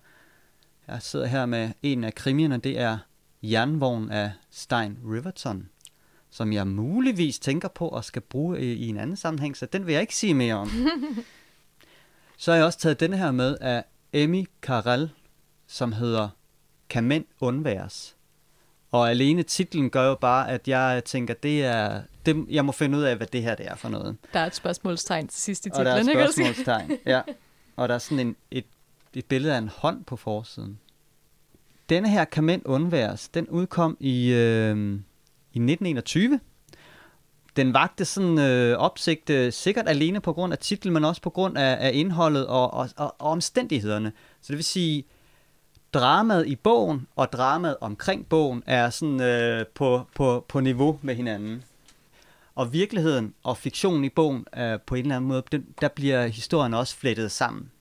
jeg 0.88 1.02
sidder 1.02 1.26
her 1.26 1.45
med 1.45 1.71
en 1.84 2.04
af 2.04 2.15
krimierne, 2.15 2.58
det 2.58 2.80
er 2.80 2.97
Jernvogn 3.43 4.12
af 4.12 4.32
Stein 4.52 4.97
Riverton, 5.06 5.69
som 6.30 6.54
jeg 6.54 6.67
muligvis 6.67 7.39
tænker 7.39 7.67
på 7.67 7.89
at 7.89 8.06
skal 8.06 8.21
bruge 8.21 8.62
i, 8.62 8.73
i 8.73 8.88
en 8.88 8.97
anden 8.97 9.15
sammenhæng, 9.15 9.58
så 9.58 9.65
den 9.65 9.86
vil 9.86 9.91
jeg 9.93 10.02
ikke 10.02 10.15
sige 10.15 10.34
mere 10.34 10.56
om. 10.56 10.71
så 12.38 12.52
har 12.52 12.56
jeg 12.56 12.65
også 12.65 12.80
taget 12.80 13.00
denne 13.00 13.17
her 13.17 13.32
med 13.32 13.58
af 13.62 13.84
Emmy 14.13 14.45
Carell, 14.62 15.10
som 15.67 15.91
hedder 15.91 16.30
Kan 16.89 17.04
mænd 17.04 17.26
undværes? 17.39 18.15
Og 18.91 19.10
alene 19.10 19.43
titlen 19.43 19.89
gør 19.89 20.08
jo 20.08 20.15
bare, 20.15 20.50
at 20.50 20.67
jeg 20.67 21.02
tænker, 21.06 21.34
det 21.34 21.65
er, 21.65 22.02
det, 22.26 22.45
jeg 22.50 22.65
må 22.65 22.71
finde 22.71 22.97
ud 22.97 23.04
af, 23.04 23.15
hvad 23.17 23.28
det 23.28 23.43
her 23.43 23.56
det 23.56 23.67
er 23.67 23.76
for 23.76 23.89
noget. 23.89 24.17
Der 24.34 24.39
er 24.39 24.45
et 24.45 24.56
spørgsmålstegn 24.56 25.28
til 25.28 25.41
sidst 25.41 25.65
i 25.65 25.69
titlen, 25.69 25.80
Og 25.80 25.86
der 25.86 25.91
er 25.91 26.00
et 26.00 26.34
spørgsmålstegn, 26.34 26.91
ja. 27.06 27.21
Og 27.76 27.89
der 27.89 27.95
er 27.95 28.00
sådan 28.00 28.28
en, 28.28 28.36
et, 28.52 28.65
et 29.13 29.26
billede 29.26 29.54
af 29.54 29.58
en 29.58 29.67
hånd 29.67 30.06
på 30.06 30.15
forsiden. 30.15 30.80
Denne 31.89 32.10
her 32.10 32.26
kan 32.26 32.43
mænd 32.43 32.62
undværes, 32.65 33.30
den 33.30 33.47
udkom 33.47 33.97
i, 34.00 34.28
øh, 34.28 34.78
i 35.54 35.60
1921. 35.60 36.39
Den 37.56 37.73
vagte 37.73 38.06
sådan 38.06 38.39
øh, 38.39 38.78
opsigt 38.78 39.30
øh, 39.30 39.54
sikkert 39.54 39.89
alene 39.89 40.21
på 40.21 40.34
grund 40.34 40.54
af 40.54 40.60
titlen, 40.60 40.93
men 40.93 41.06
også 41.06 41.21
på 41.21 41.30
grund 41.30 41.58
af, 41.58 41.78
af 41.80 41.91
indholdet 41.93 42.47
og, 42.47 42.73
og, 42.73 42.89
og, 42.97 43.15
og 43.19 43.32
omstændighederne. 43.32 44.12
Så 44.41 44.47
det 44.47 44.58
vil 44.58 44.65
sige, 44.65 45.04
dramaet 45.93 46.47
i 46.47 46.56
bogen 46.56 47.08
og 47.15 47.32
dramaet 47.32 47.78
omkring 47.82 48.30
bogen 48.30 48.63
er 48.65 48.89
sådan 48.89 49.21
øh, 49.21 49.65
på, 49.76 50.02
på, 50.15 50.45
på 50.47 50.60
niveau 50.60 51.00
med 51.02 51.15
hinanden. 51.15 51.63
Og 52.56 52.73
virkeligheden 52.73 53.34
og 53.43 53.58
fiktionen 53.58 54.06
i 54.06 54.10
bogen 54.10 54.45
er 54.52 54.78
på 54.78 54.95
en 54.95 55.02
eller 55.02 55.15
anden 55.15 55.28
måde, 55.28 55.43
den, 55.52 55.65
der 55.82 55.88
bliver 55.88 56.28
historien 56.28 56.73
også 56.73 56.95
flettet 56.95 57.32
sammen. 57.32 57.71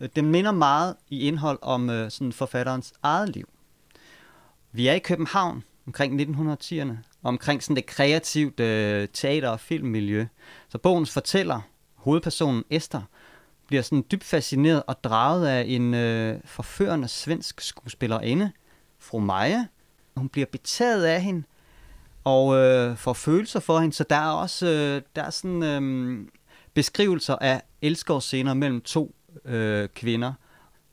Øh, 0.00 0.08
Den 0.16 0.30
minder 0.30 0.52
meget 0.52 0.96
i 1.08 1.20
indhold 1.20 1.58
om 1.62 1.90
øh, 1.90 2.10
sådan 2.10 2.32
forfatterens 2.32 2.92
eget 3.02 3.28
liv. 3.28 3.48
vi 4.72 4.86
er 4.86 4.94
i 4.94 4.98
København 4.98 5.64
omkring 5.86 6.20
1910'erne, 6.20 6.92
omkring 7.22 7.62
sådan 7.62 7.76
det 7.76 7.86
kreativt 7.86 8.60
øh, 8.60 9.08
teater- 9.12 9.48
og 9.48 9.60
filmmiljø. 9.60 10.26
Så 10.68 10.78
bogens 10.78 11.10
fortæller, 11.12 11.60
hovedpersonen 11.94 12.64
Esther, 12.70 13.02
bliver 13.66 13.82
sådan 13.82 14.04
dybt 14.12 14.24
fascineret 14.24 14.82
og 14.86 15.04
draget 15.04 15.46
af 15.46 15.64
en 15.66 15.94
øh, 15.94 16.40
forførende 16.44 17.08
svensk 17.08 17.60
skuespillerinde, 17.60 18.50
fru 18.98 19.18
Maja. 19.18 19.66
Hun 20.16 20.28
bliver 20.28 20.46
betaget 20.46 21.04
af 21.04 21.22
hende, 21.22 21.42
og 22.24 22.56
øh, 22.56 22.96
får 22.96 23.12
følelser 23.12 23.60
for 23.60 23.78
hende, 23.78 23.94
så 23.94 24.04
der 24.10 24.16
er 24.16 24.30
også 24.30 24.66
øh, 24.66 25.02
der 25.16 25.22
er 25.22 25.30
sådan 25.30 25.62
øh, 25.62 26.26
beskrivelser 26.74 27.36
af 27.36 27.62
elskovsscener 27.82 28.54
mellem 28.54 28.80
to 28.80 29.14
øh, 29.44 29.88
kvinder. 29.88 30.32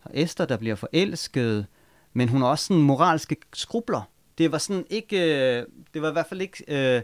Og 0.04 0.12
Esther, 0.14 0.46
der 0.46 0.58
bliver 0.58 0.76
forelsket, 0.76 1.66
men 2.14 2.30
hun 2.30 2.42
har 2.42 2.48
også 2.48 2.66
sådan 2.66 2.84
moralske 2.84 3.36
skrubler. 3.54 4.02
Det 4.38 4.52
var 4.52 4.58
sådan 4.58 4.86
ikke, 4.90 5.18
øh, 5.18 5.66
det 5.94 6.02
var 6.02 6.10
i 6.10 6.12
hvert 6.12 6.26
fald 6.26 6.42
ikke, 6.42 6.64
øh, 6.68 7.02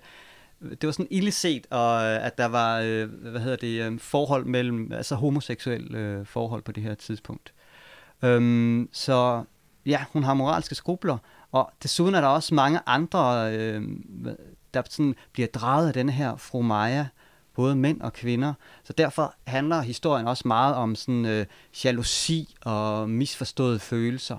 det 0.62 0.84
var 0.84 0.92
sådan 0.92 1.08
illeset, 1.12 1.68
og 1.70 2.04
øh, 2.04 2.26
at 2.26 2.38
der 2.38 2.46
var, 2.46 2.80
øh, 2.80 3.10
hvad 3.10 3.42
hedder 3.42 3.58
det, 3.58 3.82
øh, 3.82 4.00
forhold 4.00 4.46
mellem, 4.46 4.92
altså 4.92 5.16
homoseksuelle 5.16 5.98
øh, 5.98 6.26
forhold 6.26 6.62
på 6.62 6.72
det 6.72 6.84
her 6.84 6.96
tidspunkt. 6.96 7.54
Øhm, 8.24 8.90
så 8.92 9.44
ja, 9.86 10.06
hun 10.14 10.24
har 10.24 10.34
moralske 10.34 10.76
skrubler, 10.76 11.18
og 11.52 11.72
desuden 11.84 12.16
er 12.16 12.22
der 12.22 12.28
også 12.28 12.56
mange 12.56 12.80
andre, 12.86 13.54
øh, 13.56 13.84
der 14.74 14.82
sådan 14.90 15.16
bliver 15.32 15.48
draget 15.48 15.88
af 15.88 15.94
denne 15.94 16.12
her 16.12 16.36
fru 16.36 16.62
Maja, 16.62 17.08
både 17.58 17.76
mænd 17.76 18.02
og 18.02 18.14
kvinder. 18.14 18.54
Så 18.84 18.94
derfor 18.94 19.36
handler 19.48 19.82
historien 19.82 20.28
også 20.28 20.48
meget 20.48 20.76
om 20.76 20.96
sådan 20.96 21.26
øh, 21.26 21.46
jalousi 21.84 22.56
og 22.62 23.10
misforståede 23.10 23.80
følelser. 23.80 24.38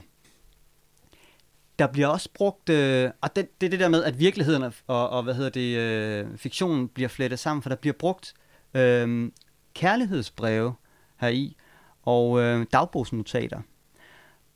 Der 1.79 1.87
bliver 1.87 2.07
også 2.07 2.29
brugt, 2.35 2.69
øh, 2.69 3.11
og 3.21 3.37
det, 3.37 3.61
det 3.61 3.67
er 3.67 3.71
det 3.71 3.81
der 3.81 3.89
med, 3.89 4.05
at 4.05 4.19
virkeligheden 4.19 4.63
og, 4.63 4.73
og, 4.87 5.11
og 5.11 5.23
hvad 5.23 5.35
hedder 5.35 5.51
det, 5.51 5.79
øh, 5.79 6.39
fiktionen 6.39 6.89
bliver 6.89 7.09
flettet 7.09 7.39
sammen, 7.39 7.63
for 7.63 7.69
der 7.69 7.77
bliver 7.77 7.95
brugt 7.99 8.35
øh, 8.75 9.31
kærlighedsbreve 9.75 10.75
heri 11.21 11.57
og 12.03 12.41
øh, 12.41 12.67
dagbogsnotater. 12.73 13.61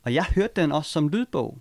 Og 0.03 0.13
jeg 0.13 0.25
hørte 0.35 0.61
den 0.61 0.71
også 0.71 0.91
som 0.91 1.09
lydbog. 1.09 1.57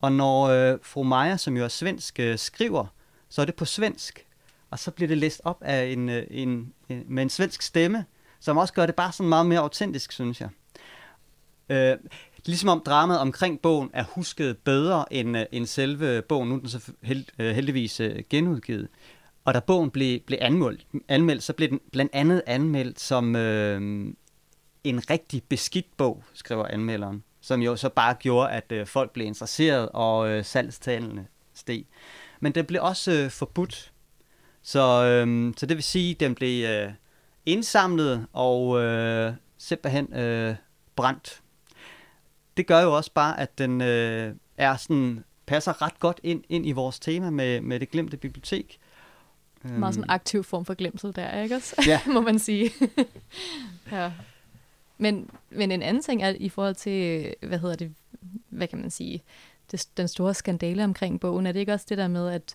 Og 0.00 0.12
når 0.12 0.44
øh, 0.44 0.78
fru 0.82 1.02
Maja, 1.02 1.36
som 1.36 1.56
jo 1.56 1.64
er 1.64 1.68
svensk, 1.68 2.20
øh, 2.20 2.38
skriver, 2.38 2.86
så 3.28 3.40
er 3.40 3.44
det 3.44 3.54
på 3.54 3.64
svensk. 3.64 4.26
Og 4.74 4.78
så 4.78 4.90
bliver 4.90 5.08
det 5.08 5.18
læst 5.18 5.40
op 5.44 5.58
af 5.60 5.86
en, 5.86 6.08
øh, 6.08 6.26
en, 6.30 6.72
en, 6.88 7.04
med 7.08 7.22
en 7.22 7.30
svensk 7.30 7.62
stemme, 7.62 8.04
som 8.40 8.56
også 8.56 8.74
gør 8.74 8.86
det 8.86 8.94
bare 8.94 9.12
sådan 9.12 9.28
meget 9.28 9.46
mere 9.46 9.60
autentisk, 9.60 10.12
synes 10.12 10.40
jeg. 10.40 10.48
Øh, 11.68 11.96
ligesom 12.46 12.68
om 12.68 12.82
dramaet 12.86 13.20
omkring 13.20 13.60
bogen 13.60 13.90
er 13.92 14.04
husket 14.04 14.58
bedre 14.58 15.12
end, 15.12 15.38
øh, 15.38 15.46
end 15.52 15.66
selve 15.66 16.22
bogen. 16.22 16.48
Nu 16.48 16.54
er 16.54 16.58
den 16.58 16.68
så 16.68 16.92
held, 17.02 17.54
heldigvis 17.54 18.00
genudgivet. 18.30 18.88
Og 19.44 19.54
da 19.54 19.60
bogen 19.60 19.90
blev, 19.90 20.20
blev 20.20 20.38
anmeldt, 20.40 20.86
anmeldt, 21.08 21.42
så 21.42 21.52
blev 21.52 21.68
den 21.68 21.80
blandt 21.92 22.14
andet 22.14 22.42
anmeldt 22.46 23.00
som 23.00 23.36
øh, 23.36 23.80
en 24.84 25.10
rigtig 25.10 25.42
beskidt 25.48 25.96
bog, 25.96 26.24
skriver 26.32 26.66
anmelderen 26.66 27.22
som 27.40 27.62
jo 27.62 27.76
så 27.76 27.88
bare 27.88 28.14
gjorde, 28.14 28.50
at 28.50 28.72
øh, 28.72 28.86
folk 28.86 29.10
blev 29.10 29.26
interesseret, 29.26 29.88
og 29.88 30.28
øh, 30.28 30.44
salgstallene 30.44 31.26
steg. 31.54 31.84
Men 32.40 32.52
det 32.52 32.66
blev 32.66 32.82
også 32.82 33.12
øh, 33.12 33.30
forbudt. 33.30 33.93
Så, 34.64 35.04
øh, 35.04 35.54
så 35.56 35.66
det 35.66 35.76
vil 35.76 35.84
sige, 35.84 36.10
at 36.10 36.20
den 36.20 36.34
blev 36.34 36.64
øh, 36.64 36.92
indsamlet 37.46 38.26
og 38.32 38.80
øh, 38.80 39.32
simpelthen 39.58 40.12
øh, 40.12 40.54
brændt. 40.96 41.42
Det 42.56 42.66
gør 42.66 42.80
jo 42.80 42.96
også 42.96 43.10
bare, 43.14 43.40
at 43.40 43.58
den 43.58 43.80
øh, 43.80 44.34
er 44.56 44.76
sådan, 44.76 45.24
passer 45.46 45.82
ret 45.82 46.00
godt 46.00 46.20
ind, 46.22 46.44
ind 46.48 46.66
i 46.66 46.72
vores 46.72 46.98
tema 46.98 47.30
med, 47.30 47.60
med 47.60 47.80
det 47.80 47.90
glemte 47.90 48.16
bibliotek. 48.16 48.78
Meget 49.62 49.94
sådan 49.94 50.04
en 50.04 50.10
aktiv 50.10 50.44
form 50.44 50.64
for 50.64 50.74
glemsel 50.74 51.16
der, 51.16 51.42
ikke 51.42 51.54
også? 51.54 51.82
Ja. 51.86 52.00
Må 52.14 52.20
man 52.20 52.38
sige. 52.38 52.70
ja. 53.92 54.12
Men, 54.98 55.30
men 55.50 55.72
en 55.72 55.82
anden 55.82 56.02
ting 56.02 56.22
er 56.22 56.28
i 56.28 56.48
forhold 56.48 56.74
til, 56.74 57.34
hvad 57.42 57.58
hedder 57.58 57.76
det, 57.76 57.94
hvad 58.48 58.68
kan 58.68 58.78
man 58.78 58.90
sige, 58.90 59.22
det, 59.70 59.88
den 59.96 60.08
store 60.08 60.34
skandale 60.34 60.84
omkring 60.84 61.20
bogen, 61.20 61.46
er 61.46 61.52
det 61.52 61.60
ikke 61.60 61.72
også 61.72 61.86
det 61.88 61.98
der 61.98 62.08
med, 62.08 62.28
at, 62.28 62.54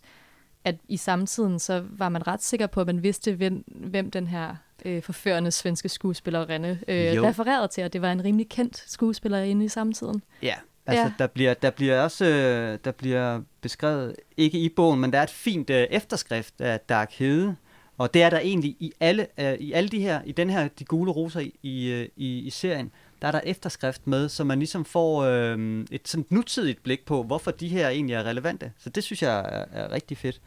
at 0.70 0.76
i 0.88 0.98
samtiden, 0.98 1.60
så 1.60 1.84
var 1.90 2.10
man 2.10 2.28
ret 2.28 2.44
sikker 2.44 2.68
på, 2.68 2.82
at 2.82 2.88
man 2.88 3.04
vidste, 3.04 3.34
hvem, 3.34 3.64
hvem 3.68 4.12
den 4.12 4.28
her 4.28 4.56
øh, 4.86 5.04
forførende 5.04 5.52
svenske 5.52 5.90
skuespillerinde 5.90 6.80
øh, 6.88 7.24
refererede 7.24 7.68
til, 7.68 7.84
og 7.84 7.94
det 7.94 8.02
var 8.02 8.12
en 8.12 8.24
rimelig 8.24 8.50
kendt 8.50 8.84
skuespillerinde 8.88 9.66
i 9.66 9.68
samtiden. 9.68 10.24
Ja, 10.42 10.56
altså 10.86 11.04
ja. 11.04 11.12
der, 11.20 11.28
bliver, 11.28 11.54
der 11.54 11.70
bliver 11.70 12.02
også 12.02 12.26
øh, 12.26 12.80
der 12.86 12.92
bliver 12.92 13.42
beskrevet, 13.62 14.16
ikke 14.38 14.60
i 14.60 14.70
bogen, 14.70 15.00
men 15.00 15.14
der 15.14 15.20
er 15.20 15.24
et 15.24 15.30
fint 15.30 15.70
øh, 15.70 15.88
efterskrift 15.92 16.62
af 16.62 16.80
Dark 16.80 17.12
Hede, 17.12 17.56
og 17.98 18.14
det 18.14 18.24
er 18.24 18.30
der 18.30 18.40
egentlig 18.40 18.76
i 18.80 18.94
alle, 19.00 19.28
uh, 19.38 19.54
i 19.54 19.72
alle 19.72 19.90
de 19.90 20.00
her, 20.00 20.22
i 20.26 20.32
den 20.32 20.50
her, 20.50 20.68
de 20.68 20.86
gule 20.86 21.12
roser 21.12 21.40
i, 21.40 21.60
i, 21.64 22.08
i, 22.16 22.40
i 22.40 22.50
serien, 22.50 22.92
der 23.22 23.28
er 23.28 23.32
der 23.32 23.42
efterskrift 23.44 24.08
med, 24.08 24.30
så 24.30 24.44
man 24.44 24.60
ligesom 24.60 24.86
får 24.86 25.24
øh, 25.24 25.86
et 25.92 26.08
sådan 26.08 26.26
nutidigt 26.30 26.84
blik 26.84 27.06
på, 27.06 27.24
hvorfor 27.24 27.52
de 27.52 27.68
her 27.68 27.90
egentlig 27.90 28.14
er 28.14 28.24
relevante. 28.24 28.72
Så 28.78 28.90
det 28.90 29.04
synes 29.04 29.22
jeg 29.22 29.40
er, 29.40 29.66
er 29.72 29.92
rigtig 29.92 30.18
fedt. 30.18 30.42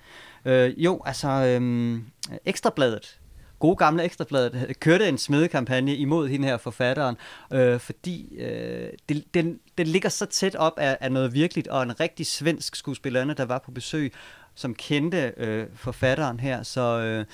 Øh, 0.45 0.85
jo, 0.85 1.03
altså, 1.05 1.29
øh, 1.29 1.99
Ekstrabladet, 2.45 3.21
gode 3.59 3.77
gamle 3.77 4.05
Ekstrabladet, 4.05 4.73
kørte 4.81 5.09
en 5.09 5.19
smedekampagne 5.19 5.97
imod 5.97 6.29
hende 6.29 6.49
her 6.49 6.57
forfatteren, 6.57 7.17
øh, 7.53 7.81
fordi 7.81 8.37
øh, 8.37 8.89
det, 9.09 9.25
den, 9.35 9.61
den 9.79 9.87
ligger 9.87 10.09
så 10.09 10.27
tæt 10.27 10.55
op 10.55 10.79
af, 10.79 10.99
af 11.01 11.13
noget 11.13 11.35
virkeligt, 11.35 11.69
og 11.69 11.83
en 11.83 12.01
rigtig 12.01 12.27
svensk 12.27 12.77
skuespillerinde, 12.77 13.35
der 13.35 13.45
var 13.45 13.59
på 13.59 13.71
besøg, 13.71 14.13
som 14.55 14.75
kendte 14.75 15.33
øh, 15.37 15.67
forfatteren 15.75 16.41
her. 16.41 16.63
Så, 16.63 17.01
øh, 17.01 17.25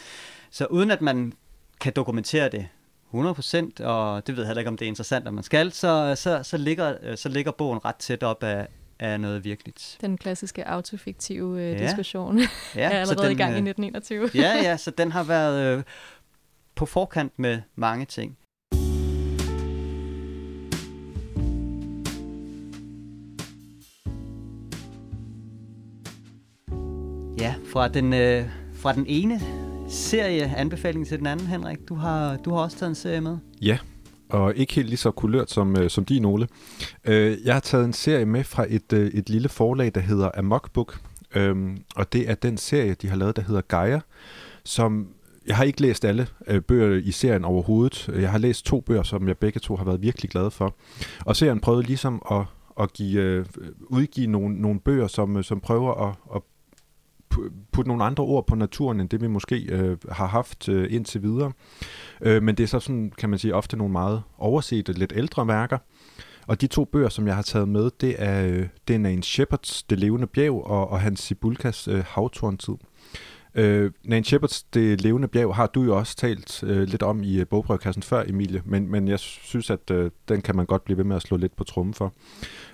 så 0.51 0.67
uden 0.67 0.91
at 0.91 1.01
man 1.01 1.33
kan 1.81 1.93
dokumentere 1.97 2.49
det 2.49 2.69
100%, 3.15 3.85
og 3.85 4.27
det 4.27 4.37
ved 4.37 4.43
jeg 4.43 4.49
heller 4.49 4.59
ikke, 4.59 4.69
om 4.69 4.77
det 4.77 4.85
er 4.85 4.89
interessant, 4.89 5.27
at 5.27 5.35
man 5.35 5.45
skal, 5.45 5.73
så, 5.73 6.15
så, 6.17 6.41
så, 6.43 6.57
ligger, 6.57 6.95
øh, 7.03 7.17
så 7.17 7.29
ligger 7.29 7.53
bogen 7.53 7.85
ret 7.85 7.97
tæt 7.97 8.23
op 8.23 8.43
af, 8.43 8.69
af 8.99 9.21
noget 9.21 9.45
virkeligt. 9.45 9.99
Den 10.01 10.19
klassiske 10.19 10.69
autofiktive 10.69 11.63
øh, 11.63 11.73
ja. 11.73 11.87
diskussion 11.87 12.39
ja, 12.39 12.47
er 12.81 12.89
allerede 12.89 13.29
den, 13.29 13.37
i 13.37 13.39
gang 13.39 13.51
i 13.51 13.71
1921. 13.71 14.25
Øh, 14.25 14.37
ja, 14.45 14.55
ja, 14.63 14.77
så 14.85 14.91
den 14.91 15.13
har 15.13 15.23
været 15.23 15.79
øh, 15.79 15.83
på 16.75 16.87
forkant 16.87 17.39
med 17.39 17.61
mange 17.77 18.05
ting. 18.05 18.39
Ja, 27.41 27.55
fra 27.73 27.89
den, 27.89 28.13
øh, 28.13 28.49
fra 28.75 28.93
den 28.93 29.05
ene 29.09 29.68
serie 29.89 30.55
anbefaling 30.57 31.07
til 31.07 31.19
den 31.19 31.27
anden, 31.27 31.47
Henrik. 31.47 31.79
Du 31.89 31.95
har, 31.95 32.37
du 32.37 32.51
har 32.51 32.59
også 32.63 32.79
taget 32.79 32.91
en 32.91 32.95
serie 32.95 33.21
med. 33.21 33.37
Ja, 33.63 33.79
og 34.29 34.55
ikke 34.57 34.75
helt 34.75 34.89
lige 34.89 34.97
så 34.97 35.11
kulørt 35.11 35.51
som, 35.51 35.77
øh, 35.77 35.91
som 35.91 36.05
din, 36.05 36.25
Ole. 36.25 36.49
Øh, 37.05 37.37
jeg 37.45 37.55
har 37.55 37.61
taget 37.61 37.85
en 37.85 37.93
serie 37.93 38.27
med 38.27 38.45
fra 38.45 38.67
et, 38.69 38.93
øh, 38.93 39.07
et 39.07 39.31
lille 39.31 39.49
forlag, 39.49 39.93
der 39.95 40.01
hedder 40.01 40.31
Amok 40.35 40.71
Book. 40.73 41.01
Øhm, 41.35 41.79
og 41.97 42.13
det 42.13 42.31
er 42.31 42.35
den 42.35 42.57
serie, 42.57 42.95
de 42.95 43.09
har 43.09 43.17
lavet, 43.17 43.37
der 43.37 43.43
hedder 43.43 43.61
Gaia, 43.61 44.01
som 44.65 45.09
jeg 45.47 45.57
har 45.57 45.65
ikke 45.65 45.81
læst 45.81 46.05
alle 46.05 46.27
øh, 46.47 46.61
bøger 46.61 47.03
i 47.05 47.11
serien 47.11 47.45
overhovedet. 47.45 48.11
Jeg 48.15 48.31
har 48.31 48.39
læst 48.39 48.67
to 48.67 48.81
bøger, 48.81 49.03
som 49.03 49.29
jeg 49.29 49.39
begge 49.39 49.61
to 49.61 49.77
har 49.77 49.85
været 49.85 50.03
virkelig 50.03 50.31
glad 50.31 50.51
for. 50.51 50.75
Og 51.27 51.37
serien 51.37 51.61
prøvede 51.61 51.83
ligesom 51.83 52.23
at, 52.31 52.45
at 52.81 52.93
give, 52.93 53.23
øh, 53.23 53.47
udgive 53.81 54.27
nogle, 54.27 54.61
nogle 54.61 54.81
bøger, 54.81 55.07
som, 55.07 55.37
øh, 55.37 55.45
som 55.45 55.61
prøver 55.61 56.09
at, 56.09 56.15
at 56.35 56.43
putte 57.73 57.89
nogle 57.89 58.05
andre 58.05 58.25
ord 58.25 58.47
på 58.47 58.55
naturen, 58.55 59.01
end 59.01 59.09
det 59.09 59.21
vi 59.21 59.27
måske 59.27 59.67
øh, 59.69 59.97
har 60.11 60.27
haft 60.27 60.69
øh, 60.69 60.95
indtil 60.95 61.23
videre. 61.23 61.53
Øh, 62.21 62.43
men 62.43 62.55
det 62.55 62.63
er 62.63 62.69
så 62.69 62.81
sådan, 62.81 63.13
kan 63.19 63.31
man 63.31 63.39
sige, 63.39 63.55
ofte 63.55 63.77
nogle 63.77 63.93
meget 63.93 64.23
oversete, 64.39 64.93
lidt 64.93 65.13
ældre 65.17 65.49
værker. 65.49 65.79
Og 66.47 66.61
de 66.61 66.67
to 66.67 66.85
bøger, 66.85 67.09
som 67.09 67.27
jeg 67.27 67.35
har 67.35 67.43
taget 67.43 67.69
med, 67.69 67.91
det 68.01 68.15
er, 68.19 68.47
øh, 68.47 68.69
det 68.89 69.07
er 69.07 69.09
en 69.09 69.23
Shepherds 69.23 69.83
Det 69.83 69.99
levende 69.99 70.27
bjerg 70.27 70.65
og, 70.65 70.91
og 70.91 71.01
Hans 71.01 71.21
Sibulkas 71.21 71.89
øh, 71.89 72.05
Havtorntid. 72.07 72.75
Øh, 73.59 73.91
Nan 74.05 74.25
Shepherds 74.25 74.63
Det 74.63 75.01
levende 75.01 75.29
bjerg 75.29 75.55
har 75.55 75.67
du 75.67 75.83
jo 75.83 75.97
også 75.97 76.17
talt 76.17 76.63
øh, 76.63 76.83
lidt 76.83 77.03
om 77.03 77.23
i 77.23 77.41
øh, 77.41 77.47
før, 78.03 78.25
Emilie, 78.27 78.63
men, 78.65 78.91
men 78.91 79.09
jeg 79.09 79.19
synes, 79.19 79.71
at 79.71 79.91
øh, 79.91 80.11
den 80.29 80.41
kan 80.41 80.57
man 80.57 80.67
godt 80.67 80.85
blive 80.85 80.97
ved 80.97 81.05
med 81.05 81.17
at 81.17 81.23
slå 81.23 81.37
lidt 81.37 81.57
på 81.57 81.65
trummen 81.65 81.95
for. 81.95 82.13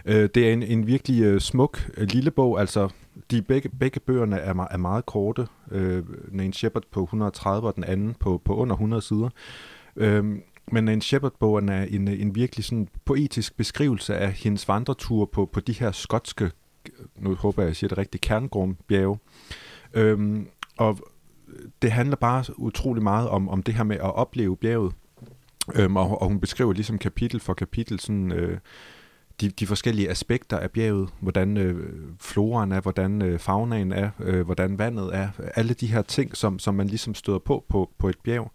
Øh, 0.05 0.29
det 0.35 0.49
er 0.49 0.53
en, 0.53 0.63
en 0.63 0.87
virkelig 0.87 1.23
øh, 1.23 1.41
smuk 1.41 1.91
øh, 1.97 2.09
lille 2.09 2.31
bog, 2.31 2.61
altså 2.61 2.89
de 3.31 3.43
begge, 3.43 3.69
begge 3.69 4.01
bøgerne 4.01 4.37
er, 4.37 4.67
er 4.71 4.77
meget 4.77 5.07
korte. 5.07 5.47
Øh, 5.71 6.03
Nan 6.29 6.53
Shepard 6.53 6.83
på 6.91 7.03
130 7.03 7.69
og 7.69 7.77
den 7.77 7.85
anden 7.85 8.15
på, 8.21 8.43
på 8.45 8.57
under 8.57 8.75
100 8.75 9.03
sider. 9.03 9.29
Øh, 9.97 10.25
men 10.73 10.85
Nan 10.85 11.01
Shepard-bogen 11.01 11.69
er 11.69 11.83
en, 11.83 12.09
en 12.09 12.35
virkelig 12.35 12.65
sådan 12.65 12.89
poetisk 13.05 13.57
beskrivelse 13.57 14.17
af 14.17 14.33
hendes 14.33 14.69
vandretur 14.69 15.25
på, 15.25 15.47
på 15.53 15.61
de 15.61 15.73
her 15.73 15.93
skotske, 15.93 16.51
nu 17.17 17.35
håber 17.35 17.63
jeg, 17.63 17.69
jeg 17.69 17.77
siger 17.77 17.89
det 17.89 17.99
rigtigt, 17.99 18.23
kerngrumbjerge. 18.23 19.19
Øhm, 19.95 20.49
og 20.79 20.99
øh, 21.49 21.69
det 21.83 21.93
handler 21.93 22.17
bare 22.17 22.45
utrolig 22.57 23.03
meget 23.03 23.29
om, 23.29 23.49
om 23.49 23.63
det 23.63 23.75
her 23.75 23.85
med 23.85 23.97
at 23.97 24.15
opleve 24.15 24.57
bjerget. 24.57 24.93
Øhm, 25.75 25.97
og, 25.97 26.23
og 26.23 26.29
hun 26.29 26.41
beskriver 26.41 26.73
ligesom 26.73 26.99
kapitel 26.99 27.41
for 27.41 27.55
kapitel 27.55 28.01
sådan, 28.01 28.33
øh, 28.33 28.59
de, 29.41 29.49
de 29.49 29.67
forskellige 29.67 30.11
aspekter 30.11 30.59
af 30.59 30.71
bjerget, 30.71 31.09
hvordan 31.21 31.57
øh, 31.57 31.93
floraen 32.21 32.73
er, 32.73 32.81
hvordan 32.81 33.23
øh, 33.23 33.39
faunaen 33.39 33.93
er, 33.93 34.11
øh, 34.21 34.45
hvordan 34.45 34.79
vandet 34.79 35.17
er, 35.17 35.29
alle 35.55 35.75
de 35.75 35.87
her 35.87 36.03
ting, 36.03 36.37
som, 36.37 36.59
som 36.59 36.75
man 36.75 36.87
ligesom 36.87 37.15
støder 37.15 37.39
på 37.39 37.65
på, 37.69 37.91
på 37.99 38.09
et 38.09 38.19
bjerg. 38.25 38.53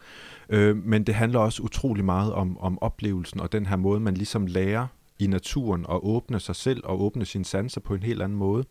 Øh, 0.50 0.78
men 0.78 1.04
det 1.04 1.16
handler 1.16 1.40
også 1.40 1.64
utrolig 1.64 2.06
meget 2.06 2.34
om, 2.34 2.58
om 2.60 2.82
oplevelsen 2.82 3.40
og 3.40 3.52
den 3.52 3.66
her 3.66 3.76
måde, 3.76 4.00
man 4.00 4.14
ligesom 4.14 4.46
lærer 4.46 4.88
i 5.20 5.28
naturen 5.28 5.86
og 5.88 6.08
åbne 6.08 6.40
sig 6.40 6.56
selv 6.56 6.82
og 6.84 7.02
åbne 7.02 7.26
sine 7.26 7.46
sanser 7.46 7.82
på 7.82 7.94
en 7.94 8.04
helt 8.04 8.22
anden 8.22 8.38
måde. 8.38 8.64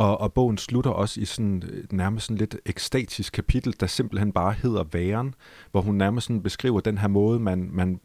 Og, 0.00 0.20
og 0.20 0.32
bogen 0.32 0.58
slutter 0.58 0.90
også 0.90 1.20
i 1.20 1.24
sådan 1.24 1.62
øh, 1.72 1.84
nærmest 1.92 2.26
sådan 2.26 2.38
lidt 2.38 2.56
ekstatisk 2.66 3.32
kapitel, 3.32 3.74
der 3.80 3.86
simpelthen 3.86 4.32
bare 4.32 4.52
hedder 4.52 4.84
Væren, 4.92 5.34
hvor 5.70 5.80
hun 5.80 5.94
nærmest 5.94 6.26
sådan 6.26 6.42
beskriver 6.42 6.80
den 6.80 6.98
her 6.98 7.08
måde, 7.08 7.40
man, 7.40 7.68
man 7.72 8.00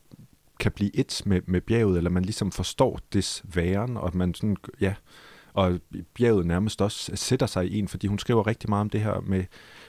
kan 0.59 0.71
blive 0.71 0.95
et 0.95 1.21
med, 1.25 1.41
med 1.45 1.61
bjerget, 1.61 1.97
eller 1.97 2.09
man 2.09 2.25
ligesom 2.25 2.51
forstår 2.51 2.99
des 3.13 3.43
væren, 3.53 3.97
og 3.97 4.17
man 4.17 4.33
sådan, 4.33 4.57
ja, 4.81 4.93
og 5.53 5.79
bjerget 6.13 6.45
nærmest 6.45 6.81
også 6.81 7.11
sætter 7.15 7.45
sig 7.45 7.67
i 7.67 7.79
en, 7.79 7.87
fordi 7.87 8.07
hun 8.07 8.19
skriver 8.19 8.47
rigtig 8.47 8.69
meget 8.69 8.81
om 8.81 8.89
det 8.89 9.01
her 9.01 9.19
med, 9.19 9.43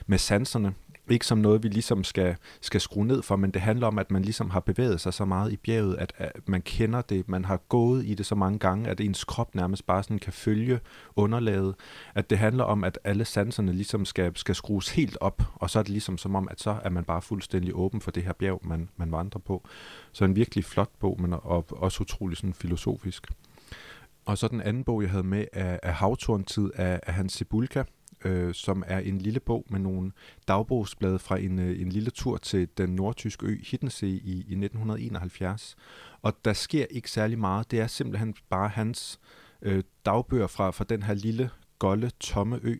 med 0.05 0.17
sanserne, 0.17 0.73
ikke 1.09 1.25
som 1.25 1.37
noget, 1.37 1.63
vi 1.63 1.67
ligesom 1.67 2.03
skal, 2.03 2.35
skal 2.61 2.81
skrue 2.81 3.05
ned 3.05 3.21
for, 3.21 3.35
men 3.35 3.51
det 3.51 3.61
handler 3.61 3.87
om, 3.87 3.99
at 3.99 4.11
man 4.11 4.21
ligesom 4.21 4.49
har 4.49 4.59
bevæget 4.59 5.01
sig 5.01 5.13
så 5.13 5.25
meget 5.25 5.51
i 5.51 5.57
bjerget, 5.57 5.95
at, 5.95 6.13
at 6.17 6.49
man 6.49 6.61
kender 6.61 7.01
det, 7.01 7.29
man 7.29 7.45
har 7.45 7.57
gået 7.57 8.05
i 8.05 8.13
det 8.13 8.25
så 8.25 8.35
mange 8.35 8.59
gange, 8.59 8.89
at 8.89 9.01
ens 9.01 9.23
krop 9.23 9.55
nærmest 9.55 9.85
bare 9.85 10.03
sådan 10.03 10.19
kan 10.19 10.33
følge 10.33 10.79
underlaget. 11.15 11.75
At 12.15 12.29
det 12.29 12.37
handler 12.37 12.63
om, 12.63 12.83
at 12.83 12.99
alle 13.03 13.25
sanserne 13.25 13.73
ligesom 13.73 14.05
skal, 14.05 14.31
skal 14.35 14.55
skrues 14.55 14.89
helt 14.89 15.17
op, 15.21 15.43
og 15.55 15.69
så 15.69 15.79
er 15.79 15.83
det 15.83 15.91
ligesom 15.91 16.17
som 16.17 16.35
om, 16.35 16.47
at 16.51 16.61
så 16.61 16.75
er 16.83 16.89
man 16.89 17.03
bare 17.03 17.21
fuldstændig 17.21 17.75
åben 17.75 18.01
for 18.01 18.11
det 18.11 18.23
her 18.23 18.33
bjerg, 18.33 18.61
man, 18.63 18.89
man 18.97 19.11
vandrer 19.11 19.39
på. 19.39 19.67
Så 20.11 20.25
en 20.25 20.35
virkelig 20.35 20.65
flot 20.65 20.91
bog, 20.99 21.21
men 21.21 21.33
og, 21.33 21.65
også 21.69 22.01
utrolig 22.01 22.37
sådan 22.37 22.53
filosofisk. 22.53 23.27
Og 24.25 24.37
så 24.37 24.47
den 24.47 24.61
anden 24.61 24.83
bog, 24.83 25.01
jeg 25.01 25.11
havde 25.11 25.23
med, 25.23 25.45
er, 25.53 25.79
er 25.83 25.91
Havtorntid 25.91 26.69
af, 26.75 26.99
af 27.03 27.13
Hans 27.13 27.33
Sibulka, 27.33 27.83
øh, 28.25 28.53
som 28.53 28.83
er 28.87 28.99
en 28.99 29.17
lille 29.17 29.39
bog 29.39 29.65
med 29.69 29.79
nogle 29.79 30.11
dagbogsblade 30.47 31.19
fra 31.19 31.39
en, 31.39 31.59
øh, 31.59 31.81
en 31.81 31.89
lille 31.89 32.09
tur 32.09 32.37
til 32.37 32.67
den 32.77 32.89
nordtyske 32.89 33.45
ø 33.45 33.57
Hiddensee 33.63 34.09
i, 34.09 34.31
i 34.31 34.55
1971. 34.55 35.75
Og 36.21 36.33
der 36.45 36.53
sker 36.53 36.85
ikke 36.89 37.11
særlig 37.11 37.39
meget. 37.39 37.71
Det 37.71 37.79
er 37.79 37.87
simpelthen 37.87 38.35
bare 38.49 38.69
hans 38.69 39.19
øh, 39.61 39.83
dagbøger 40.05 40.47
fra, 40.47 40.71
fra 40.71 40.83
den 40.83 41.03
her 41.03 41.13
lille, 41.13 41.49
golde, 41.79 42.11
tomme 42.19 42.59
ø. 42.63 42.75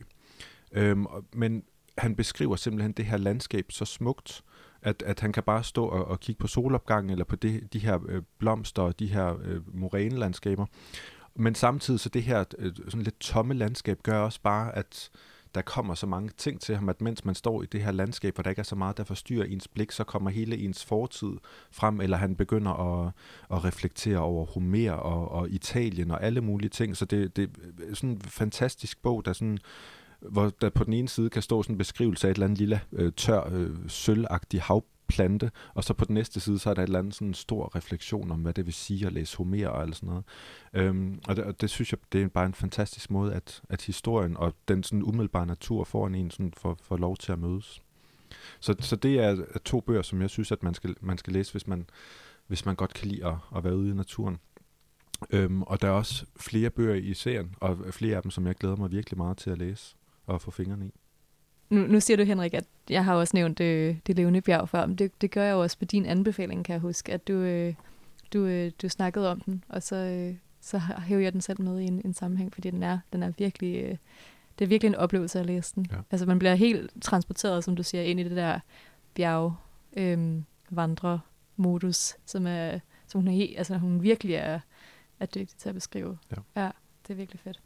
Øhm, 0.71 1.05
men 1.33 1.63
han 1.97 2.15
beskriver 2.15 2.55
simpelthen 2.55 2.91
det 2.91 3.05
her 3.05 3.17
landskab 3.17 3.71
så 3.71 3.85
smukt, 3.85 4.43
at, 4.81 5.03
at 5.05 5.19
han 5.19 5.31
kan 5.31 5.43
bare 5.43 5.63
stå 5.63 5.85
og, 5.85 6.05
og 6.05 6.19
kigge 6.19 6.39
på 6.39 6.47
solopgangen, 6.47 7.09
eller 7.09 7.25
på 7.25 7.35
det, 7.35 7.73
de 7.73 7.79
her 7.79 7.99
øh, 8.09 8.21
blomster 8.39 8.81
og 8.81 8.99
de 8.99 9.07
her 9.07 9.37
øh, 9.43 9.77
morænelandskaber, 9.77 10.65
men 11.37 11.55
samtidig 11.55 11.99
så 11.99 12.09
det 12.09 12.23
her 12.23 12.43
øh, 12.57 12.71
sådan 12.85 13.01
lidt 13.01 13.19
tomme 13.19 13.53
landskab 13.53 13.99
gør 14.03 14.19
også 14.19 14.39
bare, 14.43 14.75
at 14.75 15.09
der 15.55 15.61
kommer 15.61 15.95
så 15.95 16.07
mange 16.07 16.29
ting 16.37 16.61
til 16.61 16.75
ham, 16.75 16.89
at 16.89 17.01
mens 17.01 17.25
man 17.25 17.35
står 17.35 17.63
i 17.63 17.65
det 17.65 17.83
her 17.83 17.91
landskab, 17.91 18.35
hvor 18.35 18.41
der 18.41 18.49
ikke 18.49 18.59
er 18.59 18.63
så 18.63 18.75
meget, 18.75 18.97
der 18.97 19.03
forstyrrer 19.03 19.45
ens 19.45 19.67
blik, 19.67 19.91
så 19.91 20.03
kommer 20.03 20.29
hele 20.29 20.57
ens 20.57 20.85
fortid 20.85 21.31
frem, 21.71 22.01
eller 22.01 22.17
han 22.17 22.35
begynder 22.35 22.71
at, 22.71 23.11
at 23.51 23.63
reflektere 23.63 24.17
over 24.17 24.45
Homer 24.45 24.91
og, 24.91 25.31
og 25.31 25.49
Italien 25.49 26.11
og 26.11 26.23
alle 26.23 26.41
mulige 26.41 26.69
ting. 26.69 26.97
Så 26.97 27.05
det, 27.05 27.35
det 27.35 27.49
er 27.89 27.95
sådan 27.95 28.09
en 28.09 28.21
fantastisk 28.21 29.01
bog, 29.01 29.25
der 29.25 29.33
sådan 29.33 29.57
hvor 30.19 30.51
der 30.61 30.69
på 30.69 30.83
den 30.83 30.93
ene 30.93 31.09
side 31.09 31.29
kan 31.29 31.41
stå 31.41 31.63
sådan 31.63 31.73
en 31.73 31.77
beskrivelse 31.77 32.27
af 32.27 32.31
et 32.31 32.35
eller 32.35 32.45
andet 32.45 32.59
lille 32.59 32.81
øh, 32.91 33.11
tør, 33.13 33.49
øh, 33.51 33.69
sølvagtigt 33.87 34.63
hav, 34.63 34.83
plante, 35.07 35.51
og 35.73 35.83
så 35.83 35.93
på 35.93 36.05
den 36.05 36.13
næste 36.13 36.39
side, 36.39 36.59
så 36.59 36.69
er 36.69 36.73
der 36.73 36.81
et 36.81 36.87
eller 36.87 36.99
andet 36.99 37.15
sådan 37.15 37.33
stor 37.33 37.75
refleksion 37.75 38.31
om, 38.31 38.39
hvad 38.39 38.53
det 38.53 38.65
vil 38.65 38.73
sige 38.73 39.05
at 39.05 39.13
læse 39.13 39.37
Homer 39.37 39.67
og 39.67 39.81
alt 39.81 39.95
sådan 39.95 40.07
noget. 40.09 40.23
Øhm, 40.73 41.19
og, 41.27 41.35
det, 41.35 41.43
og 41.43 41.61
det 41.61 41.69
synes 41.69 41.91
jeg, 41.91 41.99
det 42.11 42.23
er 42.23 42.27
bare 42.27 42.45
en 42.45 42.53
fantastisk 42.53 43.11
måde, 43.11 43.33
at, 43.33 43.61
at 43.69 43.81
historien 43.81 44.37
og 44.37 44.53
den 44.67 44.83
sådan 44.83 45.03
umiddelbare 45.03 45.45
natur 45.45 45.83
foran 45.83 46.15
en 46.15 46.31
sådan 46.31 46.53
får, 46.57 46.77
får 46.81 46.97
lov 46.97 47.17
til 47.17 47.31
at 47.31 47.39
mødes. 47.39 47.81
Så, 48.59 48.75
så 48.79 48.95
det 48.95 49.19
er, 49.19 49.45
er 49.53 49.59
to 49.65 49.81
bøger, 49.81 50.01
som 50.01 50.21
jeg 50.21 50.29
synes, 50.29 50.51
at 50.51 50.63
man 50.63 50.73
skal, 50.73 50.95
man 51.01 51.17
skal 51.17 51.33
læse, 51.33 51.51
hvis 51.51 51.67
man, 51.67 51.89
hvis 52.47 52.65
man 52.65 52.75
godt 52.75 52.93
kan 52.93 53.07
lide 53.07 53.25
at, 53.25 53.35
at 53.55 53.63
være 53.63 53.77
ude 53.77 53.89
i 53.89 53.93
naturen. 53.93 54.39
Øhm, 55.29 55.61
og 55.61 55.81
der 55.81 55.87
er 55.87 55.91
også 55.91 56.25
flere 56.39 56.69
bøger 56.69 56.95
i 56.95 57.13
serien, 57.13 57.55
og 57.59 57.77
flere 57.91 58.15
af 58.15 58.21
dem, 58.21 58.31
som 58.31 58.47
jeg 58.47 58.55
glæder 58.55 58.75
mig 58.75 58.91
virkelig 58.91 59.17
meget 59.17 59.37
til 59.37 59.49
at 59.49 59.57
læse 59.57 59.95
og 60.25 60.41
få 60.41 60.51
fingrene 60.51 60.85
i. 60.85 60.91
Nu, 61.69 61.81
nu 61.81 61.99
siger 61.99 62.17
du, 62.17 62.23
Henrik, 62.23 62.53
at 62.53 62.65
jeg 62.89 63.05
har 63.05 63.15
også 63.15 63.31
nævnt 63.37 63.59
øh, 63.59 63.95
det 64.07 64.15
levende 64.15 64.41
bjerg 64.41 64.69
før, 64.69 64.85
men 64.85 64.95
det, 64.95 65.21
det 65.21 65.31
gør 65.31 65.43
jeg 65.43 65.51
jo 65.51 65.61
også 65.61 65.77
på 65.79 65.85
din 65.85 66.05
anbefaling, 66.05 66.65
kan 66.65 66.73
jeg 66.73 66.81
huske, 66.81 67.13
at 67.13 67.27
du, 67.27 67.33
øh, 67.33 67.73
du, 68.33 68.45
øh, 68.45 68.71
du 68.81 68.89
snakkede 68.89 69.31
om 69.31 69.39
den, 69.39 69.63
og 69.69 69.83
så, 69.83 69.95
øh, 69.95 70.35
så 70.61 70.77
hæver 70.79 71.21
jeg 71.21 71.33
den 71.33 71.41
selv 71.41 71.61
med 71.61 71.79
i 71.79 71.83
en, 71.83 72.01
en 72.05 72.13
sammenhæng, 72.13 72.53
fordi 72.53 72.69
den 72.69 72.83
er, 72.83 72.99
den 73.13 73.23
er 73.23 73.31
virkelig... 73.37 73.83
Øh, 73.83 73.97
det 74.59 74.65
er 74.65 74.69
virkelig 74.69 74.89
en 74.89 74.95
oplevelse 74.95 75.39
at 75.39 75.45
læse 75.45 75.75
den. 75.75 75.87
Ja. 75.91 75.97
Altså 76.11 76.25
man 76.25 76.39
bliver 76.39 76.55
helt 76.55 76.91
transporteret, 77.01 77.63
som 77.63 77.75
du 77.75 77.83
siger, 77.83 78.03
ind 78.03 78.19
i 78.19 78.23
det 78.23 78.35
der 78.35 78.59
bjerg 79.13 79.55
øh, 79.97 80.41
vandre 80.69 81.19
modus, 81.57 82.15
som 82.25 82.47
er 82.47 82.79
som 83.07 83.21
hun, 83.21 83.27
er, 83.27 83.47
altså, 83.57 83.77
hun 83.77 84.03
virkelig 84.03 84.35
er, 84.35 84.59
er 85.19 85.25
dygtig 85.25 85.57
til 85.57 85.69
at 85.69 85.75
beskrive. 85.75 86.17
Ja. 86.31 86.61
ja, 86.61 86.69
det 87.07 87.13
er 87.13 87.17
virkelig 87.17 87.39
fedt. 87.39 87.61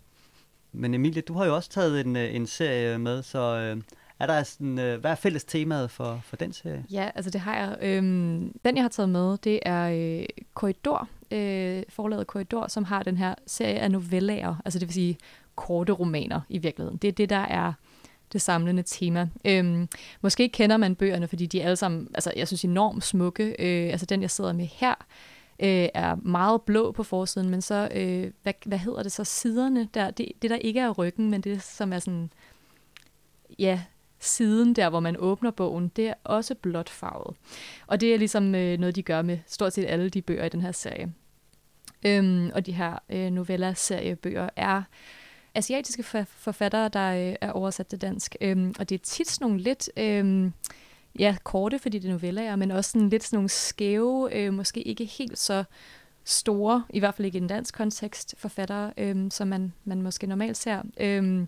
Men 0.74 0.93
Emilie, 0.93 1.22
du 1.22 1.34
har 1.34 1.45
jo 1.45 1.55
også 1.55 1.69
taget 1.69 2.05
en, 2.05 2.15
øh, 2.15 2.36
en 2.36 2.47
serie 2.47 2.97
med, 2.97 3.24
så 3.24 3.39
øh, 3.39 3.82
er 4.19 4.28
der 4.28 4.43
sådan, 4.43 4.80
øh, 4.80 4.99
hvad 4.99 5.11
er 5.11 5.15
fælles 5.15 5.43
temaet 5.43 5.91
for, 5.91 6.22
for 6.24 6.36
den 6.36 6.53
serie? 6.53 6.86
Ja, 6.91 7.09
altså 7.15 7.32
det 7.32 7.41
har 7.41 7.55
jeg. 7.55 7.78
Øhm, 7.82 8.53
den, 8.65 8.76
jeg 8.76 8.84
har 8.84 8.89
taget 8.89 9.09
med, 9.09 9.38
det 9.38 9.59
er 9.61 9.89
øh, 9.89 10.26
Korridor, 10.53 11.07
øh, 11.32 11.84
forlaget 11.89 12.28
Korridor, 12.28 12.67
som 12.67 12.84
har 12.84 13.03
den 13.03 13.17
her 13.17 13.36
serie 13.47 13.80
af 13.80 13.91
novellager, 13.91 14.55
altså 14.65 14.80
det 14.80 14.88
vil 14.88 14.93
sige 14.93 15.17
korte 15.55 15.93
romaner 15.93 16.41
i 16.49 16.57
virkeligheden. 16.57 16.97
Det 16.97 17.07
er 17.07 17.11
det, 17.11 17.30
der 17.30 17.36
er 17.36 17.74
det 18.34 18.41
samlende 18.41 18.84
tema. 18.84 19.30
Øhm, 19.45 19.88
måske 20.22 20.49
kender 20.49 20.78
man 20.78 20.95
bøgerne, 20.95 21.28
fordi 21.28 21.45
de 21.45 21.61
er 21.61 21.65
alle 21.65 21.76
sammen, 21.76 22.07
altså 22.13 22.34
jeg 22.36 22.47
synes, 22.47 22.65
enormt 22.65 23.03
smukke. 23.03 23.55
Øh, 23.59 23.91
altså 23.91 24.05
den, 24.05 24.22
jeg 24.22 24.32
sidder 24.32 24.53
med 24.53 24.65
her, 24.65 24.95
øh, 25.62 25.89
er 25.93 26.16
meget 26.16 26.62
blå 26.62 26.91
på 26.91 27.03
forsiden, 27.03 27.49
men 27.49 27.62
så, 27.62 27.89
øh, 27.95 28.32
hvad, 28.43 28.53
hvad 28.66 28.78
hedder 28.78 29.03
det 29.03 29.12
så, 29.12 29.24
siderne 29.24 29.89
der, 29.93 30.12
det, 30.12 30.32
det 30.41 30.49
der 30.49 30.55
ikke 30.55 30.80
er 30.80 30.89
ryggen, 30.89 31.30
men 31.30 31.41
det 31.41 31.62
som 31.62 31.93
er 31.93 31.99
sådan, 31.99 32.32
ja, 33.59 33.82
siden 34.20 34.74
der, 34.74 34.89
hvor 34.89 34.99
man 34.99 35.16
åbner 35.20 35.51
bogen, 35.51 35.88
det 35.88 36.07
er 36.07 36.14
også 36.24 36.55
blåt 36.55 36.89
farvet. 36.89 37.38
Og 37.88 38.01
det 38.01 38.14
er 38.14 38.18
ligesom 38.18 38.55
øh, 38.55 38.80
noget, 38.80 38.95
de 38.95 39.03
gør 39.03 39.22
med 39.22 39.38
stort 39.47 39.74
set 39.74 39.86
alle 39.86 40.09
de 40.09 40.22
bøger 40.22 40.45
i 40.45 40.49
den 40.49 40.62
her 40.62 40.72
serie. 40.72 41.14
Øhm, 42.05 42.51
og 42.53 42.66
de 42.66 42.72
her 42.72 42.99
øh, 43.09 43.32
novella-seriebøger 43.32 44.49
er 44.55 44.84
asiatiske 45.55 46.26
forfattere, 46.26 46.89
der 46.89 47.30
øh, 47.30 47.36
er 47.41 47.51
oversat 47.51 47.88
til 47.88 48.01
dansk. 48.01 48.36
Øhm, 48.41 48.74
og 48.80 48.89
det 48.89 48.95
er 48.95 48.99
tit 49.03 49.30
sådan 49.30 49.45
nogle 49.45 49.59
lidt... 49.59 49.89
Øh, 49.97 50.51
ja, 51.20 51.36
korte, 51.43 51.80
fordi 51.80 51.99
det 51.99 52.07
er 52.07 52.14
noveller, 52.14 52.55
men 52.55 52.72
også 52.72 52.91
sådan 52.91 53.09
lidt 53.09 53.24
sådan 53.24 53.38
nogle 53.38 53.49
skæve, 53.49 54.36
øh, 54.36 54.53
måske 54.53 54.82
ikke 54.82 55.05
helt 55.05 55.39
så 55.39 55.64
store, 56.26 56.84
i 56.89 56.99
hvert 56.99 57.16
fald 57.16 57.26
ikke 57.26 57.38
i 57.38 57.41
en 57.41 57.47
dansk 57.47 57.76
kontekst, 57.76 58.36
forfattere, 58.38 58.93
øh, 58.97 59.32
som 59.32 59.47
man, 59.47 59.74
man 59.86 60.01
måske 60.01 60.28
normalt 60.28 60.57
ser. 60.57 60.82
Øh, 60.99 61.47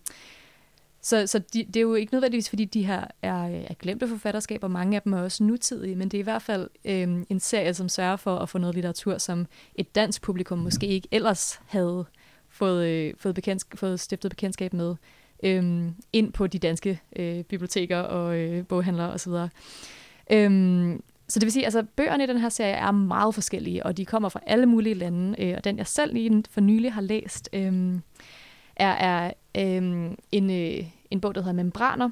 så 1.01 1.28
så 1.28 1.39
de, 1.39 1.64
det 1.64 1.76
er 1.76 1.82
jo 1.82 1.95
ikke 1.95 2.14
nødvendigvis, 2.14 2.49
fordi 2.49 2.66
de 2.66 2.86
her 2.86 3.07
er, 3.22 3.43
øh, 3.43 3.53
er 3.53 3.74
glemte 3.74 4.07
forfatterskaber, 4.07 4.68
mange 4.68 4.95
af 4.95 5.01
dem 5.01 5.14
er 5.14 5.22
også 5.22 5.43
nutidige, 5.43 5.95
men 5.95 6.09
det 6.09 6.18
er 6.18 6.20
i 6.20 6.24
hvert 6.24 6.41
fald 6.41 6.70
øh, 6.86 7.24
en 7.30 7.39
serie, 7.39 7.74
som 7.74 7.89
sørger 7.89 8.16
for 8.16 8.38
at 8.38 8.49
få 8.49 8.57
noget 8.57 8.76
litteratur, 8.76 9.18
som 9.18 9.47
et 9.76 9.95
dansk 9.95 10.22
publikum 10.22 10.57
måske 10.57 10.88
ikke 10.88 11.07
ellers 11.11 11.59
havde 11.66 12.05
fået, 12.49 12.88
øh, 12.88 13.14
fået, 13.18 13.36
bekendt, 13.36 13.66
fået 13.76 13.99
stiftet 13.99 14.30
bekendtskab 14.30 14.74
med 14.74 14.95
øhm, 15.44 15.96
ind 16.14 16.34
på 16.34 16.48
de 16.48 16.60
danske 16.60 17.00
øh, 17.16 17.44
biblioteker 17.44 17.98
og 17.98 18.38
øh, 18.38 18.66
boghandlere 18.66 19.12
osv. 19.14 19.34
Øhm, 20.32 21.04
så 21.28 21.39
det 21.39 21.46
vil 21.46 21.52
sige, 21.52 21.64
at 21.64 21.76
altså, 21.76 21.84
bøgerne 21.96 22.24
i 22.24 22.28
den 22.28 22.38
her 22.38 22.50
serie 22.50 22.74
er 22.74 22.91
meget 22.91 23.34
forskellige, 23.34 23.86
og 23.86 23.98
de 23.98 24.06
kommer 24.06 24.30
fra 24.30 24.39
alle 24.46 24.66
mulige 24.66 24.96
lande. 24.96 25.41
Øh, 25.41 25.54
og 25.58 25.64
den, 25.64 25.78
jeg 25.78 25.88
selv 25.88 26.14
lige 26.14 26.44
for 26.50 26.62
nylig 26.62 26.94
har 26.94 27.02
læst, 27.02 27.50
øh, 27.54 27.94
er, 28.76 28.91
er 28.91 29.32
øh, 29.58 30.12
en, 30.32 30.50
øh, 30.50 30.86
en 31.12 31.22
bog, 31.22 31.36
der 31.36 31.41
hedder 31.41 31.64
Membraner, 31.64 32.10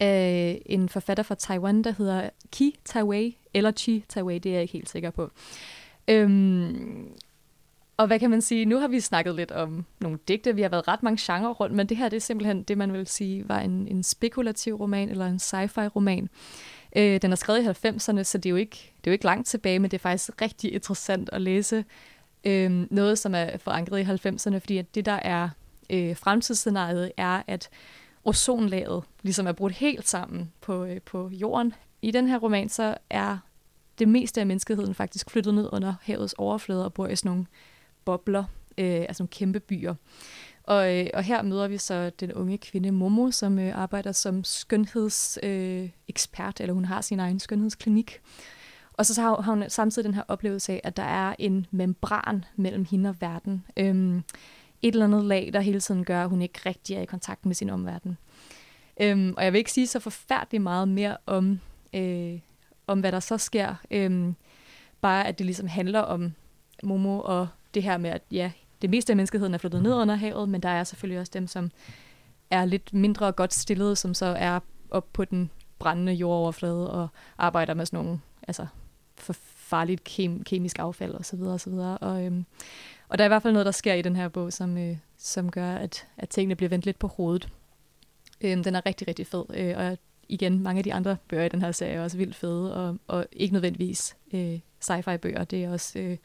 af 0.00 0.62
en 0.66 0.88
forfatter 0.88 1.22
fra 1.22 1.34
Taiwan, 1.34 1.84
der 1.84 1.94
hedder 1.98 2.30
Ki 2.52 2.78
Taiwei, 2.84 3.36
eller 3.54 3.72
Chi 3.72 4.04
Taiwei, 4.08 4.38
det 4.38 4.50
er 4.50 4.54
jeg 4.54 4.62
ikke 4.62 4.72
helt 4.72 4.88
sikker 4.88 5.10
på. 5.10 5.30
Øhm, 6.08 7.08
og 8.02 8.06
hvad 8.06 8.18
kan 8.18 8.30
man 8.30 8.40
sige? 8.40 8.64
Nu 8.64 8.78
har 8.78 8.88
vi 8.88 9.00
snakket 9.00 9.34
lidt 9.34 9.50
om 9.50 9.86
nogle 10.00 10.18
digte. 10.28 10.54
Vi 10.54 10.62
har 10.62 10.68
været 10.68 10.88
ret 10.88 11.02
mange 11.02 11.18
genrer 11.20 11.50
rundt, 11.50 11.76
men 11.76 11.86
det 11.86 11.96
her 11.96 12.08
det 12.08 12.16
er 12.16 12.20
simpelthen 12.20 12.62
det, 12.62 12.78
man 12.78 12.92
vil 12.92 13.06
sige 13.06 13.48
var 13.48 13.60
en, 13.60 13.88
en 13.88 14.02
spekulativ 14.02 14.74
roman 14.74 15.08
eller 15.08 15.26
en 15.26 15.36
sci-fi 15.36 15.88
roman. 15.88 16.28
Øh, 16.96 17.22
den 17.22 17.32
er 17.32 17.36
skrevet 17.36 17.62
i 17.62 17.88
90'erne, 17.88 18.22
så 18.22 18.38
det 18.38 18.46
er, 18.46 18.50
jo 18.50 18.56
ikke, 18.56 18.92
det 18.96 19.06
er 19.06 19.10
jo 19.10 19.12
ikke 19.12 19.24
langt 19.24 19.48
tilbage, 19.48 19.78
men 19.78 19.90
det 19.90 19.96
er 19.96 20.02
faktisk 20.02 20.42
rigtig 20.42 20.72
interessant 20.72 21.30
at 21.32 21.42
læse 21.42 21.84
øh, 22.44 22.86
noget, 22.90 23.18
som 23.18 23.34
er 23.34 23.56
forankret 23.56 24.00
i 24.00 24.28
90'erne, 24.28 24.58
fordi 24.58 24.78
at 24.78 24.94
det, 24.94 25.06
der 25.06 25.18
er 25.22 25.48
øh, 25.90 26.16
fremtidsscenariet, 26.16 27.12
er, 27.16 27.42
at 27.46 27.68
ozonlaget 28.24 29.04
ligesom 29.22 29.46
er 29.46 29.52
brudt 29.52 29.72
helt 29.72 30.08
sammen 30.08 30.52
på, 30.60 30.84
øh, 30.84 31.00
på 31.00 31.30
jorden. 31.32 31.74
I 32.02 32.10
den 32.10 32.28
her 32.28 32.38
roman, 32.38 32.68
så 32.68 32.94
er 33.10 33.38
det 33.98 34.08
meste 34.08 34.40
af 34.40 34.46
menneskeheden 34.46 34.94
faktisk 34.94 35.30
flyttet 35.30 35.54
ned 35.54 35.68
under 35.72 35.94
havets 36.02 36.34
overflade 36.38 36.84
og 36.84 36.92
bor 36.92 37.06
i 37.06 37.16
sådan 37.16 37.30
nogle 37.30 37.46
bobler, 38.04 38.44
øh, 38.78 39.00
altså 39.00 39.22
nogle 39.22 39.30
kæmpe 39.30 39.60
byer. 39.60 39.94
Og, 40.62 40.98
øh, 40.98 41.06
og 41.14 41.22
her 41.22 41.42
møder 41.42 41.68
vi 41.68 41.78
så 41.78 42.10
den 42.20 42.32
unge 42.32 42.58
kvinde 42.58 42.90
Momo, 42.90 43.30
som 43.30 43.58
øh, 43.58 43.78
arbejder 43.78 44.12
som 44.12 44.44
skønhedsekspert, 44.44 45.50
øh, 45.50 45.88
ekspert, 46.08 46.60
eller 46.60 46.74
hun 46.74 46.84
har 46.84 47.00
sin 47.00 47.20
egen 47.20 47.40
skønhedsklinik. 47.40 48.20
Og 48.92 49.06
så 49.06 49.22
har 49.22 49.42
hun 49.42 49.64
samtidig 49.68 50.06
den 50.06 50.14
her 50.14 50.22
oplevelse 50.28 50.72
af, 50.72 50.80
at 50.84 50.96
der 50.96 51.02
er 51.02 51.34
en 51.38 51.66
membran 51.70 52.44
mellem 52.56 52.84
hende 52.84 53.10
og 53.10 53.16
verden. 53.20 53.64
Øhm, 53.76 54.22
et 54.82 54.92
eller 54.92 55.04
andet 55.04 55.24
lag, 55.24 55.50
der 55.52 55.60
hele 55.60 55.80
tiden 55.80 56.04
gør, 56.04 56.22
at 56.22 56.28
hun 56.28 56.42
ikke 56.42 56.60
rigtig 56.66 56.96
er 56.96 57.00
i 57.00 57.04
kontakt 57.04 57.46
med 57.46 57.54
sin 57.54 57.70
omverden. 57.70 58.18
Øhm, 59.00 59.34
og 59.36 59.44
jeg 59.44 59.52
vil 59.52 59.58
ikke 59.58 59.72
sige 59.72 59.86
så 59.86 60.00
forfærdeligt 60.00 60.62
meget 60.62 60.88
mere 60.88 61.16
om, 61.26 61.60
øh, 61.94 62.38
om 62.86 63.00
hvad 63.00 63.12
der 63.12 63.20
så 63.20 63.38
sker. 63.38 63.74
Øhm, 63.90 64.34
bare 65.00 65.26
at 65.26 65.38
det 65.38 65.46
ligesom 65.46 65.66
handler 65.66 66.00
om 66.00 66.32
Momo 66.82 67.20
og 67.20 67.48
det 67.74 67.82
her 67.82 67.98
med, 67.98 68.10
at 68.10 68.22
ja, 68.30 68.52
det 68.82 68.90
meste 68.90 69.12
af 69.12 69.16
menneskeheden 69.16 69.54
er 69.54 69.58
flyttet 69.58 69.82
ned 69.82 69.94
under 69.94 70.14
havet, 70.14 70.48
men 70.48 70.60
der 70.60 70.68
er 70.68 70.84
selvfølgelig 70.84 71.20
også 71.20 71.30
dem, 71.34 71.46
som 71.46 71.70
er 72.50 72.64
lidt 72.64 72.94
mindre 72.94 73.32
godt 73.32 73.54
stillet, 73.54 73.98
som 73.98 74.14
så 74.14 74.26
er 74.26 74.60
op 74.90 75.12
på 75.12 75.24
den 75.24 75.50
brændende 75.78 76.12
jordoverflade 76.12 76.90
og 76.90 77.08
arbejder 77.38 77.74
med 77.74 77.86
sådan 77.86 78.04
nogle 78.04 78.20
altså, 78.48 78.66
for 79.16 79.32
farligt 79.42 80.04
kem, 80.04 80.44
kemisk 80.44 80.78
affald 80.78 81.14
osv. 81.14 81.42
osv. 81.42 81.72
Og, 82.00 82.24
øhm, 82.24 82.44
og 83.08 83.18
der 83.18 83.24
er 83.24 83.26
i 83.26 83.28
hvert 83.28 83.42
fald 83.42 83.52
noget, 83.52 83.66
der 83.66 83.72
sker 83.72 83.94
i 83.94 84.02
den 84.02 84.16
her 84.16 84.28
bog, 84.28 84.52
som, 84.52 84.78
øh, 84.78 84.96
som 85.18 85.50
gør, 85.50 85.74
at, 85.74 86.06
at 86.16 86.28
tingene 86.28 86.54
bliver 86.54 86.70
vendt 86.70 86.84
lidt 86.84 86.98
på 86.98 87.06
hovedet. 87.06 87.48
Øhm, 88.40 88.64
den 88.64 88.74
er 88.74 88.86
rigtig, 88.86 89.08
rigtig 89.08 89.26
fed, 89.26 89.44
øh, 89.54 89.74
og 89.76 89.98
igen, 90.28 90.62
mange 90.62 90.78
af 90.78 90.84
de 90.84 90.94
andre 90.94 91.16
bøger 91.28 91.44
i 91.44 91.48
den 91.48 91.62
her 91.62 91.72
serie 91.72 91.92
er 91.92 92.02
også 92.02 92.16
vildt 92.16 92.36
fede, 92.36 92.74
og, 92.74 92.98
og 93.06 93.26
ikke 93.32 93.52
nødvendigvis 93.52 94.16
øh, 94.34 94.58
sci-fi 94.82 95.16
bøger, 95.16 95.44
det 95.44 95.64
er 95.64 95.72
også 95.72 95.98
øh, 95.98 96.16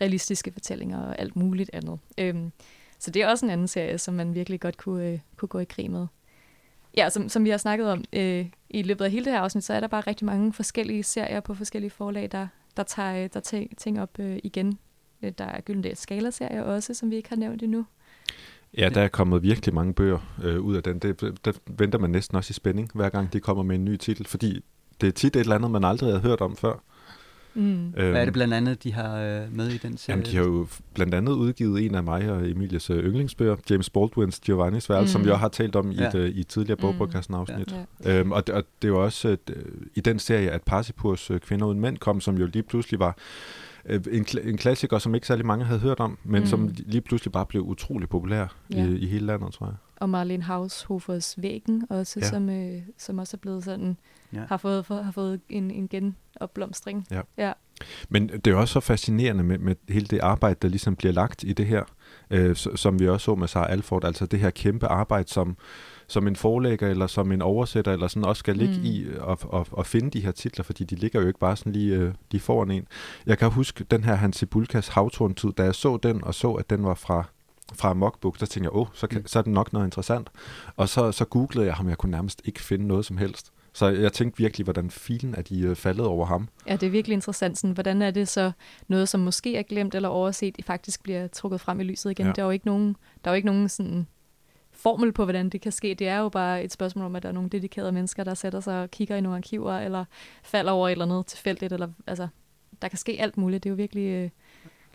realistiske 0.00 0.52
fortællinger 0.52 1.02
og 1.02 1.18
alt 1.18 1.36
muligt 1.36 1.70
andet. 1.72 1.98
Øhm, 2.18 2.52
så 2.98 3.10
det 3.10 3.22
er 3.22 3.28
også 3.28 3.46
en 3.46 3.50
anden 3.50 3.68
serie, 3.68 3.98
som 3.98 4.14
man 4.14 4.34
virkelig 4.34 4.60
godt 4.60 4.76
kunne, 4.76 5.04
øh, 5.04 5.18
kunne 5.36 5.48
gå 5.48 5.58
i 5.58 5.64
krig 5.64 5.90
med. 5.90 6.06
Ja, 6.96 7.10
som, 7.10 7.28
som 7.28 7.44
vi 7.44 7.50
har 7.50 7.56
snakket 7.56 7.90
om 7.90 8.04
øh, 8.12 8.46
i 8.70 8.82
løbet 8.82 9.04
af 9.04 9.10
hele 9.10 9.24
det 9.24 9.32
her 9.32 9.40
afsnit, 9.40 9.64
så 9.64 9.74
er 9.74 9.80
der 9.80 9.88
bare 9.88 10.00
rigtig 10.00 10.26
mange 10.26 10.52
forskellige 10.52 11.02
serier 11.02 11.40
på 11.40 11.54
forskellige 11.54 11.90
forlag, 11.90 12.28
der, 12.32 12.46
der 12.76 12.82
tager, 12.82 13.24
øh, 13.24 13.30
der 13.34 13.40
tager 13.40 13.66
ting 13.76 14.00
op 14.00 14.18
øh, 14.18 14.38
igen. 14.42 14.78
Øh, 15.22 15.32
der 15.38 15.44
er 15.44 15.60
Gyldendal 15.60 15.96
Skala-serier 15.96 16.62
også, 16.62 16.94
som 16.94 17.10
vi 17.10 17.16
ikke 17.16 17.28
har 17.28 17.36
nævnt 17.36 17.62
endnu. 17.62 17.86
Ja, 18.76 18.88
der 18.88 19.00
er 19.00 19.08
kommet 19.08 19.42
virkelig 19.42 19.74
mange 19.74 19.94
bøger 19.94 20.36
øh, 20.42 20.60
ud 20.60 20.76
af 20.76 20.82
den. 20.82 20.98
Det, 20.98 21.38
der 21.44 21.52
venter 21.66 21.98
man 21.98 22.10
næsten 22.10 22.36
også 22.36 22.50
i 22.50 22.54
spænding, 22.54 22.90
hver 22.94 23.08
gang 23.08 23.32
de 23.32 23.40
kommer 23.40 23.62
med 23.62 23.74
en 23.74 23.84
ny 23.84 23.96
titel, 23.96 24.26
fordi 24.26 24.64
det 25.00 25.06
er 25.06 25.12
tit 25.12 25.36
et 25.36 25.40
eller 25.40 25.54
andet, 25.54 25.70
man 25.70 25.84
aldrig 25.84 26.12
har 26.12 26.20
hørt 26.20 26.40
om 26.40 26.56
før. 26.56 26.82
Mm. 27.56 27.62
Øhm, 27.62 27.90
Hvad 27.92 28.20
er 28.20 28.24
det 28.24 28.32
blandt 28.32 28.54
andet, 28.54 28.84
de 28.84 28.92
har 28.92 29.18
øh, 29.18 29.56
med 29.56 29.68
i 29.68 29.78
den 29.78 29.96
serie? 29.96 30.16
Jamen, 30.16 30.26
de 30.26 30.36
har 30.36 30.44
jo 30.44 30.66
blandt 30.94 31.14
andet 31.14 31.32
udgivet 31.32 31.84
en 31.84 31.94
af 31.94 32.02
mig 32.02 32.30
og 32.30 32.50
Emilias 32.50 32.90
øh, 32.90 33.04
yndlingsbøger, 33.04 33.56
James 33.70 33.90
Baldwins 33.90 34.40
Giovanni's 34.50 34.86
Værelse, 34.88 35.00
mm. 35.00 35.06
som 35.06 35.24
vi 35.24 35.30
også 35.30 35.40
har 35.40 35.48
talt 35.48 35.76
om 35.76 35.90
ja. 35.90 36.04
i, 36.04 36.08
et, 36.08 36.14
øh, 36.14 36.28
i 36.30 36.40
et 36.40 36.46
tidligere 36.46 36.76
bogbrugkassen-afsnit. 36.76 37.72
Mm. 37.72 38.04
Ja. 38.04 38.18
Øhm, 38.18 38.32
og, 38.32 38.46
det, 38.46 38.54
og 38.54 38.64
det 38.82 38.92
var 38.92 38.98
også 38.98 39.28
øh, 39.28 39.56
i 39.94 40.00
den 40.00 40.18
serie, 40.18 40.50
at 40.50 40.62
Parsipurs 40.62 41.30
øh, 41.30 41.40
Kvinder 41.40 41.66
uden 41.66 41.80
mænd 41.80 41.98
kom, 41.98 42.20
som 42.20 42.38
jo 42.38 42.46
lige 42.46 42.62
pludselig 42.62 43.00
var 43.00 43.16
øh, 43.86 44.00
en, 44.10 44.26
en 44.44 44.56
klassiker, 44.56 44.98
som 44.98 45.14
ikke 45.14 45.26
særlig 45.26 45.46
mange 45.46 45.64
havde 45.64 45.80
hørt 45.80 46.00
om, 46.00 46.18
men 46.24 46.40
mm. 46.40 46.46
som 46.46 46.70
lige 46.76 47.00
pludselig 47.00 47.32
bare 47.32 47.46
blev 47.46 47.62
utrolig 47.62 48.08
populær 48.08 48.46
ja. 48.70 48.86
i, 48.86 48.96
i 48.96 49.06
hele 49.06 49.26
landet, 49.26 49.52
tror 49.52 49.66
jeg. 49.66 49.74
Og 49.96 50.10
Marlene 50.10 50.42
Haushofers 50.42 51.34
Væggen 51.42 51.84
også, 51.90 52.20
ja. 52.20 52.26
som, 52.28 52.50
øh, 52.50 52.82
som 52.98 53.18
også 53.18 53.36
er 53.36 53.38
blevet 53.38 53.64
sådan, 53.64 53.96
ja. 54.32 54.42
har 54.48 54.56
fået, 54.56 54.86
for, 54.86 55.02
har 55.02 55.12
fået 55.12 55.40
en, 55.48 55.70
en 55.70 55.88
genopblomstring. 55.88 57.06
Ja. 57.10 57.20
ja. 57.36 57.52
Men 58.08 58.28
det 58.28 58.46
er 58.46 58.54
også 58.54 58.72
så 58.72 58.80
fascinerende 58.80 59.44
med, 59.44 59.58
med 59.58 59.76
hele 59.88 60.06
det 60.06 60.20
arbejde, 60.20 60.56
der 60.62 60.68
ligesom 60.68 60.96
bliver 60.96 61.12
lagt 61.12 61.42
i 61.42 61.52
det 61.52 61.66
her, 61.66 61.84
øh, 62.30 62.56
som 62.56 63.00
vi 63.00 63.08
også 63.08 63.24
så 63.24 63.34
med 63.34 63.48
Sarah 63.48 63.72
Alford, 63.72 64.04
altså 64.04 64.26
det 64.26 64.40
her 64.40 64.50
kæmpe 64.50 64.86
arbejde, 64.86 65.28
som, 65.28 65.56
som 66.08 66.26
en 66.26 66.36
forlægger 66.36 66.88
eller 66.88 67.06
som 67.06 67.32
en 67.32 67.42
oversætter 67.42 67.92
eller 67.92 68.08
sådan 68.08 68.24
også 68.24 68.40
skal 68.40 68.56
ligge 68.56 68.78
mm. 68.78 68.84
i 68.84 69.04
og, 69.18 69.38
og, 69.42 69.66
og 69.70 69.86
finde 69.86 70.10
de 70.10 70.20
her 70.20 70.32
titler, 70.32 70.64
fordi 70.64 70.84
de 70.84 70.94
ligger 70.94 71.20
jo 71.20 71.26
ikke 71.26 71.38
bare 71.38 71.56
sådan 71.56 71.72
lige, 71.72 71.94
øh, 71.94 72.14
lige 72.30 72.40
foran 72.40 72.70
en. 72.70 72.86
Jeg 73.26 73.38
kan 73.38 73.50
huske 73.50 73.84
den 73.84 74.04
her 74.04 74.14
Hans 74.14 74.44
Bulkas 74.50 74.88
Havtorn-tid, 74.88 75.52
da 75.52 75.62
jeg 75.62 75.74
så 75.74 75.96
den 75.96 76.24
og 76.24 76.34
så, 76.34 76.52
at 76.52 76.70
den 76.70 76.84
var 76.84 76.94
fra 76.94 77.24
fra 77.74 77.94
Mockbook, 77.94 78.40
der 78.40 78.46
tænkte 78.46 78.66
jeg, 78.66 78.74
åh, 78.74 78.80
oh, 78.80 78.86
så, 78.94 79.06
kan, 79.06 79.18
mm. 79.18 79.26
så 79.26 79.38
er 79.38 79.42
det 79.42 79.52
nok 79.52 79.72
noget 79.72 79.86
interessant. 79.86 80.28
Og 80.76 80.88
så, 80.88 81.12
så 81.12 81.24
googlede 81.24 81.66
jeg 81.66 81.74
ham, 81.74 81.88
jeg 81.88 81.98
kunne 81.98 82.10
nærmest 82.10 82.42
ikke 82.44 82.60
finde 82.60 82.86
noget 82.86 83.04
som 83.04 83.16
helst. 83.16 83.52
Så 83.72 83.86
jeg 83.86 84.12
tænkte 84.12 84.38
virkelig, 84.38 84.64
hvordan 84.64 84.90
filen 84.90 85.34
er 85.34 85.42
de 85.42 85.60
øh, 85.60 85.76
faldet 85.76 86.06
over 86.06 86.26
ham. 86.26 86.48
Ja, 86.66 86.72
det 86.72 86.86
er 86.86 86.90
virkelig 86.90 87.14
interessant. 87.14 87.58
Sådan, 87.58 87.74
hvordan 87.74 88.02
er 88.02 88.10
det 88.10 88.28
så 88.28 88.52
noget, 88.88 89.08
som 89.08 89.20
måske 89.20 89.56
er 89.56 89.62
glemt 89.62 89.94
eller 89.94 90.08
overset, 90.08 90.56
faktisk 90.66 91.02
bliver 91.02 91.26
trukket 91.26 91.60
frem 91.60 91.80
i 91.80 91.84
lyset 91.84 92.10
igen? 92.10 92.26
Ja. 92.26 92.32
Der 92.32 92.42
er 92.42 92.46
jo 92.46 92.50
ikke 92.50 92.66
nogen, 92.66 92.96
der 93.24 93.30
er 93.30 93.34
jo 93.34 93.36
ikke 93.36 93.46
nogen 93.46 93.68
sådan 93.68 94.06
formel 94.86 95.12
på, 95.12 95.24
hvordan 95.24 95.48
det 95.48 95.60
kan 95.60 95.72
ske. 95.72 95.94
Det 95.94 96.08
er 96.08 96.18
jo 96.18 96.28
bare 96.28 96.64
et 96.64 96.72
spørgsmål 96.72 97.04
om, 97.06 97.16
at 97.16 97.22
der 97.22 97.28
er 97.28 97.32
nogle 97.32 97.50
dedikerede 97.50 97.92
mennesker, 97.92 98.24
der 98.24 98.34
sætter 98.34 98.60
sig 98.60 98.82
og 98.82 98.90
kigger 98.90 99.16
i 99.16 99.20
nogle 99.20 99.36
arkiver, 99.36 99.78
eller 99.78 100.04
falder 100.42 100.72
over 100.72 100.88
et 100.88 100.92
eller 100.92 101.04
andet 101.04 101.26
tilfældigt, 101.26 101.72
eller 101.72 101.88
altså, 102.06 102.28
der 102.82 102.88
kan 102.88 102.98
ske 102.98 103.16
alt 103.20 103.36
muligt. 103.36 103.64
Det 103.64 103.68
er 103.68 103.72
jo 103.72 103.76
virkelig 103.76 104.08
øh, 104.08 104.30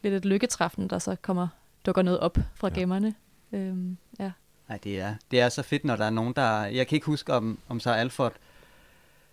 lidt 0.04 0.14
et 0.14 0.26
lykketræffen, 0.26 0.90
der 0.90 1.00
så 1.00 1.16
kommer, 1.22 1.48
dukker 1.86 2.02
noget 2.02 2.20
op 2.20 2.38
fra 2.56 2.68
ja. 2.68 2.80
gemmerne. 2.80 3.16
Øhm, 3.52 3.98
ja. 4.20 4.32
Nej, 4.70 4.80
det 4.84 5.00
er, 5.00 5.16
det 5.32 5.40
er 5.40 5.50
så 5.50 5.64
fedt, 5.64 5.86
når 5.86 5.96
der 5.96 6.06
er 6.06 6.10
nogen, 6.10 6.34
der... 6.36 6.66
Jeg 6.66 6.88
kan 6.88 6.96
ikke 6.96 7.06
huske, 7.06 7.34
om, 7.34 7.60
om 7.68 7.80
så 7.80 7.92
Alford 7.92 8.34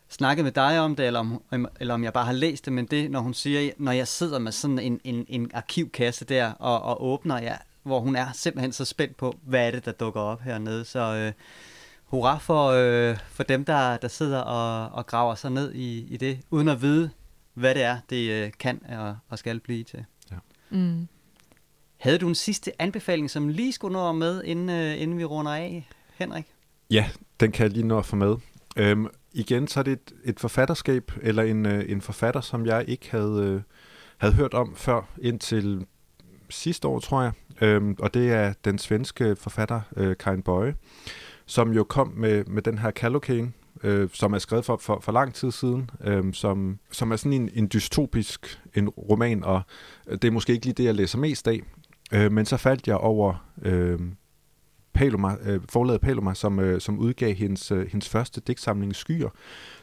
snakket 0.08 0.44
med 0.44 0.52
dig 0.52 0.80
om 0.80 0.96
det, 0.96 1.06
eller 1.06 1.20
om, 1.20 1.68
eller 1.80 1.94
om 1.94 2.04
jeg 2.04 2.12
bare 2.12 2.24
har 2.24 2.32
læst 2.32 2.64
det, 2.64 2.72
men 2.72 2.86
det, 2.86 3.10
når 3.10 3.20
hun 3.20 3.34
siger, 3.34 3.70
når 3.76 3.92
jeg 3.92 4.08
sidder 4.08 4.38
med 4.38 4.52
sådan 4.52 4.78
en, 4.78 5.00
en, 5.04 5.24
en 5.28 5.50
arkivkasse 5.54 6.24
der, 6.24 6.52
og, 6.52 6.82
og 6.82 7.04
åbner, 7.04 7.42
ja, 7.42 7.56
hvor 7.88 8.00
hun 8.00 8.16
er 8.16 8.32
simpelthen 8.32 8.72
så 8.72 8.84
spændt 8.84 9.16
på, 9.16 9.38
hvad 9.42 9.66
er 9.66 9.70
det, 9.70 9.84
der 9.84 9.92
dukker 9.92 10.20
op 10.20 10.40
hernede. 10.40 10.84
Så 10.84 11.14
øh, 11.16 11.32
hurra 12.04 12.38
for, 12.38 12.68
øh, 12.68 13.18
for 13.28 13.42
dem, 13.42 13.64
der, 13.64 13.96
der 13.96 14.08
sidder 14.08 14.38
og, 14.38 14.96
og 14.96 15.06
graver 15.06 15.34
sig 15.34 15.50
ned 15.50 15.74
i, 15.74 16.06
i 16.14 16.16
det, 16.16 16.40
uden 16.50 16.68
at 16.68 16.82
vide, 16.82 17.10
hvad 17.54 17.74
det 17.74 17.82
er, 17.82 17.98
det 18.10 18.30
øh, 18.30 18.52
kan 18.58 18.80
og, 18.88 19.16
og 19.28 19.38
skal 19.38 19.60
blive 19.60 19.84
til. 19.84 20.04
Ja. 20.30 20.36
Mm. 20.70 21.08
Havde 21.96 22.18
du 22.18 22.28
en 22.28 22.34
sidste 22.34 22.82
anbefaling, 22.82 23.30
som 23.30 23.48
lige 23.48 23.72
skulle 23.72 23.92
nå 23.92 24.12
med, 24.12 24.44
inden, 24.44 24.70
øh, 24.70 25.02
inden 25.02 25.18
vi 25.18 25.24
runder 25.24 25.52
af, 25.52 25.88
Henrik? 26.14 26.44
Ja, 26.90 27.10
den 27.40 27.52
kan 27.52 27.64
jeg 27.64 27.72
lige 27.72 27.86
nå 27.86 27.98
at 27.98 28.06
få 28.06 28.16
med. 28.16 28.36
Øhm, 28.76 29.06
igen, 29.32 29.68
så 29.68 29.80
er 29.80 29.84
det 29.84 29.92
et, 29.92 30.12
et 30.24 30.40
forfatterskab, 30.40 31.12
eller 31.22 31.42
en, 31.42 31.66
øh, 31.66 31.84
en 31.90 32.00
forfatter, 32.00 32.40
som 32.40 32.66
jeg 32.66 32.84
ikke 32.88 33.10
havde, 33.10 33.42
øh, 33.42 33.60
havde 34.18 34.34
hørt 34.34 34.54
om 34.54 34.76
før, 34.76 35.02
indtil 35.22 35.86
sidste 36.50 36.88
år, 36.88 37.00
tror 37.00 37.22
jeg. 37.22 37.32
Øhm, 37.60 37.96
og 37.98 38.14
det 38.14 38.32
er 38.32 38.52
den 38.64 38.78
svenske 38.78 39.36
forfatter, 39.36 39.80
øh, 39.96 40.16
Karin 40.16 40.42
Bøje, 40.42 40.74
som 41.46 41.72
jo 41.72 41.84
kom 41.84 42.12
med, 42.16 42.44
med 42.44 42.62
den 42.62 42.78
her 42.78 42.90
Kalokane, 42.90 43.52
øh, 43.82 44.08
som 44.12 44.32
er 44.32 44.38
skrevet 44.38 44.64
for, 44.64 44.76
for, 44.76 45.00
for 45.00 45.12
lang 45.12 45.34
tid 45.34 45.50
siden, 45.50 45.90
øh, 46.04 46.34
som, 46.34 46.78
som 46.90 47.10
er 47.10 47.16
sådan 47.16 47.32
en, 47.32 47.50
en 47.54 47.68
dystopisk 47.72 48.60
en 48.74 48.88
roman, 48.88 49.44
og 49.44 49.62
øh, 50.06 50.18
det 50.22 50.24
er 50.24 50.32
måske 50.32 50.52
ikke 50.52 50.66
lige 50.66 50.74
det, 50.74 50.84
jeg 50.84 50.94
læser 50.94 51.18
mest 51.18 51.48
af. 51.48 51.60
Øh, 52.12 52.32
men 52.32 52.46
så 52.46 52.56
faldt 52.56 52.86
jeg 52.86 52.96
over 52.96 53.34
øh, 53.62 53.98
Paloma, 54.92 55.36
øh, 55.42 55.60
forladet 55.68 56.00
Paloma, 56.00 56.34
som, 56.34 56.60
øh, 56.60 56.80
som 56.80 56.98
udgav 56.98 57.34
hendes, 57.34 57.70
øh, 57.72 57.86
hendes 57.86 58.08
første 58.08 58.40
digtsamling 58.40 58.96
Skyer, 58.96 59.28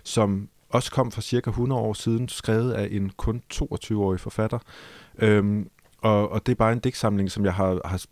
som 0.03 0.49
også 0.69 0.91
kom 0.91 1.11
for 1.11 1.21
cirka 1.21 1.49
100 1.49 1.81
år 1.81 1.93
siden, 1.93 2.29
skrevet 2.29 2.73
af 2.73 2.87
en 2.91 3.11
kun 3.17 3.41
22-årig 3.53 4.19
forfatter. 4.19 4.59
Øhm, 5.19 5.69
og, 5.97 6.31
og 6.31 6.45
det 6.45 6.51
er 6.51 6.55
bare 6.55 6.73
en 6.73 6.79
digtsamling, 6.79 7.31
som 7.31 7.45
jeg 7.45 7.53
har, 7.53 7.81
har 7.85 8.05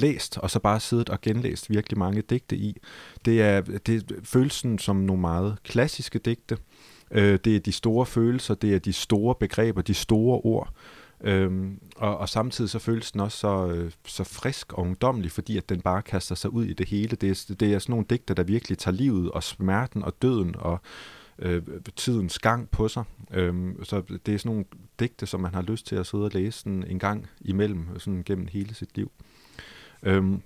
læst, 0.00 0.38
og 0.38 0.50
så 0.50 0.58
bare 0.58 0.80
siddet 0.80 1.10
og 1.10 1.20
genlæst 1.20 1.70
virkelig 1.70 1.98
mange 1.98 2.22
digte 2.22 2.56
i. 2.56 2.76
Det 3.24 3.42
er, 3.42 3.60
det 3.60 3.88
er 3.88 4.14
følelsen 4.24 4.78
som 4.78 4.96
nogle 4.96 5.20
meget 5.20 5.56
klassiske 5.64 6.18
digte. 6.18 6.56
Øh, 7.10 7.38
det 7.44 7.56
er 7.56 7.60
de 7.60 7.72
store 7.72 8.06
følelser, 8.06 8.54
det 8.54 8.74
er 8.74 8.78
de 8.78 8.92
store 8.92 9.34
begreber, 9.34 9.82
de 9.82 9.94
store 9.94 10.40
ord. 10.40 10.72
Øhm, 11.20 11.78
og, 11.96 12.18
og 12.18 12.28
samtidig 12.28 12.70
så 12.70 12.78
føles 12.78 13.12
den 13.12 13.20
også 13.20 13.38
så, 13.38 13.66
øh, 13.66 13.92
så 14.06 14.24
frisk 14.24 14.72
og 14.72 14.78
ungdomlig, 14.78 15.30
fordi 15.30 15.56
at 15.56 15.68
den 15.68 15.80
bare 15.80 16.02
kaster 16.02 16.34
sig 16.34 16.52
ud 16.52 16.64
i 16.64 16.72
det 16.72 16.88
hele. 16.88 17.16
Det 17.16 17.30
er, 17.30 17.54
det 17.54 17.74
er 17.74 17.78
sådan 17.78 17.92
nogle 17.92 18.06
digter, 18.10 18.34
der 18.34 18.42
virkelig 18.42 18.78
tager 18.78 18.94
livet 18.94 19.30
og 19.30 19.42
smerten 19.42 20.02
og 20.02 20.22
døden 20.22 20.54
og 20.58 20.80
øh, 21.38 21.62
tidens 21.96 22.38
gang 22.38 22.70
på 22.70 22.88
sig. 22.88 23.04
Øhm, 23.30 23.84
så 23.84 24.02
det 24.26 24.34
er 24.34 24.38
sådan 24.38 24.50
nogle 24.52 24.64
digte, 25.00 25.26
som 25.26 25.40
man 25.40 25.54
har 25.54 25.62
lyst 25.62 25.86
til 25.86 25.96
at 25.96 26.06
sidde 26.06 26.24
og 26.24 26.30
læse 26.34 26.58
sådan 26.58 26.84
en 26.84 26.98
gang 26.98 27.26
imellem, 27.40 27.98
sådan 27.98 28.22
gennem 28.22 28.46
hele 28.46 28.74
sit 28.74 28.96
liv. 28.96 29.12
Øhm, 30.02 30.42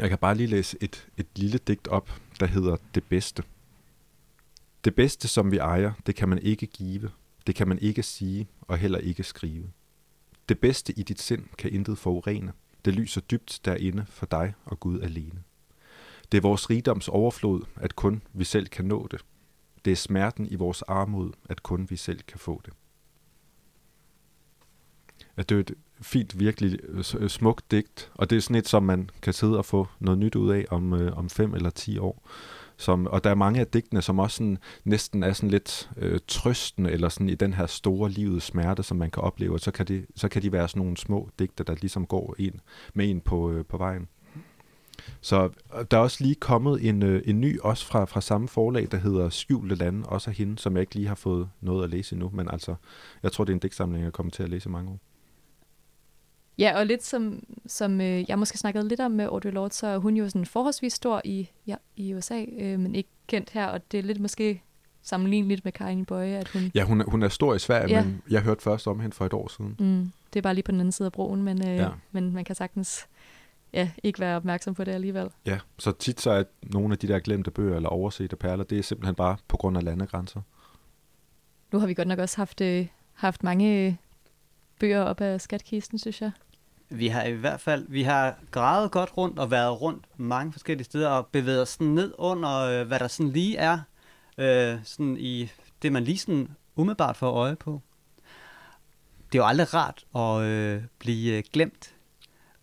jeg 0.00 0.08
kan 0.08 0.18
bare 0.18 0.34
lige 0.34 0.46
læse 0.46 0.76
et, 0.80 1.08
et 1.16 1.26
lille 1.36 1.58
digt 1.58 1.88
op, 1.88 2.20
der 2.40 2.46
hedder 2.46 2.76
Det 2.94 3.04
bedste. 3.04 3.42
Det 4.84 4.94
bedste, 4.94 5.28
som 5.28 5.50
vi 5.50 5.56
ejer, 5.56 5.92
det 6.06 6.14
kan 6.14 6.28
man 6.28 6.38
ikke 6.38 6.66
give. 6.66 7.10
Det 7.46 7.54
kan 7.54 7.68
man 7.68 7.78
ikke 7.78 8.02
sige, 8.02 8.48
og 8.60 8.78
heller 8.78 8.98
ikke 8.98 9.22
skrive. 9.22 9.70
Det 10.48 10.58
bedste 10.58 10.98
i 10.98 11.02
dit 11.02 11.20
sind 11.20 11.44
kan 11.58 11.72
intet 11.72 11.98
forurene. 11.98 12.52
Det 12.84 12.94
lyser 12.94 13.20
dybt 13.20 13.60
derinde 13.64 14.06
for 14.08 14.26
dig 14.26 14.54
og 14.64 14.80
Gud 14.80 15.00
alene. 15.00 15.42
Det 16.32 16.38
er 16.38 16.42
vores 16.42 16.70
rigdoms 16.70 17.08
overflod, 17.08 17.62
at 17.76 17.96
kun 17.96 18.22
vi 18.32 18.44
selv 18.44 18.66
kan 18.66 18.84
nå 18.84 19.08
det. 19.10 19.24
Det 19.84 19.90
er 19.90 19.96
smerten 19.96 20.46
i 20.46 20.54
vores 20.54 20.82
armod, 20.82 21.32
at 21.48 21.62
kun 21.62 21.86
vi 21.90 21.96
selv 21.96 22.20
kan 22.22 22.38
få 22.38 22.60
det. 22.64 22.74
at 25.36 25.48
det 25.48 25.54
er 25.54 25.60
et 25.60 25.74
fint, 26.00 26.38
virkelig 26.38 26.78
øh, 26.82 27.04
øh, 27.18 27.28
smukt 27.28 27.70
digt, 27.70 28.10
og 28.14 28.30
det 28.30 28.36
er 28.36 28.40
sådan 28.40 28.56
et, 28.56 28.68
som 28.68 28.82
man 28.82 29.10
kan 29.22 29.32
sidde 29.32 29.58
og 29.58 29.64
få 29.64 29.86
noget 30.00 30.18
nyt 30.18 30.34
ud 30.34 30.50
af 30.50 30.64
om, 30.70 30.92
øh, 30.92 31.16
om 31.18 31.30
fem 31.30 31.54
eller 31.54 31.70
ti 31.70 31.98
år. 31.98 32.28
Som, 32.76 33.06
og 33.06 33.24
der 33.24 33.30
er 33.30 33.34
mange 33.34 33.60
af 33.60 33.66
digtene, 33.66 34.02
som 34.02 34.18
også 34.18 34.36
sådan, 34.36 34.58
næsten 34.84 35.22
er 35.22 35.32
sådan 35.32 35.50
lidt 35.50 35.90
øh, 35.96 36.20
trøsten, 36.28 36.86
eller 36.86 37.08
sådan 37.08 37.28
i 37.28 37.34
den 37.34 37.54
her 37.54 37.66
store 37.66 38.10
livets 38.10 38.46
smerte, 38.46 38.82
som 38.82 38.96
man 38.96 39.10
kan 39.10 39.22
opleve, 39.22 39.52
og 39.52 39.60
så 39.60 39.70
kan 39.70 39.86
de, 39.86 40.06
så 40.16 40.28
kan 40.28 40.42
de 40.42 40.52
være 40.52 40.68
sådan 40.68 40.80
nogle 40.80 40.96
små 40.96 41.28
digte, 41.38 41.64
der 41.64 41.74
ligesom 41.80 42.06
går 42.06 42.34
en, 42.38 42.60
med 42.94 43.10
en 43.10 43.20
på, 43.20 43.50
øh, 43.50 43.64
på 43.64 43.76
vejen. 43.76 44.08
Så 45.22 45.50
der 45.90 45.96
er 45.96 46.00
også 46.00 46.24
lige 46.24 46.34
kommet 46.34 46.88
en, 46.88 47.02
øh, 47.02 47.22
en 47.24 47.40
ny, 47.40 47.60
også 47.60 47.86
fra, 47.86 48.04
fra 48.04 48.20
samme 48.20 48.48
forlag, 48.48 48.88
der 48.90 48.96
hedder 48.96 49.28
Skjulte 49.28 49.74
Lande, 49.74 50.08
også 50.08 50.30
af 50.30 50.36
hende, 50.36 50.58
som 50.58 50.76
jeg 50.76 50.80
ikke 50.80 50.94
lige 50.94 51.08
har 51.08 51.14
fået 51.14 51.48
noget 51.60 51.84
at 51.84 51.90
læse 51.90 52.14
endnu, 52.14 52.30
men 52.34 52.48
altså, 52.50 52.74
jeg 53.22 53.32
tror, 53.32 53.44
det 53.44 53.52
er 53.52 53.54
en 53.54 53.60
digtsamling, 53.60 54.04
jeg 54.04 54.12
kommer 54.12 54.30
til 54.30 54.42
at 54.42 54.48
læse 54.48 54.68
mange 54.68 54.90
år. 54.90 54.98
Ja, 56.58 56.78
og 56.78 56.86
lidt 56.86 57.04
som, 57.04 57.44
som 57.66 58.00
øh, 58.00 58.30
jeg 58.30 58.38
måske 58.38 58.58
snakkede 58.58 58.88
lidt 58.88 59.00
om 59.00 59.10
med 59.10 59.24
Audre 59.24 59.50
Lorde, 59.50 59.74
så 59.74 59.86
er 59.86 59.98
hun 59.98 60.16
jo 60.16 60.28
sådan 60.28 60.46
forholdsvis 60.46 60.92
stor 60.92 61.22
i, 61.24 61.50
ja, 61.66 61.76
i 61.96 62.14
USA, 62.14 62.44
øh, 62.58 62.78
men 62.78 62.94
ikke 62.94 63.10
kendt 63.26 63.50
her, 63.50 63.66
og 63.66 63.92
det 63.92 63.98
er 63.98 64.02
lidt 64.02 64.20
måske 64.20 64.62
sammenligneligt 65.02 65.64
med 65.64 65.72
Karin 65.72 66.04
Bøje, 66.04 66.36
at 66.36 66.48
hun... 66.48 66.70
Ja, 66.74 66.84
hun 66.84 67.00
er, 67.00 67.04
hun 67.04 67.22
er 67.22 67.28
stor 67.28 67.54
i 67.54 67.58
Sverige, 67.58 67.96
ja. 67.96 68.04
men 68.04 68.22
jeg 68.30 68.40
hørte 68.40 68.62
først 68.62 68.86
om 68.86 69.00
hende 69.00 69.16
for 69.16 69.26
et 69.26 69.32
år 69.32 69.48
siden. 69.48 69.76
Mm, 69.78 70.12
det 70.32 70.40
er 70.40 70.42
bare 70.42 70.54
lige 70.54 70.62
på 70.62 70.72
den 70.72 70.80
anden 70.80 70.92
side 70.92 71.06
af 71.06 71.12
broen, 71.12 71.42
men, 71.42 71.68
øh, 71.68 71.76
ja. 71.76 71.88
men 72.12 72.32
man 72.32 72.44
kan 72.44 72.54
sagtens 72.54 73.06
ja, 73.72 73.90
ikke 74.02 74.20
være 74.20 74.36
opmærksom 74.36 74.74
på 74.74 74.84
det 74.84 74.92
alligevel. 74.92 75.30
Ja, 75.46 75.58
så 75.78 75.92
tit 75.92 76.20
så 76.20 76.30
er 76.30 76.44
nogle 76.62 76.92
af 76.92 76.98
de 76.98 77.08
der 77.08 77.18
glemte 77.18 77.50
bøger 77.50 77.76
eller 77.76 77.88
oversete 77.88 78.36
perler, 78.36 78.64
det 78.64 78.78
er 78.78 78.82
simpelthen 78.82 79.14
bare 79.14 79.36
på 79.48 79.56
grund 79.56 79.76
af 79.76 79.84
landegrænser. 79.84 80.40
Nu 81.72 81.78
har 81.78 81.86
vi 81.86 81.94
godt 81.94 82.08
nok 82.08 82.18
også 82.18 82.36
haft, 82.36 82.60
øh, 82.60 82.86
haft 83.12 83.42
mange 83.42 83.98
bøger 84.80 85.02
op 85.02 85.20
af 85.20 85.40
skatkisten, 85.40 85.98
synes 85.98 86.20
jeg. 86.20 86.30
Vi 86.88 87.08
har 87.08 87.22
i 87.22 87.32
hvert 87.32 87.60
fald, 87.60 87.86
vi 87.88 88.02
har 88.02 88.38
gravet 88.50 88.90
godt 88.90 89.16
rundt 89.16 89.38
og 89.38 89.50
været 89.50 89.80
rundt 89.80 90.04
mange 90.16 90.52
forskellige 90.52 90.84
steder 90.84 91.08
og 91.08 91.26
bevæget 91.26 91.62
os 91.62 91.68
sådan 91.68 91.86
ned 91.86 92.14
under, 92.18 92.58
øh, 92.58 92.86
hvad 92.86 92.98
der 92.98 93.08
sådan 93.08 93.32
lige 93.32 93.56
er, 93.56 93.78
øh, 94.38 94.78
sådan 94.84 95.16
i 95.20 95.50
det 95.82 95.92
man 95.92 96.04
lige 96.04 96.18
sådan 96.18 96.48
umiddelbart 96.76 97.16
får 97.16 97.30
øje 97.30 97.56
på. 97.56 97.80
Det 99.32 99.38
er 99.38 99.42
jo 99.42 99.46
aldrig 99.46 99.74
rart 99.74 100.04
at 100.14 100.42
øh, 100.42 100.82
blive 100.98 101.36
øh, 101.36 101.42
glemt, 101.52 101.94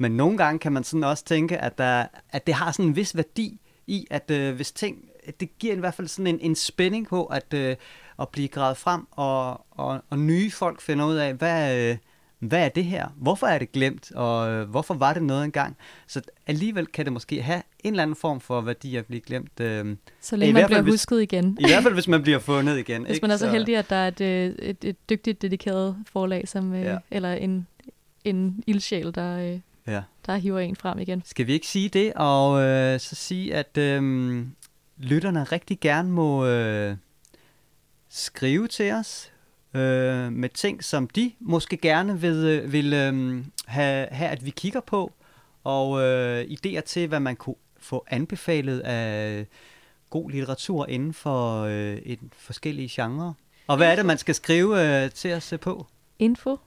men 0.02 0.12
nogle 0.12 0.38
gange 0.38 0.60
kan 0.60 0.72
man 0.72 0.84
sådan 0.84 1.04
også 1.04 1.26
tænke, 1.26 1.58
at, 1.58 1.78
der, 1.78 2.06
at 2.30 2.48
det 2.48 2.56
har 2.56 2.72
sådan 2.72 2.86
en 2.86 2.96
vis 2.96 3.16
værdi 3.16 3.60
i, 3.88 4.08
at 4.10 4.32
øh, 4.32 4.56
hvis 4.56 4.72
ting, 4.72 4.98
det 5.40 5.60
giver 5.60 5.76
i 5.76 5.80
hvert 5.80 5.94
fald 5.94 6.08
sådan 6.08 6.28
en, 6.28 6.40
en 6.42 6.56
spænding 6.56 7.08
på 7.08 7.26
at, 7.26 7.54
øh, 7.54 7.76
at 8.20 8.30
blive 8.30 8.48
gravet 8.48 8.78
frem, 8.78 9.08
og, 9.12 9.66
og, 9.72 10.04
og 10.10 10.20
nye 10.20 10.52
folk 10.52 10.82
finder 10.82 11.06
ud 11.06 11.16
af, 11.16 11.34
hvad, 11.34 11.78
øh, 11.78 11.98
hvad 12.40 12.66
er 12.66 12.70
det 12.70 12.86
her? 12.86 13.08
Hvorfor 13.16 13.48
er 13.48 13.60
det 13.60 13.72
glemt? 13.72 14.12
Og 14.12 14.50
øh, 14.50 14.70
hvorfor 14.70 14.94
var 14.94 15.14
det 15.14 15.24
noget 15.24 15.46
engang? 15.46 15.78
Så 16.08 16.22
alligevel 16.48 16.88
kan 16.88 17.06
det 17.06 17.14
måske 17.14 17.42
have 17.42 17.62
en 17.84 17.94
eller 17.94 18.04
anden 18.04 18.16
form 18.16 18.40
for 18.40 18.62
værdi 18.62 18.96
at 18.96 19.06
blive 19.06 19.22
glemt. 19.22 19.60
Øh, 19.60 19.96
så 20.22 20.36
længe 20.36 20.54
man 20.54 20.66
bliver 20.66 20.82
hvis, 20.82 20.92
husket 20.92 21.22
igen. 21.22 21.58
I 21.60 21.68
hvert 21.68 21.84
fald, 21.84 21.94
hvis 21.94 22.08
man 22.08 22.22
bliver 22.22 22.40
fundet 22.40 22.78
igen. 22.78 23.04
Hvis 23.06 23.16
ikke? 23.16 23.24
man 23.24 23.32
er 23.32 23.38
så 23.38 23.50
heldig, 23.50 23.78
at 23.78 23.90
der 23.90 23.96
er 23.96 24.08
et, 24.08 24.22
øh, 24.22 24.56
et, 24.60 24.84
et 24.84 25.10
dygtigt, 25.10 25.42
dedikeret 25.42 25.98
forlag, 26.12 26.48
som, 26.48 26.74
øh, 26.74 26.82
ja. 26.82 26.98
eller 27.12 27.34
en, 27.34 27.68
en 28.24 28.64
ildsjæl, 28.68 29.16
der, 29.16 29.54
øh, 29.54 29.60
ja. 29.90 30.02
der 30.26 30.38
hiver 30.38 30.60
en 30.60 30.76
frem 30.76 31.00
igen. 31.00 31.22
Skal 31.26 31.48
vi 31.48 31.54
ikke 31.54 31.68
sige 31.68 31.90
det, 31.90 32.14
og 32.14 32.62
øh, 32.62 33.00
så 33.00 33.16
sige, 33.16 33.56
at 33.56 33.78
øh, 33.78 34.46
lytterne 34.98 35.44
rigtig 35.44 35.80
gerne 35.80 36.12
må 36.12 36.46
øh, 36.46 36.96
skrive 38.10 38.68
til 38.68 38.94
os, 38.94 39.32
øh, 39.74 40.32
med 40.32 40.50
ting, 40.50 40.84
som 40.84 41.08
de 41.08 41.32
måske 41.40 41.78
gerne 41.78 42.22
vil, 42.22 42.46
øh, 42.46 42.72
vil 42.72 42.94
øh, 42.94 43.44
have, 43.66 44.08
have, 44.12 44.30
at 44.30 44.46
vi 44.46 44.50
kigger 44.50 44.80
på, 44.80 45.14
og 45.64 46.02
øh, 46.02 46.44
idéer 46.44 46.82
til, 46.82 47.08
hvad 47.08 47.20
man 47.20 47.36
kunne 47.36 47.56
få 47.80 48.06
anbefalet 48.08 48.80
af 48.80 49.46
god 50.10 50.32
litteratur 50.32 50.86
inden 50.86 51.14
for 51.14 51.62
øh, 51.62 51.98
et 51.98 52.20
forskellige 52.34 52.90
genrer. 52.92 53.34
Og 53.68 53.78
hvad 53.78 53.92
er 53.92 53.96
det, 53.96 54.06
man 54.06 54.18
skal 54.18 54.36
skrive 54.36 55.04
øh, 55.04 55.12
til 55.12 55.34
os 55.34 55.54
på? 55.62 55.86
Info 56.20 56.58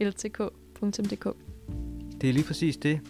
ltk.dk 0.00 1.26
Det 2.20 2.28
er 2.28 2.32
lige 2.32 2.44
præcis 2.44 2.76
det. 2.76 3.00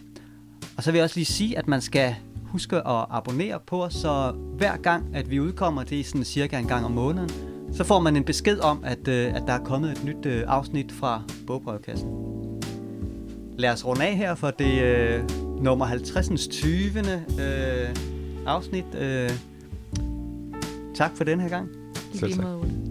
Og 0.77 0.83
så 0.83 0.91
vil 0.91 0.97
jeg 0.97 1.03
også 1.03 1.17
lige 1.17 1.25
sige, 1.25 1.57
at 1.57 1.67
man 1.67 1.81
skal 1.81 2.15
huske 2.43 2.75
at 2.75 3.05
abonnere 3.09 3.59
på 3.67 3.83
os, 3.83 3.93
så 3.93 4.33
hver 4.57 4.77
gang, 4.77 5.15
at 5.15 5.29
vi 5.29 5.39
udkommer, 5.39 5.83
det 5.83 5.99
er 5.99 6.03
sådan 6.03 6.23
cirka 6.23 6.59
en 6.59 6.67
gang 6.67 6.85
om 6.85 6.91
måneden, 6.91 7.29
så 7.73 7.83
får 7.83 7.99
man 7.99 8.15
en 8.15 8.23
besked 8.23 8.59
om, 8.59 8.83
at, 8.83 9.07
øh, 9.07 9.35
at 9.35 9.43
der 9.47 9.53
er 9.53 9.63
kommet 9.63 9.91
et 9.91 10.03
nyt 10.03 10.25
øh, 10.25 10.43
afsnit 10.47 10.91
fra 10.91 11.23
bogbrevkassen. 11.47 12.09
Lad 13.57 13.71
os 13.71 13.85
runde 13.85 14.05
af 14.05 14.15
her 14.15 14.35
for 14.35 14.51
det 14.51 14.81
øh, 14.81 15.23
nummer 15.61 15.85
50. 15.85 16.47
20. 16.47 16.99
Øh, 17.39 17.95
afsnit. 18.45 18.95
Øh, 18.95 19.29
tak 20.95 21.17
for 21.17 21.23
den 21.23 21.39
her 21.39 21.49
gang. 21.49 21.69
Selv 22.13 22.33
tak. 22.33 22.86